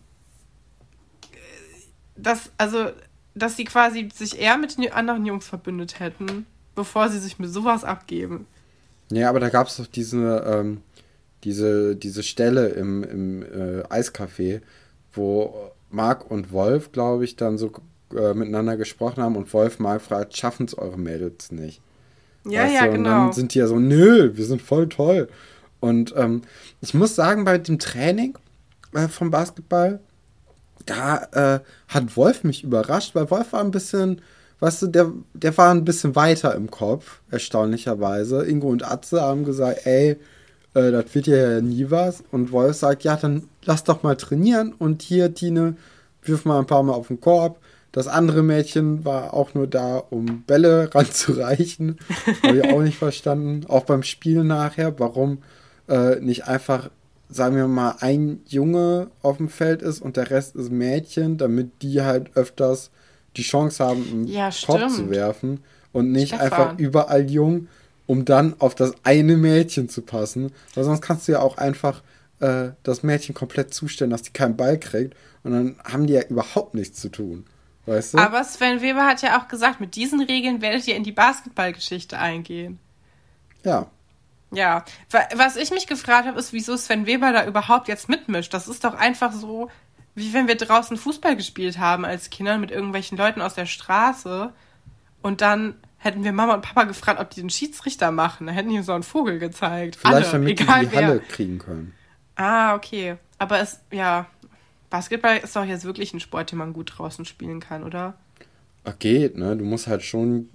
dass, 2.15 2.51
also, 2.57 2.91
dass 3.35 3.55
sie 3.57 3.65
quasi 3.65 4.09
sich 4.13 4.39
eher 4.39 4.57
mit 4.57 4.77
den 4.77 4.91
anderen 4.91 5.25
Jungs 5.25 5.47
verbündet 5.47 5.99
hätten, 5.99 6.45
bevor 6.75 7.09
sie 7.09 7.19
sich 7.19 7.39
mit 7.39 7.51
sowas 7.51 7.83
abgeben. 7.83 8.45
Ja, 9.11 9.29
aber 9.29 9.39
da 9.39 9.49
gab 9.49 9.67
es 9.67 9.77
doch 9.77 9.87
diese, 9.87 10.43
ähm, 10.47 10.81
diese, 11.43 11.95
diese 11.95 12.23
Stelle 12.23 12.69
im, 12.69 13.03
im 13.03 13.43
äh, 13.43 13.83
Eiscafé, 13.89 14.61
wo 15.13 15.71
Marc 15.89 16.29
und 16.29 16.51
Wolf, 16.51 16.91
glaube 16.91 17.25
ich, 17.25 17.35
dann 17.35 17.57
so 17.57 17.71
äh, 18.15 18.33
miteinander 18.33 18.77
gesprochen 18.77 19.21
haben 19.21 19.35
und 19.35 19.51
Wolf 19.53 19.79
mal 19.79 19.99
fragt, 19.99 20.37
schaffen 20.37 20.65
es 20.65 20.77
eure 20.77 20.97
Mädels 20.97 21.51
nicht? 21.51 21.81
Ja, 22.45 22.63
weißt 22.63 22.75
ja, 22.75 22.85
du? 22.87 22.91
genau. 22.93 23.09
Und 23.09 23.25
dann 23.25 23.33
sind 23.33 23.53
die 23.53 23.59
ja 23.59 23.67
so, 23.67 23.79
nö, 23.79 24.31
wir 24.35 24.45
sind 24.45 24.61
voll 24.61 24.89
toll. 24.89 25.29
Und 25.79 26.13
ähm, 26.15 26.43
ich 26.81 26.93
muss 26.93 27.15
sagen, 27.15 27.43
bei 27.45 27.57
dem 27.57 27.79
Training 27.79 28.37
äh, 28.93 29.07
vom 29.07 29.31
Basketball, 29.31 29.99
da 30.85 31.27
äh, 31.31 31.59
hat 31.87 32.17
Wolf 32.17 32.43
mich 32.43 32.63
überrascht, 32.63 33.15
weil 33.15 33.29
Wolf 33.29 33.53
war 33.53 33.61
ein 33.61 33.71
bisschen, 33.71 34.21
weißt 34.59 34.83
du, 34.83 34.87
der, 34.87 35.11
der 35.33 35.57
war 35.57 35.71
ein 35.71 35.85
bisschen 35.85 36.15
weiter 36.15 36.55
im 36.55 36.69
Kopf, 36.71 37.21
erstaunlicherweise. 37.31 38.45
Ingo 38.45 38.69
und 38.69 38.83
Atze 38.83 39.21
haben 39.21 39.45
gesagt, 39.45 39.85
ey, 39.85 40.17
äh, 40.73 40.91
das 40.91 41.13
wird 41.13 41.27
ja 41.27 41.61
nie 41.61 41.89
was. 41.89 42.23
Und 42.31 42.51
Wolf 42.51 42.77
sagt, 42.77 43.03
ja, 43.03 43.15
dann 43.15 43.43
lass 43.63 43.83
doch 43.83 44.03
mal 44.03 44.15
trainieren. 44.15 44.73
Und 44.73 45.01
hier, 45.01 45.33
Tine, 45.33 45.75
wirf 46.23 46.45
mal 46.45 46.59
ein 46.59 46.67
paar 46.67 46.83
Mal 46.83 46.93
auf 46.93 47.07
den 47.07 47.21
Korb. 47.21 47.59
Das 47.91 48.07
andere 48.07 48.41
Mädchen 48.41 49.05
war 49.05 49.33
auch 49.35 49.53
nur 49.53 49.67
da, 49.67 49.97
um 49.97 50.43
Bälle 50.43 50.89
ranzureichen. 50.95 51.99
Habe 52.43 52.57
ich 52.57 52.73
auch 52.73 52.81
nicht 52.81 52.97
verstanden. 52.97 53.65
Auch 53.67 53.85
beim 53.85 54.03
Spiel 54.03 54.43
nachher, 54.43 54.99
warum 54.99 55.39
äh, 55.87 56.19
nicht 56.19 56.47
einfach, 56.47 56.89
sagen 57.33 57.55
wir 57.55 57.67
mal, 57.67 57.95
ein 57.99 58.41
Junge 58.45 59.09
auf 59.21 59.37
dem 59.37 59.49
Feld 59.49 59.81
ist 59.81 60.01
und 60.01 60.17
der 60.17 60.29
Rest 60.29 60.55
ist 60.55 60.71
Mädchen, 60.71 61.37
damit 61.37 61.81
die 61.81 62.01
halt 62.01 62.35
öfters 62.35 62.91
die 63.35 63.43
Chance 63.43 63.83
haben, 63.83 64.05
einen 64.09 64.27
ja, 64.27 64.49
Korb 64.65 64.89
zu 64.89 65.09
werfen 65.09 65.61
und 65.91 66.11
nicht 66.11 66.29
Stefan. 66.29 66.45
einfach 66.45 66.79
überall 66.79 67.29
jung 67.29 67.67
um 68.05 68.25
dann 68.25 68.55
auf 68.59 68.75
das 68.75 68.93
eine 69.03 69.37
Mädchen 69.37 69.89
zu 69.89 70.01
passen. 70.01 70.51
Weil 70.73 70.83
sonst 70.83 71.01
kannst 71.01 71.27
du 71.27 71.33
ja 71.33 71.39
auch 71.39 71.57
einfach 71.57 72.01
äh, 72.39 72.69
das 72.83 73.03
Mädchen 73.03 73.33
komplett 73.33 73.73
zustellen, 73.73 74.11
dass 74.11 74.23
die 74.23 74.31
keinen 74.31 74.57
Ball 74.57 74.79
kriegt. 74.79 75.15
Und 75.43 75.51
dann 75.51 75.75
haben 75.83 76.07
die 76.07 76.13
ja 76.13 76.23
überhaupt 76.23 76.73
nichts 76.73 76.99
zu 76.99 77.09
tun. 77.09 77.45
Weißt 77.85 78.13
du? 78.13 78.17
Aber 78.17 78.43
Sven 78.43 78.81
Weber 78.81 79.05
hat 79.05 79.21
ja 79.21 79.41
auch 79.41 79.47
gesagt, 79.47 79.81
mit 79.81 79.95
diesen 79.95 80.21
Regeln 80.21 80.61
werdet 80.61 80.87
ihr 80.87 80.95
in 80.95 81.03
die 81.03 81.11
Basketballgeschichte 81.11 82.17
eingehen. 82.17 82.79
Ja. 83.63 83.87
Ja. 84.53 84.85
Was 85.35 85.55
ich 85.55 85.71
mich 85.71 85.87
gefragt 85.87 86.27
habe, 86.27 86.39
ist, 86.39 86.53
wieso 86.53 86.77
Sven 86.77 87.05
Weber 87.05 87.31
da 87.31 87.45
überhaupt 87.45 87.87
jetzt 87.87 88.09
mitmischt. 88.09 88.53
Das 88.53 88.67
ist 88.67 88.83
doch 88.83 88.93
einfach 88.93 89.31
so, 89.31 89.69
wie 90.15 90.33
wenn 90.33 90.47
wir 90.47 90.55
draußen 90.55 90.97
Fußball 90.97 91.35
gespielt 91.35 91.79
haben 91.79 92.05
als 92.05 92.29
Kinder 92.29 92.57
mit 92.57 92.71
irgendwelchen 92.71 93.17
Leuten 93.17 93.41
aus 93.41 93.55
der 93.55 93.65
Straße. 93.65 94.53
Und 95.21 95.41
dann 95.41 95.75
hätten 95.97 96.23
wir 96.23 96.33
Mama 96.33 96.55
und 96.55 96.61
Papa 96.61 96.83
gefragt, 96.83 97.19
ob 97.19 97.29
die 97.31 97.41
den 97.41 97.49
Schiedsrichter 97.49 98.11
machen. 98.11 98.47
Da 98.47 98.53
hätten 98.53 98.69
die 98.69 98.81
so 98.83 98.93
einen 98.93 99.03
Vogel 99.03 99.39
gezeigt. 99.39 99.95
Vielleicht 99.95 100.15
Alle, 100.15 100.31
damit 100.31 100.59
die 100.59 100.65
die 100.65 100.91
wer. 100.91 101.07
Halle 101.07 101.19
kriegen 101.19 101.59
können. 101.59 101.93
Ah, 102.35 102.75
okay. 102.75 103.15
Aber 103.37 103.59
es, 103.59 103.79
ja, 103.91 104.27
Basketball 104.89 105.37
ist 105.37 105.55
doch 105.55 105.65
jetzt 105.65 105.85
wirklich 105.85 106.13
ein 106.13 106.19
Sport, 106.19 106.51
den 106.51 106.59
man 106.59 106.73
gut 106.73 106.93
draußen 106.97 107.25
spielen 107.25 107.59
kann, 107.59 107.83
oder? 107.83 108.15
Geht, 108.91 109.37
ne? 109.37 109.55
Du 109.55 109.63
musst 109.63 109.87
halt 109.87 110.03
schon, 110.03 110.49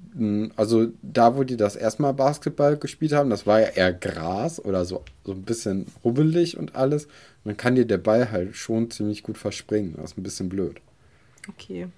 also 0.56 0.88
da, 1.02 1.36
wo 1.36 1.44
die 1.44 1.56
das 1.56 1.76
erstmal 1.76 2.12
Basketball 2.12 2.76
gespielt 2.76 3.12
haben, 3.12 3.30
das 3.30 3.46
war 3.46 3.60
ja 3.60 3.68
eher 3.68 3.92
Gras 3.92 4.62
oder 4.62 4.84
so, 4.84 5.02
so 5.24 5.32
ein 5.32 5.42
bisschen 5.42 5.86
rubbelig 6.04 6.58
und 6.58 6.76
alles. 6.76 7.06
Und 7.06 7.46
dann 7.46 7.56
kann 7.56 7.74
dir 7.74 7.86
der 7.86 7.98
Ball 7.98 8.30
halt 8.30 8.54
schon 8.56 8.90
ziemlich 8.90 9.22
gut 9.22 9.38
verspringen. 9.38 9.94
Das 9.96 10.12
ist 10.12 10.18
ein 10.18 10.22
bisschen 10.22 10.48
blöd. 10.48 10.80
Okay. 11.48 11.88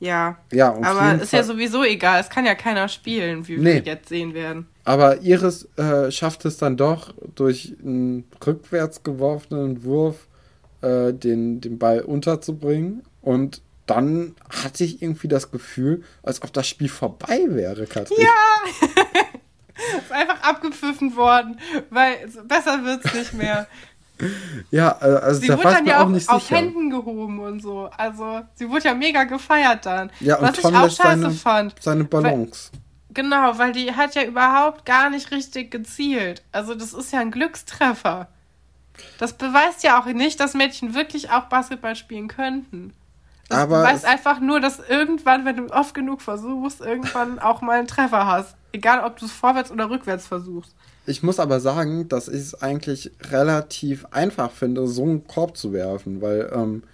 Ja. 0.00 0.36
Ja, 0.50 0.74
aber 0.74 1.22
ist 1.22 1.30
Fall. 1.30 1.40
ja 1.40 1.44
sowieso 1.44 1.84
egal. 1.84 2.20
Es 2.20 2.28
kann 2.28 2.44
ja 2.44 2.56
keiner 2.56 2.88
spielen, 2.88 3.46
wie 3.46 3.56
nee. 3.56 3.74
wir 3.74 3.82
jetzt 3.82 4.08
sehen 4.08 4.34
werden. 4.34 4.66
Aber 4.82 5.20
Iris 5.20 5.68
äh, 5.76 6.10
schafft 6.10 6.44
es 6.44 6.56
dann 6.56 6.76
doch 6.76 7.14
durch 7.36 7.76
einen 7.84 8.24
rückwärts 8.44 9.04
geworfenen 9.04 9.84
Wurf 9.84 10.26
äh, 10.80 11.12
den, 11.12 11.60
den 11.60 11.78
Ball 11.78 12.00
unterzubringen 12.00 13.02
und 13.20 13.62
dann 13.86 14.36
hatte 14.48 14.84
ich 14.84 15.02
irgendwie 15.02 15.28
das 15.28 15.50
Gefühl, 15.50 16.04
als 16.22 16.42
ob 16.42 16.52
das 16.52 16.68
Spiel 16.68 16.88
vorbei 16.88 17.44
wäre, 17.48 17.86
Katrin. 17.86 18.18
Ja! 18.20 18.88
ist 19.98 20.12
einfach 20.12 20.42
abgepfiffen 20.42 21.16
worden, 21.16 21.58
weil 21.90 22.28
besser 22.46 22.84
wird 22.84 23.04
es 23.04 23.14
nicht 23.14 23.34
mehr. 23.34 23.66
ja, 24.70 24.96
äh, 25.00 25.04
also 25.04 25.40
sie 25.40 25.48
da 25.48 25.58
wurde 25.58 25.70
dann 25.70 25.86
ja 25.86 26.04
auch, 26.04 26.08
nicht 26.08 26.28
auf 26.28 26.42
sicher. 26.42 26.56
Händen 26.56 26.90
gehoben 26.90 27.40
und 27.40 27.60
so. 27.60 27.90
Also 27.96 28.42
sie 28.54 28.68
wurde 28.68 28.84
ja 28.84 28.94
mega 28.94 29.24
gefeiert 29.24 29.86
dann. 29.86 30.10
Ja, 30.20 30.36
und 30.36 30.48
was 30.48 30.60
Tom 30.60 30.72
ich 30.72 30.78
auch 30.78 30.90
scheiße 30.90 31.22
seine, 31.22 31.30
fand. 31.30 31.74
Seine 31.80 32.04
Ballons. 32.04 32.70
Weil, 32.72 32.80
genau, 33.14 33.58
weil 33.58 33.72
die 33.72 33.92
hat 33.92 34.14
ja 34.14 34.24
überhaupt 34.24 34.84
gar 34.84 35.10
nicht 35.10 35.30
richtig 35.30 35.70
gezielt. 35.70 36.42
Also 36.52 36.74
das 36.74 36.92
ist 36.92 37.12
ja 37.12 37.20
ein 37.20 37.30
Glückstreffer. 37.30 38.28
Das 39.18 39.32
beweist 39.32 39.82
ja 39.82 40.00
auch 40.00 40.06
nicht, 40.06 40.38
dass 40.38 40.54
Mädchen 40.54 40.94
wirklich 40.94 41.30
auch 41.30 41.44
Basketball 41.44 41.96
spielen 41.96 42.28
könnten. 42.28 42.92
Aber 43.52 43.78
du 43.78 43.84
weißt 43.84 44.04
einfach 44.04 44.40
nur, 44.40 44.60
dass 44.60 44.80
irgendwann, 44.80 45.44
wenn 45.44 45.56
du 45.56 45.66
oft 45.72 45.94
genug 45.94 46.20
versuchst, 46.22 46.80
irgendwann 46.80 47.38
auch 47.38 47.60
mal 47.60 47.78
einen 47.78 47.86
Treffer 47.86 48.26
hast. 48.26 48.56
Egal, 48.72 49.04
ob 49.04 49.18
du 49.18 49.26
es 49.26 49.32
vorwärts 49.32 49.70
oder 49.70 49.90
rückwärts 49.90 50.26
versuchst. 50.26 50.74
Ich 51.04 51.22
muss 51.22 51.40
aber 51.40 51.60
sagen, 51.60 52.08
dass 52.08 52.28
ich 52.28 52.40
es 52.40 52.62
eigentlich 52.62 53.10
relativ 53.30 54.06
einfach 54.12 54.50
finde, 54.50 54.86
so 54.86 55.02
einen 55.02 55.26
Korb 55.26 55.56
zu 55.56 55.72
werfen, 55.72 56.22
weil 56.22 56.50
ähm, 56.54 56.84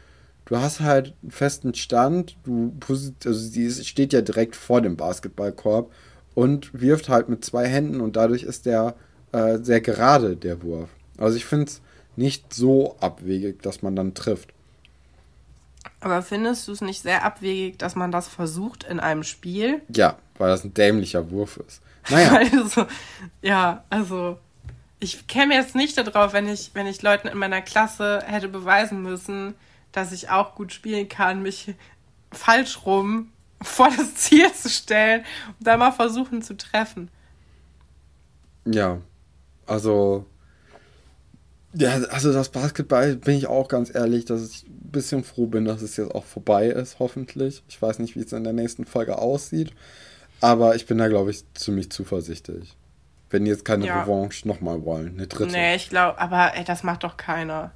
du 0.46 0.56
hast 0.56 0.80
halt 0.80 1.14
einen 1.22 1.30
festen 1.30 1.74
Stand, 1.74 2.36
du 2.44 2.72
also 2.88 3.38
sie 3.38 3.70
steht 3.84 4.12
ja 4.12 4.22
direkt 4.22 4.56
vor 4.56 4.80
dem 4.80 4.96
Basketballkorb 4.96 5.92
und 6.34 6.70
wirft 6.80 7.08
halt 7.08 7.28
mit 7.28 7.44
zwei 7.44 7.66
Händen 7.66 8.00
und 8.00 8.16
dadurch 8.16 8.44
ist 8.44 8.64
der 8.64 8.94
äh, 9.32 9.58
sehr 9.58 9.80
gerade, 9.80 10.36
der 10.36 10.62
Wurf. 10.62 10.88
Also 11.18 11.36
ich 11.36 11.44
finde 11.44 11.66
es 11.66 11.82
nicht 12.16 12.54
so 12.54 12.96
abwegig, 13.00 13.62
dass 13.62 13.82
man 13.82 13.94
dann 13.94 14.14
trifft. 14.14 14.54
Aber 16.00 16.22
findest 16.22 16.68
du 16.68 16.72
es 16.72 16.80
nicht 16.80 17.02
sehr 17.02 17.24
abwegig, 17.24 17.78
dass 17.78 17.96
man 17.96 18.12
das 18.12 18.28
versucht 18.28 18.84
in 18.84 19.00
einem 19.00 19.24
Spiel? 19.24 19.82
Ja, 19.88 20.16
weil 20.36 20.48
das 20.48 20.64
ein 20.64 20.74
dämlicher 20.74 21.30
Wurf 21.30 21.56
ist. 21.66 21.82
Naja. 22.08 22.40
also, 22.52 22.86
ja, 23.42 23.84
also 23.90 24.38
ich 25.00 25.26
käme 25.26 25.54
jetzt 25.54 25.74
nicht 25.74 25.98
darauf, 25.98 26.32
wenn 26.32 26.48
ich, 26.48 26.70
wenn 26.74 26.86
ich 26.86 27.02
Leuten 27.02 27.28
in 27.28 27.38
meiner 27.38 27.62
Klasse 27.62 28.22
hätte 28.26 28.48
beweisen 28.48 29.02
müssen, 29.02 29.54
dass 29.92 30.12
ich 30.12 30.30
auch 30.30 30.54
gut 30.54 30.72
spielen 30.72 31.08
kann, 31.08 31.42
mich 31.42 31.74
falsch 32.32 32.84
rum 32.84 33.32
vor 33.60 33.88
das 33.96 34.14
Ziel 34.14 34.52
zu 34.52 34.68
stellen 34.68 35.24
und 35.58 35.66
da 35.66 35.76
mal 35.76 35.92
versuchen 35.92 36.42
zu 36.42 36.56
treffen. 36.56 37.10
Ja, 38.64 38.98
also 39.66 40.26
ja, 41.74 41.90
also 42.10 42.32
das 42.32 42.48
Basketball 42.48 43.16
bin 43.16 43.36
ich 43.36 43.46
auch 43.46 43.68
ganz 43.68 43.94
ehrlich, 43.94 44.24
dass 44.24 44.48
ich 44.48 44.64
ein 44.66 44.90
bisschen 44.90 45.24
froh 45.24 45.46
bin, 45.46 45.64
dass 45.64 45.82
es 45.82 45.96
jetzt 45.96 46.14
auch 46.14 46.24
vorbei 46.24 46.66
ist, 46.66 46.98
hoffentlich. 46.98 47.62
Ich 47.68 47.80
weiß 47.80 47.98
nicht, 47.98 48.16
wie 48.16 48.20
es 48.20 48.32
in 48.32 48.44
der 48.44 48.52
nächsten 48.52 48.86
Folge 48.86 49.18
aussieht, 49.18 49.72
aber 50.40 50.76
ich 50.76 50.86
bin 50.86 50.98
da, 50.98 51.08
glaube 51.08 51.30
ich, 51.30 51.44
ziemlich 51.54 51.90
zuversichtlich. 51.90 52.76
Wenn 53.30 53.44
die 53.44 53.50
jetzt 53.50 53.66
keine 53.66 53.86
ja. 53.86 54.02
Revanche 54.02 54.48
nochmal 54.48 54.84
wollen, 54.84 55.14
eine 55.14 55.26
dritte. 55.26 55.52
Nee, 55.52 55.76
ich 55.76 55.90
glaube, 55.90 56.18
aber 56.18 56.56
ey, 56.56 56.64
das 56.64 56.82
macht 56.82 57.04
doch 57.04 57.18
keiner. 57.18 57.72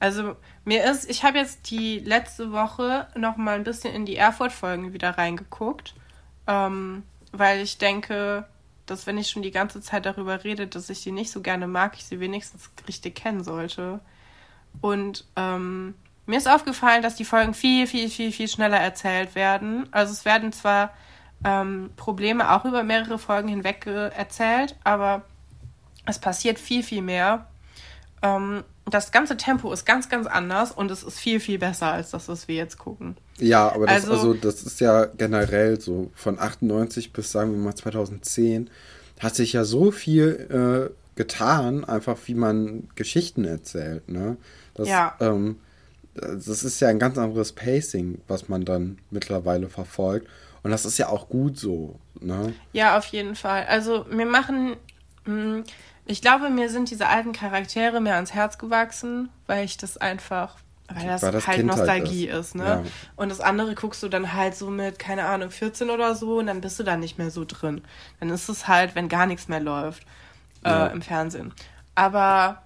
Also, 0.00 0.34
mir 0.64 0.90
ist, 0.90 1.08
ich 1.08 1.22
habe 1.22 1.38
jetzt 1.38 1.70
die 1.70 2.00
letzte 2.00 2.50
Woche 2.50 3.06
nochmal 3.14 3.54
ein 3.54 3.62
bisschen 3.62 3.94
in 3.94 4.04
die 4.04 4.16
Erfurt-Folgen 4.16 4.92
wieder 4.92 5.10
reingeguckt, 5.10 5.94
ähm, 6.48 7.04
weil 7.30 7.60
ich 7.60 7.78
denke, 7.78 8.46
dass 8.92 9.06
wenn 9.06 9.18
ich 9.18 9.30
schon 9.30 9.42
die 9.42 9.50
ganze 9.50 9.80
Zeit 9.80 10.06
darüber 10.06 10.44
rede, 10.44 10.66
dass 10.66 10.90
ich 10.90 11.00
sie 11.00 11.12
nicht 11.12 11.30
so 11.32 11.40
gerne 11.40 11.66
mag, 11.66 11.94
ich 11.96 12.04
sie 12.04 12.20
wenigstens 12.20 12.70
richtig 12.86 13.16
kennen 13.16 13.42
sollte. 13.42 14.00
Und 14.80 15.24
ähm, 15.36 15.94
mir 16.26 16.38
ist 16.38 16.48
aufgefallen, 16.48 17.02
dass 17.02 17.16
die 17.16 17.24
Folgen 17.24 17.54
viel, 17.54 17.86
viel, 17.86 18.08
viel, 18.08 18.32
viel 18.32 18.48
schneller 18.48 18.78
erzählt 18.78 19.34
werden. 19.34 19.88
Also 19.92 20.12
es 20.12 20.24
werden 20.24 20.52
zwar 20.52 20.92
ähm, 21.44 21.90
Probleme 21.96 22.52
auch 22.52 22.64
über 22.64 22.84
mehrere 22.84 23.18
Folgen 23.18 23.48
hinweg 23.48 23.86
erzählt, 23.86 24.76
aber 24.84 25.22
es 26.06 26.18
passiert 26.18 26.58
viel, 26.58 26.82
viel 26.82 27.02
mehr. 27.02 27.46
Ähm, 28.22 28.64
das 28.84 29.12
ganze 29.12 29.36
Tempo 29.36 29.72
ist 29.72 29.84
ganz, 29.84 30.08
ganz 30.08 30.26
anders 30.26 30.72
und 30.72 30.90
es 30.90 31.02
ist 31.02 31.18
viel, 31.18 31.40
viel 31.40 31.58
besser 31.58 31.92
als 31.92 32.10
das, 32.10 32.28
was 32.28 32.48
wir 32.48 32.56
jetzt 32.56 32.78
gucken. 32.78 33.16
Ja, 33.38 33.72
aber 33.72 33.86
das, 33.86 34.04
also, 34.04 34.12
also 34.12 34.34
das 34.34 34.62
ist 34.62 34.80
ja 34.80 35.06
generell 35.06 35.80
so 35.80 36.10
von 36.14 36.38
98 36.38 37.12
bis 37.12 37.32
sagen 37.32 37.52
wir 37.52 37.58
mal 37.58 37.74
2010 37.74 38.70
hat 39.20 39.36
sich 39.36 39.52
ja 39.52 39.64
so 39.64 39.90
viel 39.92 40.90
äh, 40.90 40.94
getan, 41.16 41.84
einfach 41.84 42.18
wie 42.26 42.34
man 42.34 42.88
Geschichten 42.96 43.44
erzählt. 43.44 44.08
Ne? 44.08 44.36
Das, 44.74 44.88
ja. 44.88 45.14
Ähm, 45.20 45.60
das 46.14 46.64
ist 46.64 46.80
ja 46.80 46.88
ein 46.88 46.98
ganz 46.98 47.18
anderes 47.18 47.52
Pacing, 47.52 48.20
was 48.26 48.48
man 48.48 48.64
dann 48.64 48.98
mittlerweile 49.10 49.68
verfolgt. 49.68 50.28
Und 50.62 50.70
das 50.70 50.84
ist 50.84 50.98
ja 50.98 51.08
auch 51.08 51.28
gut 51.28 51.58
so. 51.58 51.98
Ne? 52.20 52.54
Ja, 52.72 52.98
auf 52.98 53.06
jeden 53.06 53.34
Fall. 53.34 53.64
Also 53.66 54.04
mir 54.10 54.26
machen, 54.26 54.76
hm, 55.24 55.64
ich 56.06 56.20
glaube, 56.20 56.50
mir 56.50 56.68
sind 56.68 56.90
diese 56.90 57.08
alten 57.08 57.32
Charaktere 57.32 58.00
mehr 58.00 58.16
ans 58.16 58.34
Herz 58.34 58.58
gewachsen, 58.58 59.28
weil 59.46 59.64
ich 59.64 59.76
das 59.76 59.96
einfach, 59.96 60.56
weil 60.96 61.06
das, 61.06 61.20
das 61.20 61.46
halt 61.46 61.58
Kindheit 61.58 61.78
Nostalgie 61.78 62.28
ist, 62.28 62.38
ist 62.38 62.54
ne? 62.54 62.64
Ja. 62.64 62.82
Und 63.16 63.28
das 63.28 63.40
andere 63.40 63.74
guckst 63.74 64.02
du 64.02 64.08
dann 64.08 64.32
halt 64.32 64.54
so 64.54 64.70
mit, 64.70 64.98
keine 64.98 65.24
Ahnung, 65.24 65.50
14 65.50 65.90
oder 65.90 66.14
so 66.14 66.38
und 66.38 66.46
dann 66.46 66.60
bist 66.60 66.78
du 66.78 66.82
da 66.82 66.96
nicht 66.96 67.18
mehr 67.18 67.30
so 67.30 67.44
drin. 67.44 67.82
Dann 68.20 68.30
ist 68.30 68.48
es 68.48 68.68
halt, 68.68 68.94
wenn 68.94 69.08
gar 69.08 69.26
nichts 69.26 69.48
mehr 69.48 69.60
läuft 69.60 70.04
äh, 70.64 70.70
ja. 70.70 70.86
im 70.86 71.02
Fernsehen. 71.02 71.52
Aber 71.94 72.62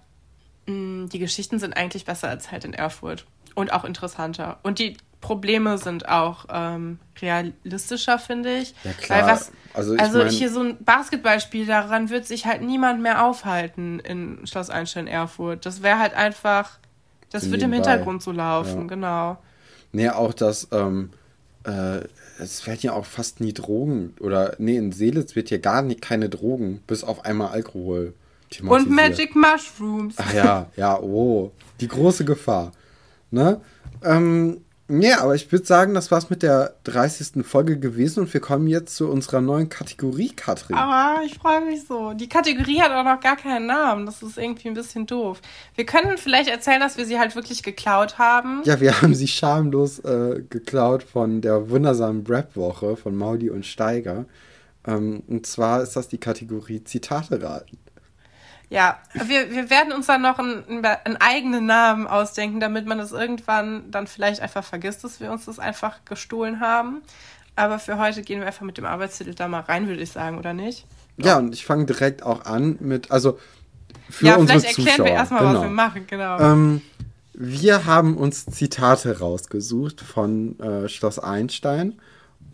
mh, 0.67 0.75
mm, 0.75 1.09
die 1.09 1.19
Geschichten 1.19 1.59
sind 1.59 1.77
eigentlich 1.77 2.05
besser 2.05 2.29
als 2.29 2.51
halt 2.51 2.65
in 2.65 2.75
Erfurt. 2.75 3.27
Und 3.55 3.73
auch 3.73 3.85
interessanter. 3.85 4.59
Und 4.63 4.79
die 4.79 4.99
Probleme 5.23 5.79
sind 5.79 6.09
auch 6.09 6.45
ähm, 6.51 6.99
realistischer, 7.21 8.19
finde 8.19 8.59
ich. 8.59 8.75
Ja, 8.85 8.93
klar. 8.93 9.19
Weil 9.19 9.33
was, 9.33 9.53
also, 9.75 9.95
ich 9.95 10.01
also 10.01 10.19
mein, 10.19 10.31
hier 10.31 10.51
so 10.51 10.61
ein 10.61 10.85
Basketballspiel, 10.85 11.67
daran 11.67 12.11
wird 12.11 12.27
sich 12.27 12.47
halt 12.47 12.63
niemand 12.63 13.01
mehr 13.01 13.25
aufhalten 13.25 13.99
in 14.01 14.47
Schloss 14.47 14.71
Einstein 14.71 15.07
Erfurt. 15.07 15.67
Das 15.67 15.83
wäre 15.83 15.99
halt 15.99 16.15
einfach, 16.15 16.79
das 17.37 17.51
wird 17.51 17.63
im 17.63 17.73
Hintergrund 17.73 18.23
so 18.23 18.33
laufen, 18.33 18.83
ja. 18.83 18.87
genau. 18.87 19.39
Nee, 19.93 20.11
auch 20.11 20.35
das, 20.35 20.69
ähm, 20.73 21.11
äh, 21.65 22.01
es 22.39 22.67
werden 22.67 22.81
ja 22.83 22.93
auch 22.93 23.07
fast 23.07 23.41
nie 23.41 23.53
Drogen, 23.53 24.15
oder 24.21 24.55
nee, 24.59 24.77
in 24.77 24.93
Seelitz 24.93 25.37
wird 25.37 25.51
ja 25.51 25.59
gar 25.59 25.83
nicht 25.83 26.03
keine 26.03 26.29
Drogen, 26.29 26.83
bis 26.87 27.05
auf 27.05 27.25
einmal 27.25 27.49
Alkohol. 27.49 28.15
Und 28.63 28.91
Magic 28.91 29.35
Mushrooms. 29.35 30.15
Ach 30.19 30.33
ja, 30.33 30.71
ja, 30.77 31.01
oh, 31.01 31.51
die 31.81 31.89
große 31.89 32.25
Gefahr. 32.25 32.73
Ne? 33.31 33.61
Ähm, 34.05 34.61
ja, 34.89 35.21
aber 35.21 35.35
ich 35.35 35.51
würde 35.51 35.65
sagen, 35.65 35.95
das 35.95 36.13
war's 36.13 36.31
mit 36.31 36.45
der 36.45 36.75
30. 36.85 37.45
Folge 37.45 37.79
gewesen 37.79 38.21
und 38.21 38.33
wir 38.33 38.41
kommen 38.41 38.69
jetzt 38.69 38.95
zu 38.95 39.09
unserer 39.09 39.41
neuen 39.41 39.69
Kategorie, 39.69 40.31
Katrin. 40.31 40.77
Aber 40.77 41.23
ich 41.25 41.35
freue 41.39 41.65
mich 41.65 41.85
so. 41.87 42.13
Die 42.13 42.29
Kategorie 42.29 42.81
hat 42.81 42.93
auch 42.93 43.05
noch 43.05 43.21
gar 43.21 43.37
keinen 43.37 43.67
Namen. 43.67 44.07
Das 44.07 44.23
ist 44.23 44.39
irgendwie 44.39 44.69
ein 44.69 44.75
bisschen 44.75 45.07
doof. 45.07 45.41
Wir 45.75 45.87
können 45.87 46.17
vielleicht 46.19 46.49
erzählen, 46.49 46.81
dass 46.81 46.97
wir 46.97 47.05
sie 47.05 47.19
halt 47.19 47.35
wirklich 47.35 47.65
geklaut 47.65 48.19
haben. 48.19 48.63
Ja, 48.65 48.81
wir 48.81 49.03
haben 49.03 49.15
sie 49.15 49.27
schamlos 49.27 49.99
äh, 50.01 50.43
geklaut 50.49 51.03
von 51.03 51.41
der 51.41 51.69
wundersamen 51.69 52.25
Rap-Woche 52.25 52.97
von 52.97 53.17
Maudi 53.17 53.51
und 53.51 53.67
Steiger. 53.67 54.25
Ähm, 54.87 55.25
und 55.27 55.47
zwar 55.47 55.83
ist 55.83 55.97
das 55.97 56.07
die 56.07 56.19
Kategorie 56.19 56.85
Zitate 56.85 57.43
raten. 57.43 57.79
Ja, 58.69 58.99
wir, 59.15 59.51
wir 59.53 59.71
werden 59.71 59.93
uns 59.93 60.07
dann 60.07 60.23
noch 60.23 60.41
einen, 60.41 60.85
einen 60.85 61.17
eigenen 61.19 61.67
Namen 61.67 62.07
ausdenken, 62.09 62.59
damit 62.59 62.87
man 62.87 62.99
das 62.99 63.13
irgendwann 63.13 63.91
dann 63.93 64.09
vielleicht 64.09 64.41
einfach 64.41 64.65
vergisst, 64.65 65.05
dass 65.05 65.21
wir 65.21 65.31
uns 65.31 65.45
das 65.45 65.61
einfach 65.61 66.05
gestohlen 66.05 66.59
haben. 66.61 67.03
Aber 67.55 67.79
für 67.79 67.99
heute 67.99 68.23
gehen 68.23 68.41
wir 68.41 68.47
einfach 68.47 68.67
mit 68.67 68.77
dem 68.77 68.85
Arbeitstitel 68.85 69.35
da 69.35 69.47
mal 69.47 69.61
rein, 69.61 69.87
würde 69.87 70.03
ich 70.03 70.11
sagen, 70.11 70.37
oder 70.39 70.53
nicht? 70.53 70.85
Ja, 71.17 71.39
und 71.39 71.55
ich 71.55 71.65
fange 71.65 71.87
direkt 71.87 72.23
auch 72.23 72.45
an 72.45 72.77
mit, 72.81 73.11
also 73.11 73.39
für 74.11 74.27
ja, 74.27 74.37
unsere 74.37 74.61
vielleicht 74.61 74.79
erklären 74.79 74.97
Zuschauer. 74.97 75.07
wir 75.07 75.13
erstmal, 75.13 75.41
genau. 75.41 75.55
was 75.55 75.63
wir 75.63 75.71
machen, 75.71 76.07
genau. 76.07 76.41
Ähm, 76.41 76.83
wir 77.33 77.87
haben 77.87 78.17
uns 78.17 78.47
Zitate 78.47 79.21
rausgesucht 79.21 80.01
von 80.01 80.59
äh, 80.59 80.89
Schloss 80.89 81.19
Einstein 81.19 82.01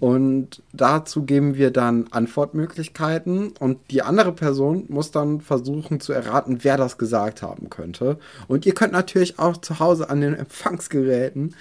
Und 0.02 0.64
dazu 0.72 1.22
geben 1.22 1.54
wir 1.54 1.70
dann 1.70 2.08
Antwortmöglichkeiten 2.10 3.52
und 3.60 3.78
die 3.92 4.02
andere 4.02 4.32
Person 4.32 4.86
muss 4.88 5.12
dann 5.12 5.40
versuchen 5.40 6.00
zu 6.00 6.12
erraten, 6.12 6.64
wer 6.64 6.76
das 6.76 6.98
gesagt 6.98 7.40
haben 7.40 7.70
könnte. 7.70 8.18
Und 8.48 8.66
ihr 8.66 8.74
könnt 8.74 8.92
natürlich 8.92 9.38
auch 9.38 9.58
zu 9.58 9.78
Hause 9.78 10.10
an 10.10 10.20
den 10.20 10.34
Empfangsgeräten 10.34 11.54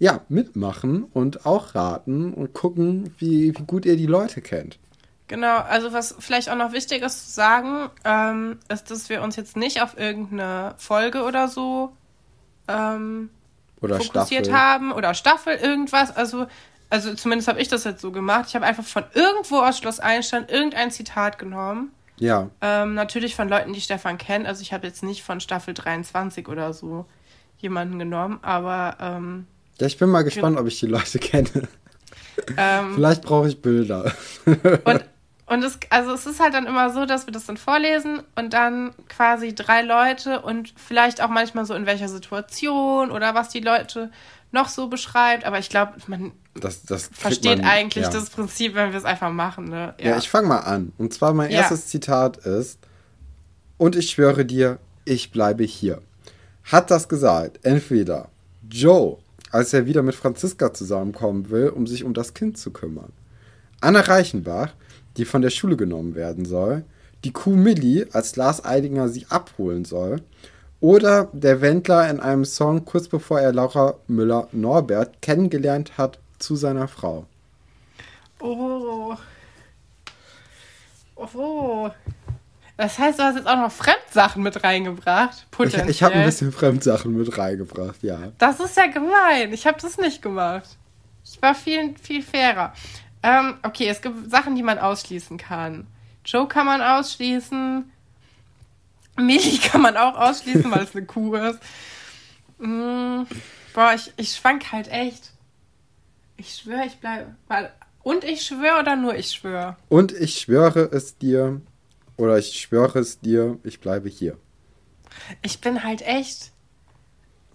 ja, 0.00 0.22
mitmachen 0.28 1.04
und 1.04 1.46
auch 1.46 1.76
raten 1.76 2.34
und 2.34 2.52
gucken, 2.52 3.14
wie, 3.18 3.56
wie 3.56 3.62
gut 3.62 3.86
ihr 3.86 3.96
die 3.96 4.06
Leute 4.06 4.40
kennt. 4.40 4.80
Genau, 5.28 5.58
also 5.58 5.92
was 5.92 6.16
vielleicht 6.18 6.50
auch 6.50 6.56
noch 6.56 6.72
wichtig 6.72 7.00
ist 7.00 7.28
zu 7.28 7.32
sagen, 7.32 7.90
ähm, 8.04 8.58
ist, 8.68 8.90
dass 8.90 9.08
wir 9.08 9.22
uns 9.22 9.36
jetzt 9.36 9.56
nicht 9.56 9.82
auf 9.82 9.96
irgendeine 9.96 10.74
Folge 10.78 11.22
oder 11.22 11.46
so 11.46 11.92
ähm, 12.66 13.30
oder 13.80 14.00
fokussiert 14.00 14.46
Staffel. 14.46 14.52
haben 14.52 14.90
oder 14.90 15.14
Staffel 15.14 15.54
irgendwas. 15.54 16.16
Also, 16.16 16.46
also 16.94 17.12
zumindest 17.14 17.48
habe 17.48 17.60
ich 17.60 17.66
das 17.66 17.82
jetzt 17.82 18.00
so 18.00 18.12
gemacht. 18.12 18.44
Ich 18.48 18.54
habe 18.54 18.64
einfach 18.64 18.84
von 18.84 19.02
irgendwo 19.14 19.56
aus 19.56 19.78
Schloss 19.78 19.98
Einstein 19.98 20.46
irgendein 20.46 20.92
Zitat 20.92 21.40
genommen. 21.40 21.90
Ja. 22.20 22.50
Ähm, 22.60 22.94
natürlich 22.94 23.34
von 23.34 23.48
Leuten, 23.48 23.72
die 23.72 23.80
Stefan 23.80 24.16
kennt. 24.16 24.46
Also 24.46 24.62
ich 24.62 24.72
habe 24.72 24.86
jetzt 24.86 25.02
nicht 25.02 25.24
von 25.24 25.40
Staffel 25.40 25.74
23 25.74 26.46
oder 26.46 26.72
so 26.72 27.06
jemanden 27.58 27.98
genommen, 27.98 28.38
aber 28.42 28.96
ähm, 29.00 29.48
ja, 29.80 29.88
ich 29.88 29.98
bin 29.98 30.08
mal 30.08 30.22
gespannt, 30.22 30.56
ob 30.56 30.68
ich 30.68 30.78
die 30.78 30.86
Leute 30.86 31.18
kenne. 31.18 31.66
Ähm, 32.56 32.94
Vielleicht 32.94 33.22
brauche 33.22 33.48
ich 33.48 33.60
Bilder. 33.60 34.12
und 34.84 35.04
und 35.46 35.62
es, 35.62 35.78
also 35.90 36.12
es 36.12 36.26
ist 36.26 36.40
halt 36.40 36.54
dann 36.54 36.66
immer 36.66 36.90
so, 36.90 37.04
dass 37.04 37.26
wir 37.26 37.32
das 37.32 37.44
dann 37.44 37.58
vorlesen 37.58 38.22
und 38.34 38.54
dann 38.54 38.94
quasi 39.08 39.54
drei 39.54 39.82
Leute 39.82 40.40
und 40.40 40.72
vielleicht 40.76 41.22
auch 41.22 41.28
manchmal 41.28 41.66
so 41.66 41.74
in 41.74 41.84
welcher 41.84 42.08
Situation 42.08 43.10
oder 43.10 43.34
was 43.34 43.50
die 43.50 43.60
Leute 43.60 44.10
noch 44.54 44.68
so 44.68 44.88
beschreibt. 44.88 45.44
Aber 45.44 45.58
ich 45.58 45.68
glaube, 45.68 45.92
man 46.06 46.32
das, 46.54 46.84
das 46.84 47.10
versteht 47.12 47.58
man, 47.58 47.66
eigentlich 47.66 48.04
ja. 48.04 48.10
das 48.10 48.30
Prinzip, 48.30 48.74
wenn 48.74 48.92
wir 48.92 48.98
es 48.98 49.04
einfach 49.04 49.30
machen. 49.30 49.66
Ne? 49.66 49.94
Ja, 49.98 50.10
ja 50.10 50.18
ich 50.18 50.30
fange 50.30 50.48
mal 50.48 50.60
an. 50.60 50.92
Und 50.96 51.12
zwar 51.12 51.34
mein 51.34 51.50
ja. 51.50 51.58
erstes 51.58 51.88
Zitat 51.88 52.38
ist, 52.38 52.78
und 53.76 53.96
ich 53.96 54.10
schwöre 54.10 54.44
dir, 54.44 54.78
ich 55.04 55.32
bleibe 55.32 55.64
hier. 55.64 56.00
Hat 56.64 56.90
das 56.90 57.08
gesagt 57.08 57.58
entweder 57.64 58.28
Joe, 58.70 59.18
als 59.50 59.72
er 59.72 59.86
wieder 59.86 60.02
mit 60.02 60.14
Franziska 60.14 60.72
zusammenkommen 60.72 61.50
will, 61.50 61.68
um 61.68 61.86
sich 61.86 62.04
um 62.04 62.14
das 62.14 62.34
Kind 62.34 62.56
zu 62.56 62.70
kümmern. 62.70 63.12
Anna 63.80 64.00
Reichenbach, 64.00 64.72
die 65.16 65.24
von 65.24 65.42
der 65.42 65.50
Schule 65.50 65.76
genommen 65.76 66.14
werden 66.14 66.44
soll, 66.44 66.84
die 67.24 67.32
Kuh 67.32 67.56
Millie, 67.56 68.06
als 68.12 68.36
Lars 68.36 68.64
Eidinger 68.64 69.08
sie 69.08 69.26
abholen 69.28 69.84
soll, 69.84 70.20
oder 70.84 71.30
der 71.32 71.62
Wendler 71.62 72.10
in 72.10 72.20
einem 72.20 72.44
Song 72.44 72.84
kurz 72.84 73.08
bevor 73.08 73.40
er 73.40 73.54
Laura 73.54 73.94
Müller-Norbert 74.06 75.22
kennengelernt 75.22 75.96
hat 75.96 76.18
zu 76.38 76.56
seiner 76.56 76.88
Frau. 76.88 77.24
Oh. 78.38 79.16
Oh. 81.16 81.88
Das 82.76 82.98
heißt, 82.98 83.18
du 83.18 83.22
hast 83.22 83.36
jetzt 83.36 83.46
auch 83.46 83.56
noch 83.56 83.72
Fremdsachen 83.72 84.42
mit 84.42 84.62
reingebracht. 84.62 85.46
Potenziell. 85.50 85.88
Ich, 85.88 85.96
ich 85.96 86.02
habe 86.02 86.16
ein 86.16 86.26
bisschen 86.26 86.52
Fremdsachen 86.52 87.16
mit 87.16 87.38
reingebracht, 87.38 88.02
ja. 88.02 88.18
Das 88.36 88.60
ist 88.60 88.76
ja 88.76 88.86
gemein. 88.88 89.54
Ich 89.54 89.66
habe 89.66 89.80
das 89.80 89.96
nicht 89.96 90.20
gemacht. 90.20 90.68
Ich 91.24 91.40
war 91.40 91.54
viel, 91.54 91.94
viel 91.96 92.22
fairer. 92.22 92.74
Ähm, 93.22 93.54
okay, 93.62 93.88
es 93.88 94.02
gibt 94.02 94.30
Sachen, 94.30 94.54
die 94.54 94.62
man 94.62 94.78
ausschließen 94.78 95.38
kann. 95.38 95.86
Joe 96.26 96.46
kann 96.46 96.66
man 96.66 96.82
ausschließen. 96.82 97.90
Millie 99.16 99.58
kann 99.62 99.82
man 99.82 99.96
auch 99.96 100.16
ausschließen, 100.18 100.70
weil 100.70 100.84
es 100.84 100.94
eine 100.94 101.06
Kuh 101.06 101.34
ist. 101.34 101.60
Mm, 102.58 103.22
boah, 103.72 103.92
ich, 103.94 104.12
ich 104.16 104.34
schwank 104.34 104.72
halt 104.72 104.88
echt. 104.88 105.32
Ich 106.36 106.54
schwöre, 106.54 106.86
ich 106.86 106.96
bleibe. 106.96 107.34
Und 108.02 108.24
ich 108.24 108.42
schwöre 108.42 108.80
oder 108.80 108.96
nur 108.96 109.14
ich 109.14 109.30
schwöre? 109.30 109.76
Und 109.88 110.12
ich 110.12 110.40
schwöre 110.40 110.90
es 110.92 111.16
dir. 111.18 111.60
Oder 112.16 112.38
ich 112.38 112.60
schwöre 112.60 113.00
es 113.00 113.20
dir, 113.20 113.58
ich 113.64 113.80
bleibe 113.80 114.08
hier. 114.08 114.38
Ich 115.42 115.60
bin 115.60 115.82
halt 115.82 116.02
echt. 116.02 116.52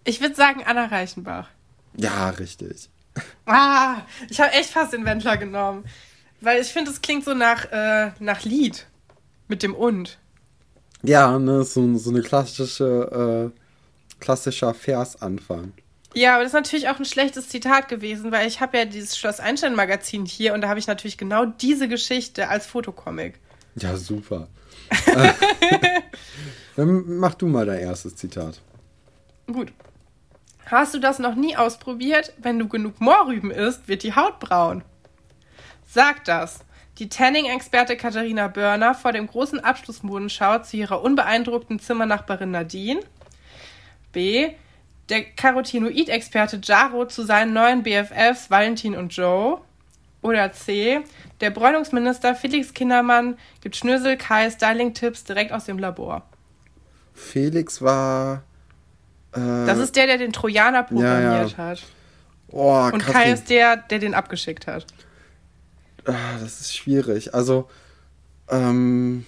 Ich 0.04 0.22
würde 0.22 0.36
sagen 0.36 0.64
Anna 0.66 0.86
Reichenbach. 0.86 1.50
Ja, 1.96 2.30
richtig. 2.30 2.90
Ah, 3.46 4.04
ich 4.30 4.40
habe 4.40 4.52
echt 4.54 4.70
fast 4.70 4.94
den 4.94 5.04
Wendler 5.04 5.36
genommen. 5.36 5.84
Weil 6.40 6.62
ich 6.62 6.68
finde, 6.68 6.92
es 6.92 7.02
klingt 7.02 7.26
so 7.26 7.34
nach, 7.34 7.66
äh, 7.72 8.12
nach 8.20 8.44
Lied. 8.44 8.86
Mit 9.48 9.64
dem 9.64 9.74
und. 9.74 10.20
Ja, 11.04 11.40
ne, 11.40 11.64
so, 11.64 11.98
so 11.98 12.10
eine 12.10 12.22
klassische, 12.22 13.52
äh, 13.54 14.20
klassischer 14.20 14.74
Versanfang. 14.74 15.74
Ja, 16.14 16.34
aber 16.34 16.44
das 16.44 16.52
ist 16.52 16.56
natürlich 16.56 16.90
auch 16.90 16.98
ein 16.98 17.06
schlechtes 17.06 17.50
Zitat 17.50 17.88
gewesen, 17.88 18.32
weil 18.32 18.48
ich 18.48 18.62
habe 18.62 18.78
ja 18.78 18.86
dieses 18.86 19.18
Schloss 19.18 19.40
Einstein 19.40 19.76
Magazin 19.76 20.26
hier 20.26 20.54
und 20.54 20.62
da 20.62 20.70
habe 20.70 20.80
ich 20.80 20.88
natürlich 20.88 21.18
genau 21.18 21.46
diese 21.46 21.88
Geschichte 21.88 22.50
als 22.50 22.66
Fotocomic. 22.66 23.40
Ja, 23.76 23.96
super. 23.96 24.48
Dann 26.76 27.18
mach 27.18 27.36
du 27.36 27.48
mal 27.48 27.66
dein 27.66 27.80
erstes 27.80 28.16
Zitat. 28.16 28.60
Gut. 29.48 29.72
Hast 30.66 30.94
du 30.94 31.00
das 31.00 31.20
noch 31.20 31.36
nie 31.36 31.56
ausprobiert? 31.56 32.34
Wenn 32.38 32.60
du 32.60 32.68
genug 32.68 33.00
Mohrrüben 33.02 33.52
isst, 33.52 33.88
wird 33.88 34.04
die 34.04 34.16
Haut 34.16 34.40
braun. 34.40 34.84
Sagt 35.88 36.28
das. 36.28 36.60
Die 37.00 37.08
Tanning-Experte 37.08 37.96
Katharina 37.96 38.50
Börner 38.50 38.94
vor 38.94 39.14
dem 39.14 39.26
großen 39.26 39.62
Abschlussmodenschau 39.62 40.60
zu 40.60 40.76
ihrer 40.76 41.02
unbeeindruckten 41.02 41.80
Zimmernachbarin 41.80 42.52
Nadine. 42.52 43.00
B. 44.12 44.50
Der 45.08 45.24
Carotinoid-Experte 45.24 46.60
Jaro 46.62 47.06
zu 47.06 47.24
seinen 47.24 47.54
neuen 47.54 47.84
BFFs 47.84 48.52
Valentin 48.52 48.98
und 48.98 49.16
Joe. 49.16 49.62
Oder 50.22 50.52
C. 50.52 51.00
Der 51.40 51.52
Bräunungsminister 51.52 52.36
Felix 52.36 52.74
Kindermann 52.74 53.38
gibt 53.62 53.78
Schnösel 53.78 54.18
Kai 54.18 54.50
Styling-Tipps 54.50 55.24
direkt 55.24 55.54
aus 55.54 55.64
dem 55.64 55.80
Labor. 55.80 56.24
Felix 57.14 57.82
war 57.82 58.44
äh, 59.32 59.66
das 59.66 59.78
ist 59.78 59.96
der, 59.96 60.08
der 60.08 60.18
den 60.18 60.34
Trojaner 60.34 60.84
programmiert 60.84 61.52
ja, 61.52 61.58
ja. 61.58 61.70
hat. 61.70 61.84
Oh, 62.50 62.90
Und 62.92 63.06
Kai 63.06 63.32
ist 63.32 63.50
der, 63.50 63.78
der 63.78 64.00
den 64.00 64.14
abgeschickt 64.14 64.68
hat. 64.68 64.86
Ah, 66.06 66.38
das 66.40 66.62
ist 66.62 66.76
schwierig. 66.76 67.34
Also, 67.34 67.70
ähm, 68.50 69.26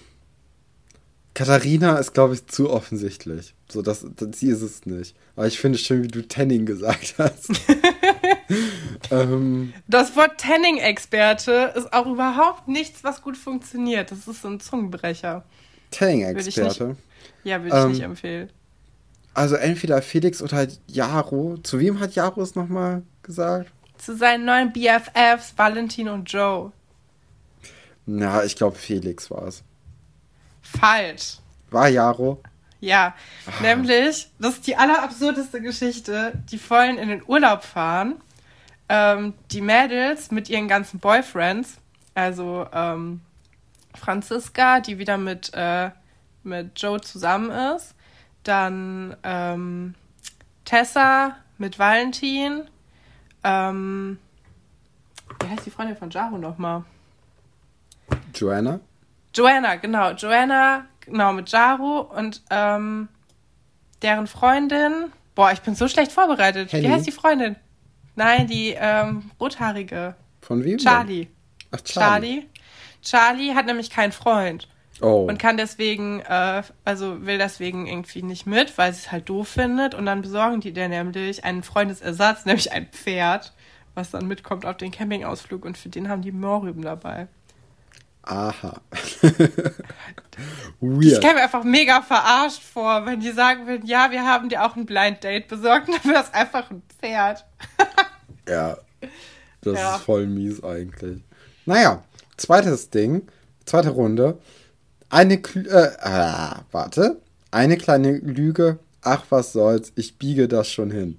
Katharina 1.34 1.96
ist, 1.96 2.12
glaube 2.12 2.34
ich, 2.34 2.46
zu 2.46 2.70
offensichtlich. 2.70 3.54
So, 3.70 3.80
das, 3.80 4.04
das, 4.16 4.38
sie 4.38 4.48
ist 4.48 4.60
es 4.60 4.84
nicht. 4.84 5.16
Aber 5.34 5.46
ich 5.46 5.58
finde 5.58 5.76
es 5.76 5.84
schön, 5.84 6.02
wie 6.02 6.08
du 6.08 6.26
Tanning 6.26 6.66
gesagt 6.66 7.14
hast. 7.18 7.50
ähm, 9.10 9.72
das 9.88 10.14
Wort 10.14 10.38
Tanning-Experte 10.38 11.72
ist 11.74 11.92
auch 11.92 12.06
überhaupt 12.06 12.68
nichts, 12.68 13.02
was 13.02 13.22
gut 13.22 13.38
funktioniert. 13.38 14.10
Das 14.10 14.28
ist 14.28 14.42
so 14.42 14.48
ein 14.48 14.60
Zungenbrecher. 14.60 15.44
Tanning-Experte? 15.90 16.96
Ja, 17.44 17.62
würde 17.62 17.76
ich 17.76 17.84
ähm, 17.84 17.92
nicht 17.92 18.02
empfehlen. 18.02 18.50
Also 19.34 19.54
entweder 19.54 20.02
Felix 20.02 20.42
oder 20.42 20.56
halt 20.58 20.80
Jaro. 20.86 21.56
Zu 21.62 21.78
wem 21.78 21.98
hat 22.00 22.14
Jaro 22.14 22.42
es 22.42 22.54
nochmal 22.54 23.02
gesagt? 23.22 23.72
Zu 24.02 24.16
seinen 24.16 24.44
neuen 24.44 24.72
BFFs, 24.72 25.54
Valentin 25.56 26.08
und 26.08 26.24
Joe. 26.32 26.72
Na, 28.04 28.42
ich 28.42 28.56
glaube 28.56 28.76
Felix 28.76 29.30
war 29.30 29.46
es. 29.46 29.62
Falsch. 30.60 31.38
War 31.70 31.88
Jaro? 31.88 32.42
Ja, 32.80 33.14
ah. 33.46 33.62
nämlich, 33.62 34.28
das 34.40 34.54
ist 34.54 34.66
die 34.66 34.74
allerabsurdeste 34.74 35.60
Geschichte. 35.60 36.32
Die 36.50 36.58
wollen 36.68 36.98
in 36.98 37.10
den 37.10 37.22
Urlaub 37.24 37.62
fahren. 37.62 38.16
Ähm, 38.88 39.34
die 39.52 39.60
Mädels 39.60 40.32
mit 40.32 40.50
ihren 40.50 40.66
ganzen 40.66 40.98
Boyfriends, 40.98 41.76
also 42.14 42.66
ähm, 42.72 43.20
Franziska, 43.94 44.80
die 44.80 44.98
wieder 44.98 45.16
mit, 45.16 45.52
äh, 45.54 45.90
mit 46.42 46.72
Joe 46.80 47.00
zusammen 47.00 47.76
ist, 47.76 47.94
dann 48.42 49.16
ähm, 49.22 49.94
Tessa 50.64 51.36
mit 51.56 51.78
Valentin. 51.78 52.62
Ähm, 53.44 54.18
wie 55.40 55.48
heißt 55.48 55.66
die 55.66 55.70
Freundin 55.70 55.96
von 55.96 56.10
Jaro 56.10 56.38
nochmal? 56.38 56.84
Joanna? 58.34 58.80
Joanna, 59.34 59.76
genau. 59.76 60.12
Joanna, 60.12 60.86
genau, 61.00 61.32
mit 61.32 61.50
Jaro 61.50 62.00
und 62.00 62.42
ähm, 62.50 63.08
deren 64.02 64.26
Freundin. 64.26 65.12
Boah, 65.34 65.52
ich 65.52 65.60
bin 65.60 65.74
so 65.74 65.88
schlecht 65.88 66.12
vorbereitet. 66.12 66.72
Henny? 66.72 66.88
Wie 66.88 66.92
heißt 66.92 67.06
die 67.06 67.12
Freundin? 67.12 67.56
Nein, 68.14 68.46
die 68.46 68.74
ähm, 68.78 69.30
rothaarige. 69.40 70.14
Von 70.42 70.62
wem? 70.64 70.78
Charlie. 70.78 71.28
Ach, 71.70 71.80
Charlie. 71.80 72.42
Charlie. 72.42 72.48
Charlie 73.02 73.54
hat 73.54 73.66
nämlich 73.66 73.90
keinen 73.90 74.12
Freund. 74.12 74.68
Oh. 75.02 75.26
Und 75.28 75.38
kann 75.38 75.56
deswegen, 75.56 76.20
äh, 76.20 76.62
also 76.84 77.26
will 77.26 77.38
deswegen 77.38 77.86
irgendwie 77.86 78.22
nicht 78.22 78.46
mit, 78.46 78.78
weil 78.78 78.92
sie 78.92 79.00
es 79.00 79.12
halt 79.12 79.28
doof 79.28 79.48
findet. 79.48 79.94
Und 79.94 80.06
dann 80.06 80.22
besorgen 80.22 80.60
die 80.60 80.72
der 80.72 80.88
nämlich 80.88 81.44
einen 81.44 81.64
Freundesersatz, 81.64 82.44
nämlich 82.46 82.72
ein 82.72 82.86
Pferd, 82.86 83.52
was 83.94 84.10
dann 84.10 84.28
mitkommt 84.28 84.64
auf 84.64 84.76
den 84.76 84.92
Campingausflug. 84.92 85.64
Und 85.64 85.76
für 85.76 85.88
den 85.88 86.08
haben 86.08 86.22
die 86.22 86.32
Moorrüben 86.32 86.82
dabei. 86.82 87.26
Aha. 88.22 88.80
Weird. 90.80 91.04
Ich 91.04 91.20
käme 91.20 91.34
mir 91.34 91.42
einfach 91.42 91.64
mega 91.64 92.02
verarscht 92.02 92.62
vor, 92.62 93.04
wenn 93.04 93.18
die 93.18 93.32
sagen 93.32 93.66
würden, 93.66 93.86
ja, 93.86 94.10
wir 94.12 94.24
haben 94.24 94.48
dir 94.48 94.64
auch 94.64 94.76
ein 94.76 94.86
Blind 94.86 95.24
Date 95.24 95.48
besorgt, 95.48 95.88
dann 96.04 96.12
wäre 96.12 96.22
es 96.22 96.32
einfach 96.32 96.70
ein 96.70 96.82
Pferd. 97.00 97.44
ja. 98.48 98.76
Das 99.62 99.78
ja. 99.78 99.96
ist 99.96 100.02
voll 100.02 100.26
mies 100.26 100.62
eigentlich. 100.62 101.22
Naja, 101.66 102.02
zweites 102.36 102.90
Ding, 102.90 103.28
zweite 103.64 103.90
Runde. 103.90 104.38
Eine, 105.12 105.34
äh, 105.34 105.90
ah, 106.00 106.64
warte. 106.70 107.20
Eine 107.50 107.76
kleine 107.76 108.12
Lüge. 108.16 108.78
Ach, 109.02 109.26
was 109.28 109.52
soll's, 109.52 109.92
ich 109.94 110.16
biege 110.16 110.48
das 110.48 110.70
schon 110.70 110.90
hin. 110.90 111.18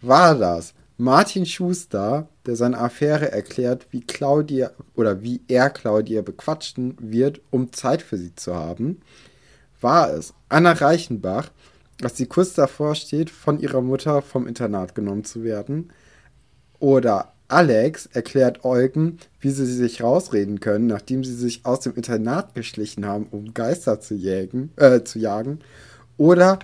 War 0.00 0.34
das 0.34 0.72
Martin 0.96 1.44
Schuster, 1.44 2.26
der 2.46 2.56
seine 2.56 2.78
Affäre 2.78 3.30
erklärt, 3.30 3.88
wie 3.90 4.00
Claudia 4.00 4.70
oder 4.94 5.20
wie 5.20 5.42
er 5.46 5.68
Claudia 5.68 6.22
bequatschen 6.22 6.96
wird, 7.00 7.42
um 7.50 7.70
Zeit 7.74 8.00
für 8.00 8.16
sie 8.16 8.34
zu 8.34 8.54
haben? 8.54 9.02
War 9.82 10.10
es 10.14 10.32
Anna 10.48 10.72
Reichenbach, 10.72 11.50
dass 11.98 12.16
sie 12.16 12.26
kurz 12.26 12.54
davor 12.54 12.94
steht, 12.94 13.28
von 13.28 13.60
ihrer 13.60 13.82
Mutter 13.82 14.22
vom 14.22 14.46
Internat 14.46 14.94
genommen 14.94 15.24
zu 15.24 15.44
werden? 15.44 15.92
Oder 16.78 17.34
Alex 17.48 18.06
erklärt 18.06 18.64
Eugen, 18.64 19.18
wie 19.40 19.50
sie 19.50 19.66
sich 19.66 20.02
rausreden 20.02 20.60
können, 20.60 20.86
nachdem 20.86 21.24
sie 21.24 21.34
sich 21.34 21.64
aus 21.64 21.80
dem 21.80 21.94
Internat 21.94 22.54
geschlichen 22.54 23.06
haben, 23.06 23.26
um 23.30 23.52
Geister 23.54 24.00
zu, 24.00 24.14
jägen, 24.14 24.72
äh, 24.76 25.02
zu 25.02 25.18
jagen. 25.18 25.60
Oder 26.16 26.58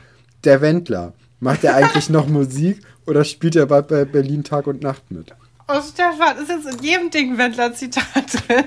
der 0.44 0.60
Wendler. 0.60 1.12
Macht 1.40 1.64
er 1.64 1.74
eigentlich 1.74 2.08
noch 2.08 2.26
Musik 2.26 2.80
oder 3.06 3.24
spielt 3.24 3.56
er 3.56 3.66
bei 3.66 3.82
Berlin 3.82 4.44
Tag 4.44 4.66
und 4.66 4.82
Nacht 4.82 5.10
mit? 5.10 5.34
Oh, 5.68 5.80
Stefan, 5.82 6.38
ist 6.38 6.48
jetzt 6.48 6.78
in 6.78 6.82
jedem 6.82 7.10
Ding 7.10 7.36
Wendler-Zitat 7.36 8.48
drin. 8.48 8.64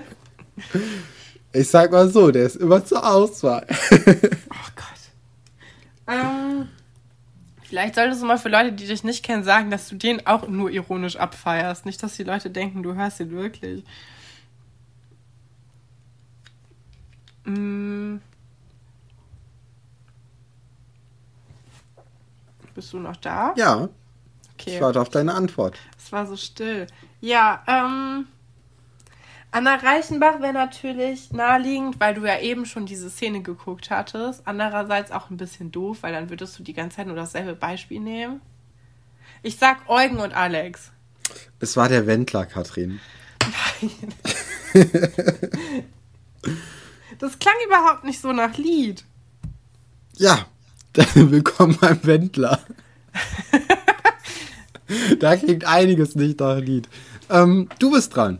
Ich 1.53 1.67
sag 1.67 1.91
mal 1.91 2.09
so, 2.09 2.31
der 2.31 2.45
ist 2.45 2.57
immer 2.57 2.85
zur 2.85 3.05
Auswahl. 3.05 3.65
oh 3.69 4.71
Gott. 4.75 5.01
Ähm. 6.07 6.67
Vielleicht 7.71 7.95
solltest 7.95 8.21
du 8.21 8.25
mal 8.25 8.37
für 8.37 8.49
Leute, 8.49 8.73
die 8.73 8.85
dich 8.85 9.05
nicht 9.05 9.23
kennen, 9.23 9.45
sagen, 9.45 9.71
dass 9.71 9.87
du 9.87 9.95
den 9.95 10.27
auch 10.27 10.45
nur 10.45 10.71
ironisch 10.71 11.15
abfeierst. 11.15 11.85
Nicht, 11.85 12.03
dass 12.03 12.17
die 12.17 12.25
Leute 12.25 12.49
denken, 12.49 12.83
du 12.83 12.95
hörst 12.95 13.21
ihn 13.21 13.31
wirklich. 13.31 13.85
Mm. 17.45 18.17
Bist 22.75 22.91
du 22.91 22.99
noch 22.99 23.15
da? 23.15 23.53
Ja. 23.55 23.87
Okay. 24.55 24.75
Ich 24.75 24.81
warte 24.81 24.99
auf 24.99 25.07
deine 25.07 25.33
Antwort. 25.33 25.77
Es 25.97 26.11
war 26.11 26.27
so 26.27 26.35
still. 26.35 26.87
Ja, 27.21 27.63
ähm. 27.67 28.27
Anna 29.53 29.75
Reichenbach 29.75 30.39
wäre 30.39 30.53
natürlich 30.53 31.33
naheliegend, 31.33 31.99
weil 31.99 32.13
du 32.13 32.25
ja 32.25 32.39
eben 32.39 32.65
schon 32.65 32.85
diese 32.85 33.09
Szene 33.09 33.41
geguckt 33.41 33.89
hattest. 33.89 34.43
Andererseits 34.45 35.11
auch 35.11 35.29
ein 35.29 35.35
bisschen 35.35 35.73
doof, 35.73 35.97
weil 36.01 36.13
dann 36.13 36.29
würdest 36.29 36.57
du 36.57 36.63
die 36.63 36.71
ganze 36.73 36.97
Zeit 36.97 37.07
nur 37.07 37.17
dasselbe 37.17 37.53
Beispiel 37.53 37.99
nehmen. 37.99 38.39
Ich 39.43 39.57
sag 39.57 39.89
Eugen 39.89 40.19
und 40.19 40.33
Alex. 40.33 40.91
Es 41.59 41.75
war 41.75 41.89
der 41.89 42.07
Wendler, 42.07 42.45
Katrin. 42.45 43.01
Nein. 43.41 43.91
das 47.19 47.37
klang 47.37 47.55
überhaupt 47.67 48.05
nicht 48.05 48.21
so 48.21 48.31
nach 48.31 48.55
Lied. 48.57 49.03
Ja, 50.15 50.45
willkommen 51.13 51.77
beim 51.81 51.99
Wendler. 52.03 52.61
da 55.19 55.35
klingt 55.35 55.65
einiges 55.65 56.15
nicht 56.15 56.39
nach 56.39 56.59
Lied. 56.59 56.87
Ähm, 57.29 57.67
du 57.79 57.91
bist 57.91 58.15
dran. 58.15 58.39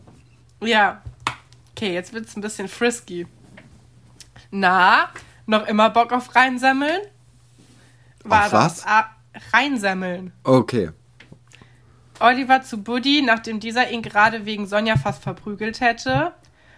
Ja. 0.62 1.02
Okay, 1.72 1.94
jetzt 1.94 2.14
wird 2.14 2.28
es 2.28 2.36
ein 2.36 2.42
bisschen 2.42 2.68
frisky. 2.68 3.28
Na, 4.52 5.10
noch 5.46 5.66
immer 5.68 5.90
Bock 5.90 6.12
auf 6.12 6.36
reinsammeln? 6.36 7.02
War 8.24 8.46
auf 8.46 8.54
was? 8.54 8.86
Ah, 8.86 9.10
reinsammeln. 9.54 10.34
Okay. 10.44 10.92
Oliver 12.20 12.62
zu 12.62 12.84
Buddy, 12.84 13.24
nachdem 13.24 13.60
dieser 13.60 13.90
ihn 13.90 14.04
gerade 14.04 14.46
wegen 14.46 14.68
Sonja 14.68 14.96
fast 14.96 15.24
verprügelt 15.24 15.82
hätte. 15.82 16.34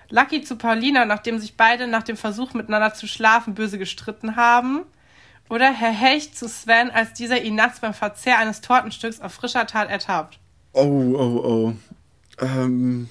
Lucky 0.10 0.42
zu 0.42 0.58
Paulina, 0.58 1.06
nachdem 1.06 1.40
sich 1.40 1.58
beide 1.58 1.88
nach 1.88 2.04
dem 2.04 2.16
Versuch 2.16 2.54
miteinander 2.54 2.94
zu 2.94 3.08
schlafen 3.08 3.56
böse 3.56 3.78
gestritten 3.78 4.36
haben. 4.36 4.84
Oder 5.50 5.74
Herr 5.74 5.92
Hecht 5.92 6.38
zu 6.38 6.48
Sven, 6.48 6.92
als 6.92 7.14
dieser 7.14 7.42
ihn 7.42 7.56
nachts 7.56 7.82
beim 7.82 7.94
Verzehr 7.94 8.38
eines 8.38 8.62
Tortenstücks 8.62 9.20
auf 9.20 9.34
frischer 9.34 9.68
Tat 9.68 9.90
ertappt. 9.90 10.40
Oh, 10.72 10.82
oh, 10.82 11.42
oh. 11.44 11.74
Ähm, 12.40 13.10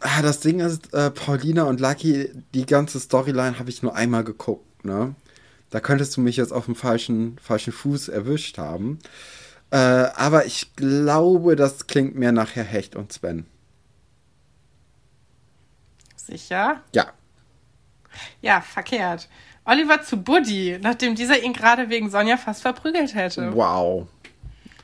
das 0.00 0.40
Ding 0.40 0.60
ist, 0.60 0.92
äh, 0.94 1.10
Paulina 1.10 1.64
und 1.64 1.80
Lucky, 1.80 2.30
die 2.54 2.66
ganze 2.66 3.00
Storyline 3.00 3.58
habe 3.58 3.70
ich 3.70 3.82
nur 3.82 3.94
einmal 3.94 4.24
geguckt, 4.24 4.84
ne? 4.84 5.14
Da 5.70 5.80
könntest 5.80 6.16
du 6.16 6.20
mich 6.20 6.36
jetzt 6.36 6.52
auf 6.52 6.64
dem 6.64 6.74
falschen, 6.74 7.38
falschen 7.42 7.72
Fuß 7.72 8.08
erwischt 8.08 8.56
haben. 8.58 9.00
Äh, 9.70 9.76
aber 9.76 10.46
ich 10.46 10.74
glaube, 10.76 11.56
das 11.56 11.86
klingt 11.86 12.14
mehr 12.14 12.32
nach 12.32 12.54
Herr 12.56 12.64
Hecht 12.64 12.96
und 12.96 13.12
Sven. 13.12 13.46
Sicher? 16.16 16.82
Ja. 16.94 17.12
Ja, 18.40 18.60
verkehrt. 18.60 19.28
Oliver 19.64 20.02
zu 20.02 20.16
Buddy, 20.16 20.78
nachdem 20.80 21.14
dieser 21.14 21.42
ihn 21.42 21.52
gerade 21.52 21.90
wegen 21.90 22.10
Sonja 22.10 22.38
fast 22.38 22.62
verprügelt 22.62 23.14
hätte. 23.14 23.54
Wow. 23.54 24.08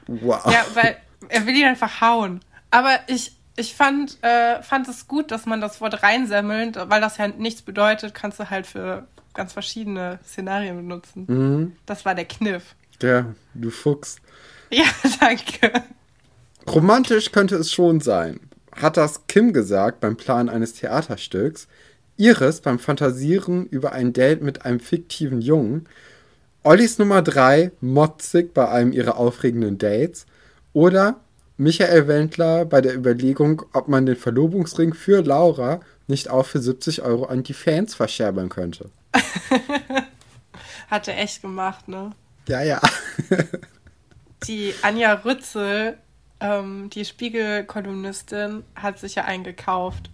Wow. 0.07 0.45
Ja, 0.53 0.67
weil 0.75 0.99
er 1.29 1.47
will 1.47 1.57
ihn 1.57 1.67
einfach 1.67 2.03
hauen. 2.03 2.41
Aber 2.71 2.99
ich, 3.07 3.35
ich 3.57 3.75
fand, 3.75 4.19
äh, 4.23 4.63
fand 4.63 4.89
es 4.89 5.07
gut, 5.07 5.31
dass 5.31 5.47
man 5.47 5.61
das 5.61 5.81
Wort 5.81 6.03
reinsammeln, 6.03 6.75
weil 6.75 7.01
das 7.01 7.19
ja 7.19 7.29
nichts 7.29 7.63
bedeutet, 7.63 8.15
kannst 8.15 8.41
du 8.41 8.51
halt 8.51 8.67
für 8.67 9.07
ganz 9.33 9.53
verschiedene 9.53 10.19
Szenarien 10.25 10.77
benutzen. 10.77 11.25
Mhm. 11.29 11.77
Das 11.87 12.05
war 12.05 12.15
der 12.15 12.25
Kniff. 12.25 12.75
Ja, 13.03 13.35
du 13.55 13.71
Fuchs. 13.71 14.17
Ja, 14.71 14.87
danke. 15.21 15.85
Romantisch 16.67 17.31
könnte 17.31 17.55
es 17.55 17.71
schon 17.71 18.01
sein. 18.01 18.41
Hat 18.75 18.97
das 18.97 19.29
Kim 19.29 19.53
gesagt 19.53 20.01
beim 20.01 20.17
Plan 20.17 20.49
eines 20.49 20.73
Theaterstücks, 20.73 21.69
Iris 22.17 22.61
beim 22.61 22.81
Fantasieren 22.81 23.67
über 23.67 23.93
ein 23.93 24.13
Date 24.13 24.43
mit 24.43 24.65
einem 24.65 24.81
fiktiven 24.81 25.41
Jungen, 25.41 25.87
Ollis 26.65 26.99
Nummer 26.99 27.23
3 27.23 27.71
motzig 27.81 28.53
bei 28.55 28.69
einem 28.69 28.93
ihrer 28.93 29.17
aufregenden 29.17 29.79
Dates 29.79 30.27
oder 30.73 31.21
Michael 31.57 32.09
Wendler 32.09 32.65
bei 32.65 32.81
der 32.81 32.95
Überlegung, 32.95 33.63
ob 33.73 33.89
man 33.89 34.07
den 34.07 34.17
Verlobungsring 34.17 34.95
für 34.95 35.23
Laura 35.23 35.81
nicht 36.07 36.29
auch 36.29 36.47
für 36.47 36.61
70 36.61 37.03
Euro 37.03 37.25
an 37.27 37.43
die 37.43 37.55
Fans 37.55 37.95
verscherbern 37.95 38.49
könnte. 38.49 38.91
Hat 40.91 41.09
er 41.09 41.19
echt 41.19 41.43
gemacht, 41.43 41.89
ne? 41.89 42.13
Ja, 42.49 42.63
ja. 42.63 42.81
die 44.47 44.75
Anja 44.83 45.15
Rützel, 45.15 45.97
ähm, 46.41 46.91
die 46.91 47.05
Spiegel-Kolumnistin, 47.05 48.65
hat 48.75 48.99
sich 48.99 49.15
ja 49.15 49.25
eingekauft. 49.25 50.11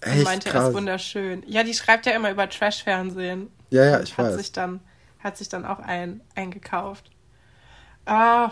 Echt? 0.00 0.18
Und 0.18 0.24
meinte, 0.24 0.50
er 0.50 0.68
ist 0.68 0.74
wunderschön. 0.74 1.44
Ja, 1.46 1.62
die 1.62 1.74
schreibt 1.74 2.06
ja 2.06 2.12
immer 2.12 2.30
über 2.32 2.48
Trash-Fernsehen. 2.48 3.48
Ja, 3.70 3.84
ja, 3.84 4.00
ich 4.00 4.16
hat 4.18 4.26
weiß. 4.26 4.36
Sich 4.36 4.52
dann, 4.52 4.80
hat 5.20 5.36
sich 5.36 5.48
dann 5.48 5.64
auch 5.64 5.78
ein, 5.78 6.20
eingekauft. 6.34 7.10
Ah. 8.06 8.50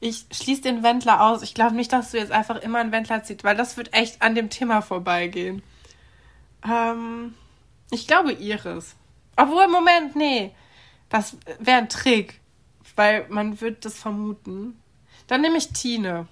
Ich 0.00 0.26
schließe 0.30 0.62
den 0.62 0.82
Wendler 0.82 1.22
aus. 1.22 1.42
Ich 1.42 1.54
glaube 1.54 1.74
nicht, 1.74 1.92
dass 1.92 2.10
du 2.10 2.18
jetzt 2.18 2.32
einfach 2.32 2.56
immer 2.56 2.78
einen 2.78 2.92
Wendler 2.92 3.22
ziehst, 3.22 3.44
weil 3.44 3.56
das 3.56 3.76
wird 3.76 3.92
echt 3.94 4.22
an 4.22 4.34
dem 4.34 4.50
Thema 4.50 4.80
vorbeigehen. 4.80 5.62
Ähm, 6.68 7.34
ich 7.90 8.06
glaube 8.06 8.32
Iris. 8.32 8.94
Obwohl, 9.36 9.68
Moment, 9.68 10.16
nee. 10.16 10.54
Das 11.08 11.36
wäre 11.58 11.78
ein 11.78 11.88
Trick. 11.88 12.40
Weil 12.96 13.26
man 13.28 13.60
wird 13.60 13.84
das 13.84 13.94
vermuten. 13.94 14.78
Dann 15.26 15.40
nehme 15.40 15.56
ich 15.58 15.68
Tine. 15.72 16.28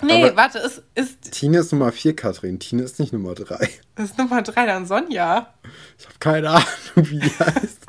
Nee, 0.00 0.24
Aber 0.24 0.36
warte, 0.36 0.58
ist, 0.58 0.82
ist. 0.94 1.32
Tine 1.32 1.58
ist 1.58 1.72
Nummer 1.72 1.90
4, 1.90 2.14
Katrin. 2.14 2.60
Tine 2.60 2.82
ist 2.82 3.00
nicht 3.00 3.12
Nummer 3.12 3.34
3. 3.34 3.68
Ist 3.96 4.16
Nummer 4.16 4.42
3 4.42 4.66
dann 4.66 4.86
Sonja? 4.86 5.54
Ich 5.98 6.06
habe 6.06 6.18
keine 6.20 6.50
Ahnung, 6.50 6.66
wie 6.96 7.18
die 7.18 7.30
heißt. 7.30 7.86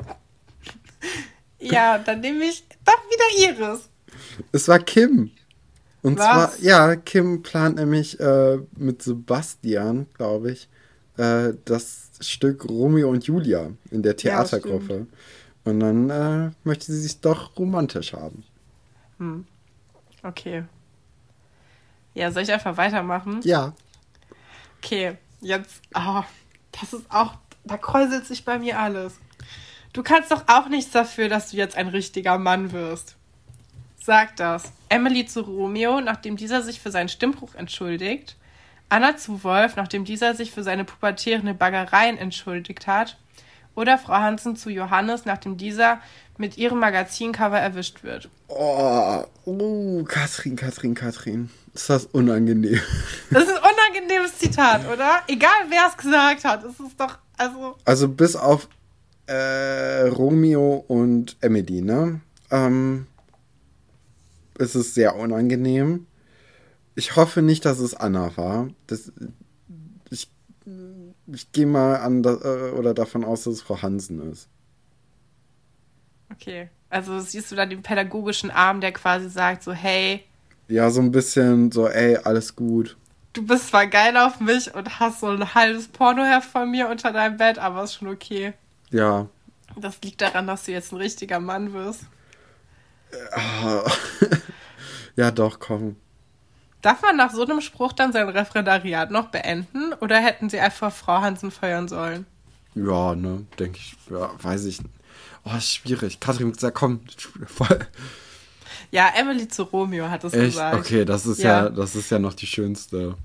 ja, 1.60 1.98
dann 1.98 2.20
nehme 2.20 2.44
ich 2.44 2.64
doch 2.84 2.98
wieder 3.10 3.52
Iris. 3.52 3.89
Es 4.52 4.68
war 4.68 4.78
Kim. 4.78 5.30
Und 6.02 6.18
Was? 6.18 6.56
zwar, 6.56 6.60
ja, 6.60 6.96
Kim 6.96 7.42
plant 7.42 7.76
nämlich 7.76 8.18
äh, 8.20 8.58
mit 8.76 9.02
Sebastian, 9.02 10.06
glaube 10.14 10.52
ich, 10.52 10.68
äh, 11.16 11.52
das 11.64 12.10
Stück 12.20 12.68
Romeo 12.68 13.10
und 13.10 13.24
Julia 13.24 13.70
in 13.90 14.02
der 14.02 14.16
Theatergruppe. 14.16 15.06
Ja, 15.64 15.70
und 15.70 15.80
dann 15.80 16.10
äh, 16.10 16.50
möchte 16.64 16.86
sie 16.86 17.00
sich 17.00 17.20
doch 17.20 17.56
romantisch 17.58 18.14
haben. 18.14 18.44
Hm. 19.18 19.46
Okay. 20.22 20.64
Ja, 22.14 22.32
soll 22.32 22.42
ich 22.42 22.52
einfach 22.52 22.76
weitermachen? 22.76 23.40
Ja. 23.44 23.74
Okay, 24.78 25.18
jetzt, 25.40 25.82
oh, 25.94 26.22
das 26.72 26.94
ist 26.94 27.04
auch, 27.10 27.34
da 27.64 27.76
kräuselt 27.76 28.26
sich 28.26 28.44
bei 28.44 28.58
mir 28.58 28.78
alles. 28.78 29.14
Du 29.92 30.02
kannst 30.02 30.30
doch 30.30 30.44
auch 30.46 30.68
nichts 30.68 30.92
dafür, 30.92 31.28
dass 31.28 31.50
du 31.50 31.56
jetzt 31.56 31.76
ein 31.76 31.88
richtiger 31.88 32.38
Mann 32.38 32.72
wirst 32.72 33.16
sagt 34.02 34.40
das. 34.40 34.72
Emily 34.88 35.26
zu 35.26 35.42
Romeo, 35.42 36.00
nachdem 36.00 36.36
dieser 36.36 36.62
sich 36.62 36.80
für 36.80 36.90
seinen 36.90 37.08
Stimmbruch 37.08 37.54
entschuldigt. 37.54 38.36
Anna 38.88 39.16
zu 39.16 39.44
Wolf, 39.44 39.76
nachdem 39.76 40.04
dieser 40.04 40.34
sich 40.34 40.50
für 40.50 40.62
seine 40.62 40.84
pubertierende 40.84 41.54
Baggereien 41.54 42.18
entschuldigt 42.18 42.86
hat. 42.86 43.16
Oder 43.76 43.98
Frau 43.98 44.14
Hansen 44.14 44.56
zu 44.56 44.68
Johannes, 44.68 45.24
nachdem 45.26 45.56
dieser 45.56 46.00
mit 46.38 46.58
ihrem 46.58 46.80
Magazincover 46.80 47.58
erwischt 47.58 48.02
wird. 48.02 48.28
Oh, 48.48 49.22
uh, 49.46 50.04
Katrin, 50.04 50.56
Katrin, 50.56 50.94
Katrin. 50.94 51.50
Ist 51.74 51.88
das 51.88 52.06
unangenehm? 52.06 52.80
Das 53.30 53.44
ist 53.44 53.50
ein 53.50 53.58
unangenehmes 53.58 54.38
Zitat, 54.38 54.88
oder? 54.92 55.22
Egal 55.28 55.50
wer 55.68 55.86
es 55.88 55.96
gesagt 55.96 56.44
hat, 56.44 56.64
es 56.64 56.80
ist 56.80 56.98
doch, 56.98 57.18
also. 57.36 57.76
Also 57.84 58.08
bis 58.08 58.34
auf 58.34 58.68
äh, 59.26 60.08
Romeo 60.08 60.84
und 60.88 61.36
Emily, 61.40 61.80
ne? 61.82 62.20
Ähm, 62.50 63.06
ist 64.60 64.74
es 64.74 64.94
sehr 64.94 65.16
unangenehm. 65.16 66.06
Ich 66.94 67.16
hoffe 67.16 67.42
nicht, 67.42 67.64
dass 67.64 67.78
es 67.78 67.94
Anna 67.94 68.36
war. 68.36 68.68
Das, 68.86 69.12
ich 70.10 70.28
ich 71.26 71.52
gehe 71.52 71.66
mal 71.66 71.96
an 71.96 72.24
äh, 72.24 72.70
oder 72.76 72.94
davon 72.94 73.24
aus, 73.24 73.44
dass 73.44 73.54
es 73.54 73.62
Frau 73.62 73.80
Hansen 73.82 74.32
ist. 74.32 74.48
Okay. 76.32 76.68
Also 76.88 77.20
siehst 77.20 77.52
du 77.52 77.56
da 77.56 77.66
den 77.66 77.82
pädagogischen 77.82 78.50
Arm, 78.50 78.80
der 78.80 78.92
quasi 78.92 79.28
sagt 79.28 79.62
so, 79.62 79.72
hey. 79.72 80.24
Ja, 80.68 80.90
so 80.90 81.00
ein 81.00 81.12
bisschen 81.12 81.70
so, 81.70 81.88
ey, 81.88 82.16
alles 82.16 82.56
gut. 82.56 82.96
Du 83.32 83.46
bist 83.46 83.68
zwar 83.68 83.86
geil 83.86 84.16
auf 84.16 84.40
mich 84.40 84.74
und 84.74 84.98
hast 84.98 85.20
so 85.20 85.28
ein 85.28 85.54
halbes 85.54 85.86
Pornoheft 85.86 86.50
von 86.50 86.70
mir 86.70 86.88
unter 86.88 87.12
deinem 87.12 87.36
Bett, 87.36 87.58
aber 87.58 87.84
ist 87.84 87.94
schon 87.94 88.08
okay. 88.08 88.54
Ja. 88.90 89.28
Das 89.76 90.00
liegt 90.02 90.20
daran, 90.20 90.48
dass 90.48 90.64
du 90.64 90.72
jetzt 90.72 90.92
ein 90.92 90.96
richtiger 90.96 91.38
Mann 91.38 91.72
wirst. 91.72 92.06
ja, 95.16 95.30
doch, 95.30 95.58
komm. 95.58 95.96
Darf 96.82 97.02
man 97.02 97.16
nach 97.16 97.32
so 97.32 97.44
einem 97.44 97.60
Spruch 97.60 97.92
dann 97.92 98.12
sein 98.12 98.28
Referendariat 98.28 99.10
noch 99.10 99.28
beenden 99.28 99.92
oder 100.00 100.18
hätten 100.18 100.48
sie 100.48 100.60
einfach 100.60 100.92
Frau 100.92 101.20
Hansen 101.20 101.50
feuern 101.50 101.88
sollen? 101.88 102.26
Ja, 102.74 103.14
ne, 103.14 103.44
denke 103.58 103.78
ich. 103.78 103.96
Ja, 104.10 104.30
weiß 104.40 104.64
ich. 104.64 104.80
Oh, 105.44 105.56
ist 105.56 105.74
schwierig. 105.74 106.20
Katrin, 106.20 106.54
sag 106.54 106.74
komm, 106.74 107.00
voll. 107.46 107.80
Ja, 108.90 109.12
Emily 109.16 109.48
zu 109.48 109.64
Romeo 109.64 110.08
hat 110.08 110.24
es 110.24 110.32
gesagt. 110.32 110.78
Okay, 110.78 111.04
das 111.04 111.26
ist 111.26 111.42
ja. 111.42 111.64
ja. 111.64 111.68
das 111.68 111.94
ist 111.94 112.10
ja 112.10 112.18
noch 112.18 112.34
die 112.34 112.46
schönste. 112.46 113.16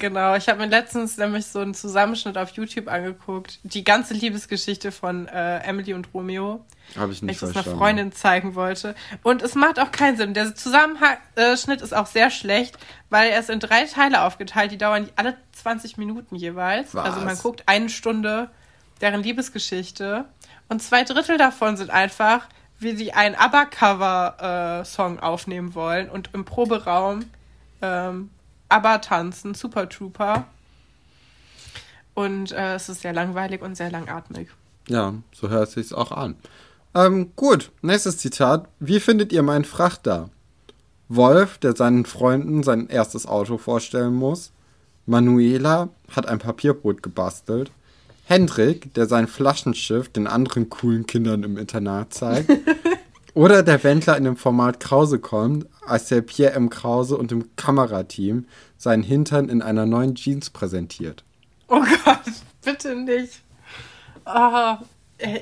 Genau, 0.00 0.34
ich 0.34 0.48
habe 0.48 0.58
mir 0.58 0.66
letztens 0.66 1.18
nämlich 1.18 1.44
so 1.44 1.58
einen 1.58 1.74
Zusammenschnitt 1.74 2.38
auf 2.38 2.50
YouTube 2.52 2.88
angeguckt. 2.88 3.58
Die 3.64 3.84
ganze 3.84 4.14
Liebesgeschichte 4.14 4.92
von 4.92 5.28
äh, 5.28 5.58
Emily 5.58 5.92
und 5.92 6.08
Romeo. 6.14 6.64
Habe 6.96 7.12
ich 7.12 7.20
nicht 7.20 7.38
verstanden. 7.38 7.58
Ich 7.58 7.64
das 7.64 7.66
einer 7.66 7.78
Freundin 7.78 8.12
zeigen 8.12 8.54
wollte. 8.54 8.94
Und 9.22 9.42
es 9.42 9.54
macht 9.54 9.78
auch 9.78 9.92
keinen 9.92 10.16
Sinn. 10.16 10.32
Der 10.32 10.54
Zusammenschnitt 10.54 11.82
ist 11.82 11.94
auch 11.94 12.06
sehr 12.06 12.30
schlecht, 12.30 12.78
weil 13.10 13.28
er 13.28 13.40
ist 13.40 13.50
in 13.50 13.60
drei 13.60 13.84
Teile 13.84 14.22
aufgeteilt. 14.22 14.72
Die 14.72 14.78
dauern 14.78 15.10
alle 15.16 15.36
20 15.52 15.98
Minuten 15.98 16.34
jeweils. 16.34 16.94
Was? 16.94 17.04
Also 17.04 17.20
man 17.20 17.36
guckt 17.36 17.64
eine 17.66 17.90
Stunde 17.90 18.48
deren 19.02 19.22
Liebesgeschichte. 19.22 20.24
Und 20.70 20.82
zwei 20.82 21.04
Drittel 21.04 21.36
davon 21.36 21.76
sind 21.76 21.90
einfach, 21.90 22.46
wie 22.78 22.96
sie 22.96 23.12
einen 23.12 23.34
ABBA-Cover-Song 23.34 25.18
äh, 25.18 25.20
aufnehmen 25.20 25.74
wollen 25.74 26.08
und 26.08 26.30
im 26.32 26.46
Proberaum 26.46 27.26
ähm, 27.82 28.30
ABBA 28.70 28.98
tanzen, 28.98 29.54
Super 29.54 29.88
Trooper. 29.88 30.46
Und 32.14 32.52
äh, 32.52 32.74
es 32.74 32.88
ist 32.88 33.02
sehr 33.02 33.12
langweilig 33.12 33.62
und 33.62 33.76
sehr 33.76 33.90
langatmig. 33.90 34.48
Ja, 34.88 35.14
so 35.32 35.48
hört 35.48 35.68
es 35.68 35.74
sich 35.74 35.94
auch 35.94 36.12
an. 36.12 36.36
Ähm, 36.94 37.32
gut, 37.36 37.70
nächstes 37.82 38.18
Zitat. 38.18 38.68
Wie 38.80 39.00
findet 39.00 39.32
ihr 39.32 39.42
meinen 39.42 39.64
Frachter? 39.64 40.30
Wolf, 41.08 41.58
der 41.58 41.76
seinen 41.76 42.04
Freunden 42.04 42.62
sein 42.62 42.88
erstes 42.88 43.26
Auto 43.26 43.58
vorstellen 43.58 44.14
muss. 44.14 44.52
Manuela 45.06 45.88
hat 46.10 46.26
ein 46.26 46.38
Papierboot 46.38 47.02
gebastelt. 47.02 47.70
Hendrik, 48.24 48.94
der 48.94 49.06
sein 49.06 49.26
Flaschenschiff 49.26 50.08
den 50.08 50.28
anderen 50.28 50.70
coolen 50.70 51.06
Kindern 51.06 51.42
im 51.42 51.58
Internat 51.58 52.14
zeigt. 52.14 52.50
Oder 53.34 53.62
der 53.62 53.82
Wendler 53.84 54.16
in 54.16 54.24
dem 54.24 54.36
Format 54.36 54.80
Krause 54.80 55.18
kommt, 55.18 55.66
als 55.86 56.08
der 56.08 56.20
Pierre 56.22 56.54
M. 56.54 56.70
Krause 56.70 57.16
und 57.16 57.30
dem 57.30 57.54
Kamerateam 57.56 58.46
seinen 58.76 59.02
Hintern 59.02 59.48
in 59.48 59.62
einer 59.62 59.86
neuen 59.86 60.14
Jeans 60.14 60.50
präsentiert. 60.50 61.24
Oh 61.68 61.82
Gott, 62.04 62.20
bitte 62.64 62.96
nicht. 62.96 63.42
Oh, 64.26 64.76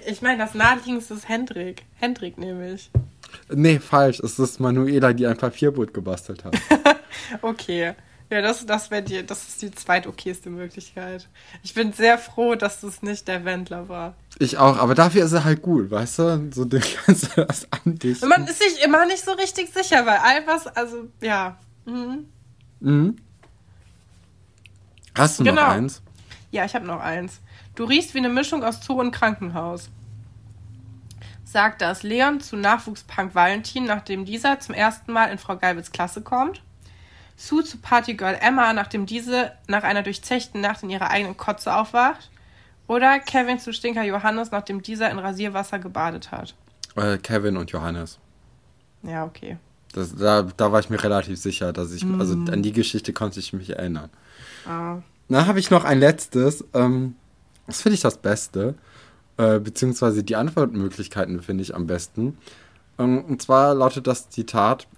ich 0.06 0.22
meine, 0.22 0.38
das 0.38 0.54
naheliegendste 0.54 1.14
ist 1.14 1.28
Hendrik. 1.28 1.84
Hendrik 1.94 2.36
nämlich. 2.36 2.90
Nee, 3.50 3.78
falsch. 3.78 4.20
Es 4.20 4.38
ist 4.38 4.60
Manuela, 4.60 5.12
die 5.12 5.26
ein 5.26 5.36
Papierboot 5.36 5.94
gebastelt 5.94 6.44
hat. 6.44 6.56
okay. 7.42 7.94
Ja, 8.30 8.42
das, 8.42 8.66
das, 8.66 8.90
die, 8.90 9.24
das 9.24 9.48
ist 9.48 9.62
die 9.62 9.70
zweitokayste 9.70 10.50
Möglichkeit. 10.50 11.28
Ich 11.62 11.72
bin 11.72 11.94
sehr 11.94 12.18
froh, 12.18 12.56
dass 12.56 12.82
das 12.82 13.02
nicht 13.02 13.26
der 13.26 13.46
Wendler 13.46 13.88
war. 13.88 14.14
Ich 14.38 14.58
auch, 14.58 14.76
aber 14.76 14.94
dafür 14.94 15.24
ist 15.24 15.32
er 15.32 15.44
halt 15.44 15.62
gut, 15.62 15.90
weißt 15.90 16.18
du? 16.18 16.50
So 16.52 16.66
den 16.66 16.82
kannst 17.06 17.36
du 17.36 17.46
das 17.46 17.66
andichten. 17.72 18.28
Man 18.28 18.46
ist 18.46 18.62
sich 18.62 18.84
immer 18.84 19.06
nicht 19.06 19.24
so 19.24 19.32
richtig 19.32 19.72
sicher, 19.72 20.04
weil 20.04 20.18
all 20.18 20.46
was, 20.46 20.66
also, 20.66 21.08
ja. 21.22 21.58
Mhm. 21.86 22.26
Mhm. 22.80 23.16
Hast 25.14 25.40
du 25.40 25.44
genau. 25.44 25.62
noch 25.62 25.68
eins? 25.70 26.02
Ja, 26.50 26.66
ich 26.66 26.74
habe 26.74 26.86
noch 26.86 27.00
eins. 27.00 27.40
Du 27.74 27.84
riechst 27.84 28.12
wie 28.12 28.18
eine 28.18 28.28
Mischung 28.28 28.62
aus 28.62 28.84
Zoo 28.84 29.00
und 29.00 29.10
Krankenhaus. 29.10 29.88
Sagt 31.44 31.80
das 31.80 32.02
Leon 32.02 32.40
zu 32.40 32.56
Nachwuchspunk 32.56 33.34
Valentin, 33.34 33.84
nachdem 33.84 34.26
dieser 34.26 34.60
zum 34.60 34.74
ersten 34.74 35.12
Mal 35.12 35.26
in 35.26 35.38
Frau 35.38 35.56
Galwitz 35.56 35.92
Klasse 35.92 36.20
kommt. 36.20 36.62
Sue 37.40 37.62
zu 37.62 37.78
Partygirl 37.78 38.36
Emma, 38.40 38.72
nachdem 38.72 39.06
diese 39.06 39.52
nach 39.68 39.84
einer 39.84 40.02
durchzechten 40.02 40.60
Nacht 40.60 40.82
in 40.82 40.90
ihrer 40.90 41.08
eigenen 41.08 41.36
Kotze 41.36 41.72
aufwacht. 41.72 42.30
Oder 42.88 43.20
Kevin 43.20 43.60
zu 43.60 43.72
Stinker 43.72 44.02
Johannes, 44.02 44.50
nachdem 44.50 44.82
dieser 44.82 45.08
in 45.10 45.20
Rasierwasser 45.20 45.78
gebadet 45.78 46.32
hat. 46.32 46.56
Äh, 46.96 47.18
Kevin 47.18 47.56
und 47.56 47.70
Johannes. 47.70 48.18
Ja, 49.04 49.24
okay. 49.24 49.56
Das, 49.92 50.16
da, 50.16 50.42
da 50.42 50.72
war 50.72 50.80
ich 50.80 50.90
mir 50.90 51.02
relativ 51.02 51.38
sicher, 51.38 51.72
dass 51.72 51.92
ich, 51.92 52.04
mm. 52.04 52.20
also 52.20 52.34
an 52.34 52.62
die 52.62 52.72
Geschichte 52.72 53.12
konnte 53.12 53.38
ich 53.38 53.52
mich 53.52 53.70
erinnern. 53.70 54.10
Ah. 54.66 54.96
Dann 55.28 55.46
habe 55.46 55.60
ich 55.60 55.70
noch 55.70 55.84
ein 55.84 56.00
letztes. 56.00 56.64
Ähm, 56.74 57.14
das 57.68 57.82
finde 57.82 57.94
ich 57.94 58.00
das 58.00 58.18
Beste. 58.18 58.74
Äh, 59.36 59.60
beziehungsweise 59.60 60.24
die 60.24 60.34
Antwortmöglichkeiten 60.34 61.40
finde 61.40 61.62
ich 61.62 61.72
am 61.72 61.86
besten. 61.86 62.36
Ähm, 62.98 63.24
und 63.24 63.40
zwar 63.42 63.74
lautet 63.74 64.08
das 64.08 64.28
Zitat: 64.28 64.88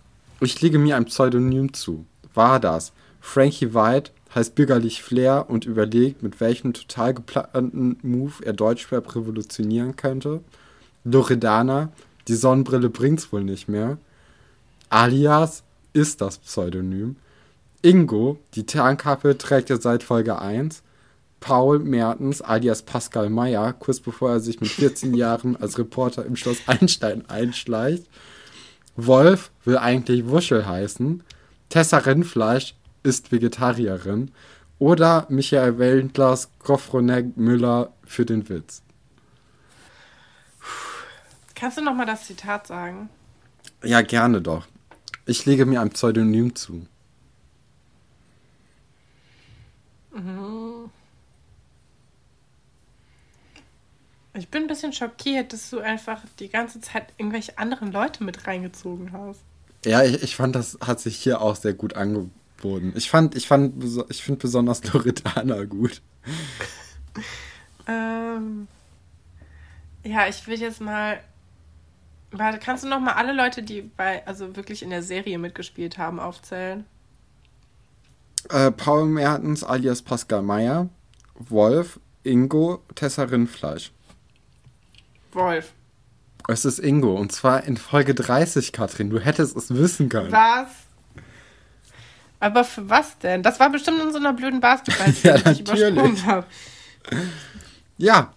Ich 0.41 0.59
lege 0.62 0.78
mir 0.78 0.97
ein 0.97 1.05
Pseudonym 1.05 1.74
zu 1.74 2.07
war 2.35 2.61
das. 2.61 2.93
Frankie 3.20 3.74
White 3.74 4.12
heißt 4.35 4.55
bürgerlich 4.55 5.03
Flair 5.03 5.47
und 5.49 5.64
überlegt, 5.64 6.22
mit 6.22 6.41
welchem 6.41 6.72
total 6.72 7.14
geplanten 7.14 7.99
Move 8.03 8.45
er 8.45 8.53
Deutschrap 8.53 9.14
revolutionieren 9.14 9.97
könnte. 9.97 10.41
Loredana, 11.05 11.91
die 12.28 12.35
Sonnenbrille 12.35 12.91
bringt's 12.91 13.33
wohl 13.33 13.43
nicht 13.43 13.68
mehr. 13.68 13.99
Alias 14.89 15.64
ist 15.93 16.20
das 16.20 16.39
Pseudonym. 16.39 17.16
Ingo, 17.83 18.39
die 18.55 18.66
Tarnkappe 18.66 19.39
trägt 19.39 19.70
er 19.70 19.81
seit 19.81 20.03
Folge 20.03 20.39
1. 20.39 20.83
Paul 21.41 21.78
Mertens 21.78 22.43
alias 22.43 22.83
Pascal 22.83 23.31
Meyer, 23.31 23.72
kurz 23.72 24.01
bevor 24.01 24.33
er 24.33 24.41
sich 24.41 24.61
mit 24.61 24.68
14 24.68 25.14
Jahren 25.14 25.57
als 25.57 25.78
Reporter 25.78 26.26
im 26.26 26.37
Schloss 26.37 26.59
Einstein 26.66 27.28
einschleicht. 27.28 28.05
Wolf 28.97 29.51
will 29.64 29.78
eigentlich 29.78 30.28
Wuschel 30.28 30.66
heißen. 30.66 31.22
Tessa 31.71 31.99
Rindfleisch 31.99 32.75
ist 33.05 33.31
Vegetarierin 33.31 34.33
oder 34.81 35.27
Michael 35.29 35.79
Wendlers 35.79 36.51
Gofronek 36.59 37.37
Müller 37.37 37.93
für 38.05 38.27
den 38.27 38.49
Witz. 38.49 38.83
Kannst 41.55 41.79
du 41.79 41.83
noch 41.83 41.95
mal 41.95 42.07
das 42.07 42.25
Zitat 42.27 42.66
sagen? 42.66 43.09
Ja, 43.85 44.03
gerne 44.03 44.43
doch. 44.43 44.66
Ich 45.27 45.47
lege 45.47 45.64
mir 45.64 45.81
ein 45.81 45.91
Pseudonym 45.91 46.57
zu. 46.57 46.87
Mhm. 50.12 50.91
Ich 54.35 54.49
bin 54.49 54.62
ein 54.62 54.68
bisschen 54.68 54.93
schockiert, 54.93 55.53
dass 55.53 55.71
du 55.71 55.79
einfach 55.79 56.23
die 56.41 56.49
ganze 56.49 56.81
Zeit 56.81 57.12
irgendwelche 57.16 57.59
anderen 57.59 57.93
Leute 57.93 58.25
mit 58.25 58.47
reingezogen 58.47 59.12
hast. 59.12 59.45
Ja, 59.85 60.03
ich, 60.03 60.22
ich 60.22 60.37
fand, 60.37 60.55
das 60.55 60.78
hat 60.81 61.01
sich 61.01 61.16
hier 61.16 61.41
auch 61.41 61.57
sehr 61.57 61.72
gut 61.72 61.95
angeboten. 61.95 62.93
Ich 62.95 63.11
fand, 63.11 63.35
ich 63.35 63.47
fand, 63.47 63.83
ich 64.11 64.22
finde 64.22 64.41
besonders 64.41 64.85
Loredana 64.93 65.64
gut. 65.64 66.03
ähm, 67.87 68.68
ja, 70.05 70.28
ich 70.28 70.47
will 70.47 70.61
jetzt 70.61 70.81
mal. 70.81 71.20
Warte, 72.33 72.59
kannst 72.59 72.85
du 72.85 72.89
noch 72.89 73.01
mal 73.01 73.14
alle 73.14 73.33
Leute, 73.33 73.62
die 73.62 73.83
bei, 73.83 74.24
also 74.26 74.55
wirklich 74.55 74.83
in 74.83 74.91
der 74.91 75.03
Serie 75.03 75.39
mitgespielt 75.39 75.99
haben, 75.99 76.20
aufzählen? 76.20 76.85
Äh, 78.49 78.70
Paul 78.70 79.07
Mertens 79.07 79.64
alias 79.64 80.01
Pascal 80.03 80.43
Meyer, 80.43 80.89
Wolf, 81.35 81.99
Ingo, 82.22 82.83
Tessa 82.95 83.24
Rindfleisch. 83.24 83.91
Wolf. 85.33 85.72
Es 86.51 86.64
ist 86.64 86.78
Ingo 86.78 87.14
und 87.14 87.32
zwar 87.32 87.64
in 87.64 87.76
Folge 87.76 88.14
30, 88.14 88.72
Katrin. 88.72 89.11
Du 89.11 89.20
hättest 89.20 89.57
es 89.57 89.74
wissen 89.74 90.09
können. 90.09 90.32
Was? 90.32 90.68
Aber 92.40 92.64
für 92.64 92.88
was 92.88 93.18
denn? 93.18 93.42
Das 93.42 93.61
war 93.61 93.70
bestimmt 93.70 94.01
in 94.01 94.11
so 94.11 94.18
einer 94.18 94.32
blöden 94.32 94.61
Basketball, 94.61 95.12
ja, 95.22 95.36
die 95.38 95.51
ich 95.51 95.61
übersprungen 95.61 96.26
habe. 96.26 96.46
Ja. 97.98 98.32